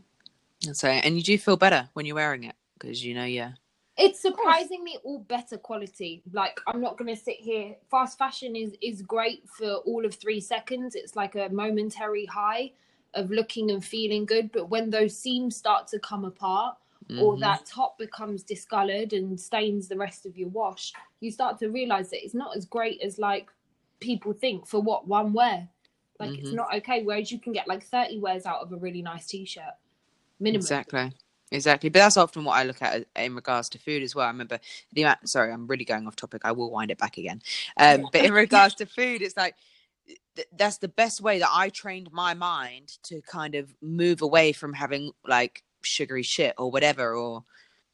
So, 0.73 0.87
and 0.87 1.15
you 1.15 1.21
do 1.21 1.37
feel 1.37 1.57
better 1.57 1.89
when 1.93 2.05
you're 2.05 2.15
wearing 2.15 2.45
it 2.45 2.55
because 2.79 3.03
you 3.03 3.13
know, 3.13 3.25
yeah, 3.25 3.51
it's 3.97 4.19
surprisingly 4.19 4.97
all 5.03 5.19
better 5.19 5.57
quality 5.57 6.21
like 6.33 6.59
i'm 6.67 6.81
not 6.81 6.97
going 6.97 7.13
to 7.13 7.21
sit 7.21 7.37
here 7.37 7.75
fast 7.89 8.17
fashion 8.17 8.55
is 8.55 8.73
is 8.81 9.01
great 9.01 9.47
for 9.47 9.75
all 9.85 10.05
of 10.05 10.13
three 10.13 10.41
seconds 10.41 10.95
it's 10.95 11.15
like 11.15 11.35
a 11.35 11.47
momentary 11.49 12.25
high 12.25 12.71
of 13.13 13.29
looking 13.31 13.71
and 13.71 13.85
feeling 13.85 14.25
good 14.25 14.51
but 14.51 14.69
when 14.69 14.89
those 14.89 15.17
seams 15.17 15.55
start 15.55 15.87
to 15.87 15.99
come 15.99 16.25
apart 16.25 16.75
or 17.21 17.35
Mhm. 17.37 17.39
that 17.41 17.65
top 17.65 17.97
becomes 17.97 18.43
discolored 18.43 19.13
and 19.13 19.39
stains 19.39 19.87
the 19.87 19.95
rest 19.95 20.25
of 20.25 20.37
your 20.37 20.49
wash 20.49 20.91
you 21.21 21.31
start 21.31 21.57
to 21.59 21.69
realize 21.69 22.09
that 22.09 22.23
it's 22.23 22.33
not 22.33 22.57
as 22.57 22.65
great 22.65 22.99
as 23.01 23.17
like 23.17 23.49
people 24.01 24.33
think 24.33 24.67
for 24.67 24.81
what 24.81 25.07
one 25.07 25.31
wear 25.31 25.69
Like 26.19 26.37
it's 26.39 26.49
Mhm. 26.49 26.53
not 26.53 26.73
okay. 26.75 27.03
Whereas 27.03 27.31
you 27.31 27.39
can 27.39 27.53
get 27.53 27.67
like 27.67 27.83
30 27.83 28.19
wears 28.19 28.45
out 28.45 28.61
of 28.61 28.71
a 28.71 28.77
really 28.77 29.01
nice 29.01 29.27
t-shirt. 29.27 29.73
Minimum. 30.39 30.61
Exactly. 30.61 31.11
Exactly. 31.51 31.89
But 31.89 31.99
that's 31.99 32.17
often 32.17 32.43
what 32.43 32.57
I 32.57 32.63
look 32.63 32.81
at 32.81 33.01
uh, 33.01 33.19
in 33.21 33.35
regards 33.35 33.69
to 33.69 33.79
food 33.79 34.01
as 34.03 34.15
well. 34.15 34.25
I 34.25 34.29
remember 34.31 34.59
the 34.93 35.03
amount, 35.03 35.29
sorry, 35.29 35.51
I'm 35.51 35.67
really 35.67 35.85
going 35.85 36.07
off 36.07 36.15
topic. 36.15 36.41
I 36.43 36.51
will 36.51 36.71
wind 36.71 36.91
it 36.91 36.97
back 36.97 37.17
again. 37.17 37.41
Um, 37.77 38.07
but 38.11 38.25
in 38.25 38.33
regards 38.33 38.75
to 38.75 38.85
food, 38.85 39.21
it's 39.21 39.37
like, 39.37 39.55
th- 40.35 40.47
that's 40.57 40.79
the 40.79 40.87
best 40.87 41.21
way 41.21 41.39
that 41.39 41.49
I 41.51 41.69
trained 41.69 42.11
my 42.11 42.33
mind 42.33 42.97
to 43.03 43.21
kind 43.21 43.55
of 43.55 43.73
move 43.81 44.21
away 44.21 44.53
from 44.53 44.73
having 44.73 45.11
like 45.25 45.63
sugary 45.83 46.23
shit 46.23 46.55
or 46.57 46.71
whatever, 46.71 47.13
or 47.13 47.43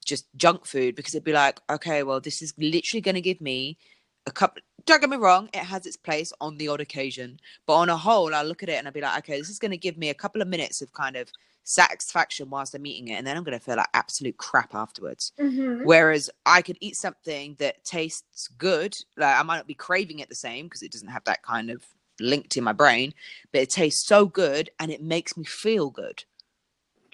just 0.04 0.26
junk 0.38 0.66
food, 0.66 0.96
because 0.96 1.14
it'd 1.14 1.26
be 1.26 1.34
like, 1.34 1.60
okay, 1.70 2.04
well, 2.04 2.22
this 2.22 2.42
is 2.42 2.54
literally 2.58 3.02
going 3.02 3.16
to 3.16 3.22
give 3.22 3.42
me 3.42 3.78
a 4.26 4.32
couple. 4.32 4.62
Don't 4.86 5.00
get 5.00 5.10
me 5.10 5.18
wrong, 5.18 5.48
it 5.54 5.60
has 5.60 5.86
its 5.86 5.96
place 5.98 6.34
on 6.42 6.58
the 6.58 6.68
odd 6.68 6.82
occasion, 6.82 7.40
but 7.68 7.76
on 7.76 7.90
a 7.90 7.98
whole, 7.98 8.34
I 8.34 8.42
look 8.42 8.64
at 8.64 8.70
it 8.70 8.74
and 8.80 8.88
I'd 8.88 8.94
be 8.96 9.02
like, 9.02 9.20
okay, 9.20 9.38
this 9.38 9.50
is 9.50 9.60
going 9.60 9.72
to 9.72 9.78
give 9.78 9.96
me 9.96 10.10
a 10.10 10.14
couple 10.16 10.42
of 10.42 10.48
minutes 10.48 10.82
of 10.82 10.92
kind 10.92 11.16
of 11.16 11.30
satisfaction 11.64 12.50
whilst 12.50 12.74
I'm 12.74 12.86
eating 12.88 13.10
it, 13.10 13.14
and 13.14 13.28
then 13.28 13.38
I'm 13.38 13.44
going 13.44 13.58
to 13.58 13.64
feel 13.64 13.76
like 13.76 13.88
absolute 13.94 14.38
crap 14.38 14.74
afterwards. 14.74 15.34
Mhm. 15.40 15.86
Whereas 15.86 16.30
I 16.46 16.64
could 16.64 16.78
eat 16.82 16.96
something 16.96 17.56
that 17.60 17.84
tastes 17.84 18.48
good, 18.58 18.98
like 19.18 19.40
I 19.40 19.44
might 19.44 19.58
not 19.58 19.68
be 19.68 19.76
craving 19.76 20.20
it 20.20 20.30
the 20.30 20.36
same 20.36 20.66
because 20.66 20.82
it 20.82 20.92
doesn't 20.92 21.10
have 21.10 21.24
that 21.26 21.44
kind 21.44 21.70
of 21.70 21.86
linked 22.20 22.58
in 22.58 22.64
my 22.64 22.74
brain, 22.74 23.14
but 23.52 23.62
it 23.62 23.70
tastes 23.70 24.08
so 24.08 24.26
good 24.26 24.72
and 24.80 24.92
it 24.92 25.02
makes 25.04 25.38
me 25.38 25.44
feel 25.44 25.90
good. 25.92 26.24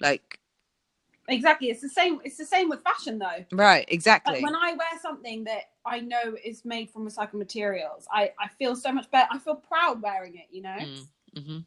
Like, 0.00 0.38
Exactly. 1.30 1.68
It's 1.68 1.82
the 1.82 1.90
same. 1.90 2.20
It's 2.24 2.38
the 2.38 2.46
same 2.46 2.70
with 2.70 2.82
fashion, 2.82 3.18
though. 3.18 3.44
right, 3.52 3.80
Like 3.80 3.92
exactly. 3.92 4.42
when 4.42 4.54
I 4.54 4.72
wear 4.72 4.88
something 5.02 5.44
that 5.44 5.64
I 5.88 6.00
know 6.00 6.36
is 6.44 6.64
made 6.64 6.90
from 6.90 7.06
recycled 7.06 7.34
materials, 7.34 8.06
I 8.12 8.32
I 8.38 8.48
feel 8.48 8.76
so 8.76 8.92
much 8.92 9.10
better. 9.10 9.28
I 9.30 9.38
feel 9.38 9.56
proud 9.56 10.02
wearing 10.02 10.36
it. 10.36 10.46
You 10.50 10.62
know. 10.62 10.76
Mm, 10.78 11.06
mhm, 11.36 11.66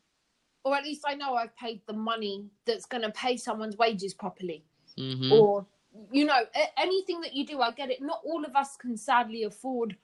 Or 0.64 0.76
at 0.76 0.84
least 0.84 1.04
I 1.08 1.16
know 1.16 1.36
I've 1.36 1.56
paid 1.58 1.82
the 1.88 1.94
money 1.94 2.46
that's 2.66 2.86
going 2.86 3.04
to 3.04 3.12
pay 3.12 3.36
someone's 3.38 3.78
wages 3.78 4.14
properly. 4.14 4.64
mhm. 4.98 5.32
Or, 5.32 5.66
you 6.12 6.26
know, 6.26 6.42
anything 6.78 7.22
that 7.22 7.34
you 7.34 7.46
do, 7.46 7.62
I 7.62 7.72
get 7.72 7.90
it. 7.90 8.02
Not 8.02 8.22
all 8.24 8.46
of 8.46 8.56
us 8.56 8.76
can 8.78 8.96
sadly 8.98 9.44
afford 9.44 9.98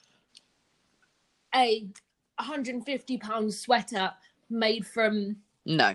a 1.56 1.88
150 2.40 3.18
pound 3.18 3.54
sweater 3.54 4.14
made 4.50 4.86
from 4.86 5.38
No, 5.66 5.94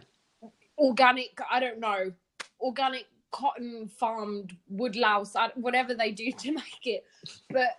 organic, 0.79 1.39
I 1.51 1.61
don't 1.61 1.79
know, 1.81 2.13
organic 2.61 3.07
cotton 3.31 3.89
farmed 3.89 4.57
woodlouse, 4.69 5.35
whatever 5.55 5.95
they 5.95 6.11
do 6.13 6.31
to 6.33 6.53
make 6.63 6.87
it. 6.87 7.05
But 7.51 7.77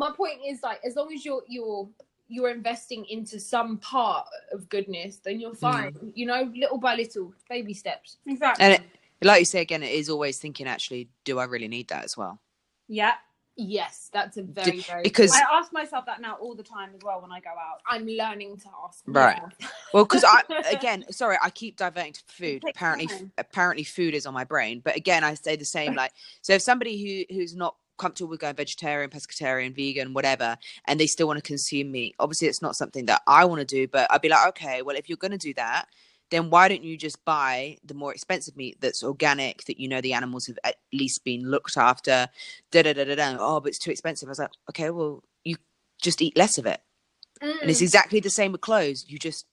my 0.00 0.10
point 0.10 0.38
is 0.44 0.62
like, 0.62 0.80
as 0.84 0.96
long 0.96 1.12
as 1.12 1.24
you're 1.24 1.42
you're 1.46 1.88
you're 2.26 2.50
investing 2.50 3.04
into 3.06 3.38
some 3.38 3.76
part 3.78 4.26
of 4.52 4.68
goodness, 4.68 5.20
then 5.24 5.38
you're 5.38 5.50
hmm. 5.50 5.56
fine. 5.56 6.12
You 6.14 6.26
know, 6.26 6.50
little 6.56 6.78
by 6.78 6.96
little, 6.96 7.32
baby 7.48 7.74
steps. 7.74 8.16
Exactly. 8.26 8.64
and 8.64 8.74
it, 8.74 8.82
like 9.22 9.40
you 9.40 9.44
say 9.44 9.60
again, 9.60 9.82
it 9.82 9.92
is 9.92 10.08
always 10.08 10.38
thinking. 10.38 10.66
Actually, 10.66 11.08
do 11.24 11.38
I 11.38 11.44
really 11.44 11.68
need 11.68 11.88
that 11.88 12.04
as 12.04 12.16
well? 12.16 12.40
yeah. 12.88 13.12
Yes, 13.56 14.08
that's 14.10 14.38
a 14.38 14.42
very 14.42 14.70
D- 14.70 14.80
very 14.80 15.02
because- 15.02 15.32
I 15.32 15.42
ask 15.52 15.70
myself 15.70 16.06
that 16.06 16.22
now 16.22 16.36
all 16.40 16.54
the 16.54 16.62
time 16.62 16.90
as 16.94 17.02
well 17.02 17.20
when 17.20 17.30
I 17.30 17.40
go 17.40 17.50
out. 17.50 17.82
I'm 17.86 18.06
learning 18.06 18.56
to 18.58 18.68
ask. 18.86 19.02
Right. 19.06 19.42
Well, 19.92 20.04
because 20.04 20.24
I 20.24 20.42
again, 20.70 21.04
sorry, 21.10 21.36
I 21.42 21.50
keep 21.50 21.76
diverting 21.76 22.12
to 22.12 22.22
food. 22.28 22.62
Apparently, 22.66 23.08
time. 23.08 23.32
apparently, 23.38 23.82
food 23.82 24.14
is 24.14 24.24
on 24.24 24.32
my 24.32 24.44
brain. 24.44 24.80
But 24.84 24.94
again, 24.94 25.24
I 25.24 25.34
say 25.34 25.56
the 25.56 25.64
same. 25.64 25.96
Like, 25.96 26.12
so 26.42 26.52
if 26.52 26.62
somebody 26.62 27.26
who 27.28 27.34
who's 27.34 27.56
not 27.56 27.74
comfortable 28.00 28.30
with 28.30 28.40
going 28.40 28.56
vegetarian, 28.56 29.10
pescatarian, 29.10 29.74
vegan, 29.74 30.14
whatever, 30.14 30.56
and 30.86 30.98
they 30.98 31.06
still 31.06 31.26
want 31.28 31.38
to 31.38 31.42
consume 31.42 31.92
meat, 31.92 32.14
obviously, 32.18 32.48
it's 32.48 32.62
not 32.62 32.76
something 32.76 33.06
that 33.06 33.22
I 33.26 33.44
want 33.44 33.60
to 33.60 33.64
do. 33.66 33.86
But 33.86 34.10
I'd 34.10 34.22
be 34.22 34.28
like, 34.28 34.48
okay, 34.48 34.82
well, 34.82 34.96
if 34.96 35.08
you're 35.08 35.24
going 35.24 35.38
to 35.38 35.38
do 35.48 35.54
that, 35.54 35.86
then 36.30 36.50
why 36.50 36.68
don't 36.68 36.84
you 36.84 36.96
just 36.96 37.24
buy 37.24 37.76
the 37.84 37.94
more 37.94 38.12
expensive 38.14 38.56
meat 38.56 38.76
that's 38.80 39.02
organic, 39.02 39.64
that 39.64 39.80
you 39.80 39.88
know 39.88 40.00
the 40.00 40.12
animals 40.14 40.46
have 40.46 40.58
at 40.64 40.76
least 40.92 41.24
been 41.24 41.42
looked 41.50 41.76
after? 41.76 42.28
Da 42.70 42.82
da 42.82 42.92
da 42.92 43.04
da 43.04 43.14
da. 43.16 43.36
Oh, 43.38 43.60
but 43.60 43.68
it's 43.70 43.78
too 43.78 43.90
expensive. 43.90 44.28
I 44.28 44.30
was 44.30 44.38
like, 44.38 44.50
okay, 44.70 44.90
well, 44.90 45.22
you 45.44 45.56
just 46.00 46.22
eat 46.22 46.36
less 46.36 46.56
of 46.58 46.66
it. 46.66 46.80
And 47.42 47.70
it's 47.70 47.80
Mm. 47.80 47.88
exactly 47.88 48.20
the 48.20 48.30
same 48.30 48.52
with 48.52 48.60
clothes. 48.60 49.06
You 49.08 49.18
just 49.18 49.46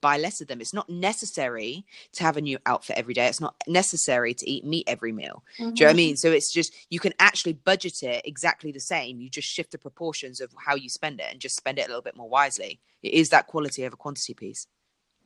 buy 0.00 0.18
less 0.18 0.40
of 0.40 0.48
them. 0.48 0.60
It's 0.60 0.74
not 0.74 0.88
necessary 0.88 1.84
to 2.12 2.22
have 2.22 2.36
a 2.36 2.40
new 2.40 2.58
outfit 2.66 2.96
every 2.96 3.14
day. 3.14 3.26
It's 3.26 3.40
not 3.40 3.54
necessary 3.66 4.34
to 4.34 4.50
eat 4.50 4.64
meat 4.64 4.84
every 4.86 5.12
meal. 5.12 5.42
Do 5.56 5.64
you 5.64 5.66
know 5.66 5.72
what 5.72 5.80
I 5.80 5.86
mm-hmm. 5.90 5.96
mean? 5.96 6.16
So 6.16 6.30
it's 6.30 6.52
just 6.52 6.74
you 6.90 7.00
can 7.00 7.12
actually 7.18 7.54
budget 7.54 8.02
it 8.02 8.22
exactly 8.24 8.72
the 8.72 8.80
same. 8.80 9.20
You 9.20 9.28
just 9.28 9.48
shift 9.48 9.72
the 9.72 9.78
proportions 9.78 10.40
of 10.40 10.54
how 10.58 10.74
you 10.74 10.88
spend 10.88 11.20
it 11.20 11.26
and 11.30 11.40
just 11.40 11.56
spend 11.56 11.78
it 11.78 11.86
a 11.86 11.88
little 11.88 12.02
bit 12.02 12.16
more 12.16 12.28
wisely. 12.28 12.80
It 13.02 13.12
is 13.14 13.30
that 13.30 13.46
quality 13.46 13.84
over 13.84 13.96
quantity 13.96 14.34
piece. 14.34 14.66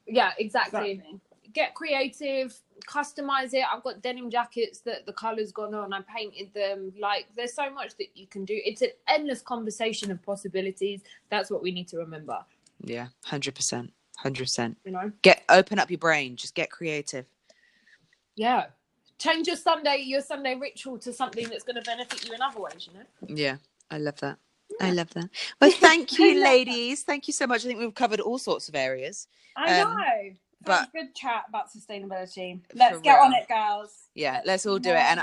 Yeah, 0.07 0.33
exactly. 0.39 0.93
Exactly. 0.93 1.21
Get 1.53 1.75
creative, 1.75 2.59
customize 2.87 3.53
it. 3.53 3.65
I've 3.71 3.83
got 3.83 4.01
denim 4.01 4.31
jackets 4.31 4.81
that 4.81 5.05
the 5.05 5.13
color's 5.13 5.53
gone 5.53 5.75
on. 5.75 5.93
I 5.93 6.01
painted 6.01 6.55
them. 6.55 6.95
Like, 6.99 7.27
there's 7.37 7.53
so 7.53 7.69
much 7.71 7.95
that 7.99 8.07
you 8.15 8.27
can 8.27 8.47
do. 8.47 8.59
It's 8.65 8.81
an 8.81 8.89
endless 9.07 9.43
conversation 9.43 10.11
of 10.11 10.23
possibilities. 10.23 11.03
That's 11.29 11.51
what 11.51 11.63
we 11.63 11.71
need 11.71 11.89
to 11.89 11.99
remember. 11.99 12.39
Yeah, 12.81 13.09
hundred 13.25 13.55
percent, 13.55 13.93
hundred 14.19 14.45
percent. 14.45 14.77
You 14.85 14.93
know? 14.93 15.13
Get 15.23 15.43
open 15.49 15.79
up 15.79 15.91
your 15.91 15.99
brain. 15.99 16.37
Just 16.37 16.55
get 16.55 16.71
creative. 16.71 17.27
Yeah. 18.37 18.67
Change 19.19 19.47
your 19.47 19.57
Sunday, 19.57 20.03
your 20.05 20.21
Sunday 20.21 20.55
ritual 20.57 20.99
to 20.99 21.13
something 21.13 21.49
that's 21.49 21.63
going 21.65 21.77
to 21.77 21.83
benefit 21.83 22.27
you 22.27 22.33
in 22.35 22.43
other 22.43 22.61
ways. 22.61 22.89
You 22.91 22.99
know? 22.99 23.35
Yeah, 23.37 23.57
I 23.91 23.99
love 23.99 24.19
that. 24.21 24.39
I 24.81 24.91
love 24.91 25.11
that. 25.11 25.29
Well, 25.61 25.71
thank 25.77 26.19
you, 26.19 26.43
ladies. 26.43 27.03
Thank 27.03 27.29
you 27.29 27.33
so 27.33 27.47
much. 27.47 27.65
I 27.65 27.69
think 27.69 27.79
we've 27.79 27.95
covered 27.95 28.21
all 28.21 28.39
sorts 28.39 28.69
of 28.69 28.75
areas. 28.75 29.29
I 29.57 29.81
Um, 29.81 29.97
know. 29.97 30.31
but- 30.65 30.91
good 30.93 31.15
chat 31.15 31.45
about 31.49 31.67
sustainability. 31.73 32.61
Let's 32.75 33.01
get 33.01 33.19
on 33.21 33.33
it, 33.35 33.47
girls. 33.49 33.91
yeah 34.15 34.41
let's 34.45 34.67
all 34.67 34.79
do 34.79 34.91
it 34.91 34.97
and 34.97 35.21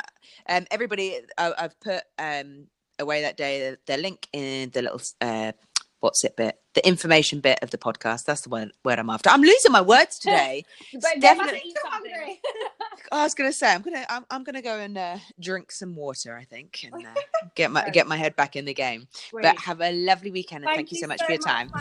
um 0.50 0.66
everybody 0.72 1.20
I, 1.38 1.54
i've 1.60 1.80
put 1.80 2.02
um 2.18 2.66
away 3.00 3.22
that 3.22 3.38
day 3.38 3.76
the 3.86 3.98
link 3.98 4.28
in 4.34 4.70
the 4.72 4.82
little 4.82 5.02
uh 5.22 5.52
what's 6.00 6.24
it 6.24 6.36
bit? 6.38 6.60
The 6.76 6.88
information 6.88 7.40
bit 7.40 7.60
of 7.62 7.72
the 7.72 7.78
podcast. 7.78 8.26
That's 8.26 8.42
the 8.42 8.50
word, 8.50 8.72
word 8.86 9.00
i'm 9.00 9.10
after. 9.10 9.30
I'm 9.30 9.42
losing 9.42 9.72
my 9.72 9.82
words 9.82 10.18
today. 10.26 10.64
But 10.94 11.02
definitely- 11.20 11.22
definitely 11.22 11.60
Eat 11.60 11.66
eat 11.66 11.78
something. 11.92 12.12
something. 12.12 12.38
i 13.12 13.24
was 13.24 13.34
gonna 13.34 13.52
say 13.54 13.74
i'm 13.74 13.82
gonna 13.82 14.06
i'm, 14.10 14.24
I'm 14.30 14.44
gonna 14.44 14.62
go 14.62 14.78
and 14.78 14.96
uh, 14.98 15.18
drink 15.40 15.72
some 15.72 15.96
water 15.96 16.36
i 16.36 16.44
think 16.44 16.84
and 16.84 16.94
uh, 17.08 17.10
get 17.56 17.72
my 17.72 17.90
get 17.90 18.06
my 18.08 18.18
head 18.18 18.36
back 18.36 18.56
in 18.56 18.66
the 18.66 18.74
game. 18.74 19.08
But 19.32 19.58
have 19.60 19.82
a 19.82 19.92
lovely 19.92 20.32
weekend 20.32 20.66
and 20.66 20.76
thank, 20.76 20.92
you 20.92 21.00
so 21.00 21.08
much 21.08 21.22
for 21.24 21.32
your 21.32 21.42
time 21.42 21.72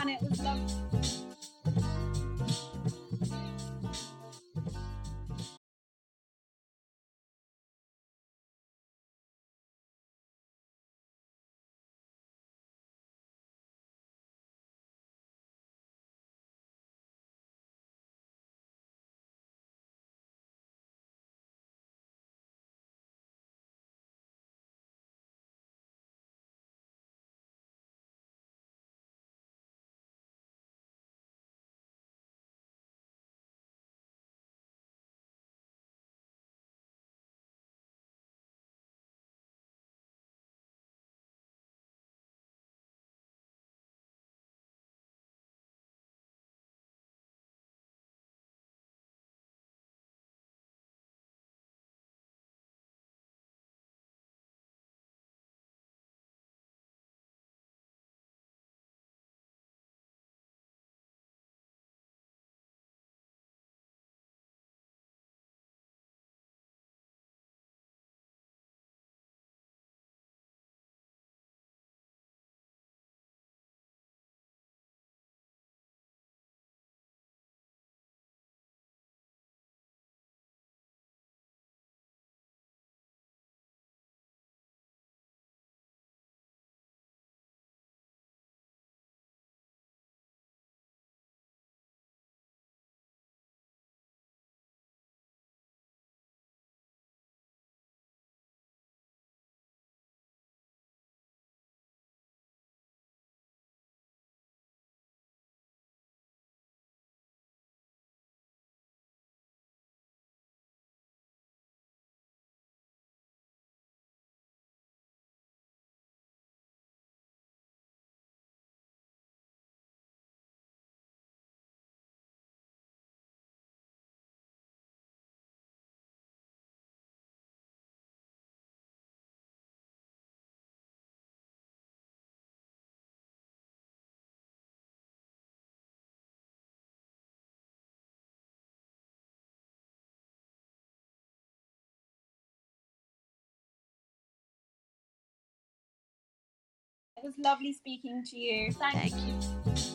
It 147.21 147.25
was 147.25 147.37
lovely. 147.37 147.73
Speaking 147.73 148.23
to 148.23 148.37
you. 148.37 148.71
Thank, 148.71 149.11
Thank 149.11 149.13
you. 149.27 149.88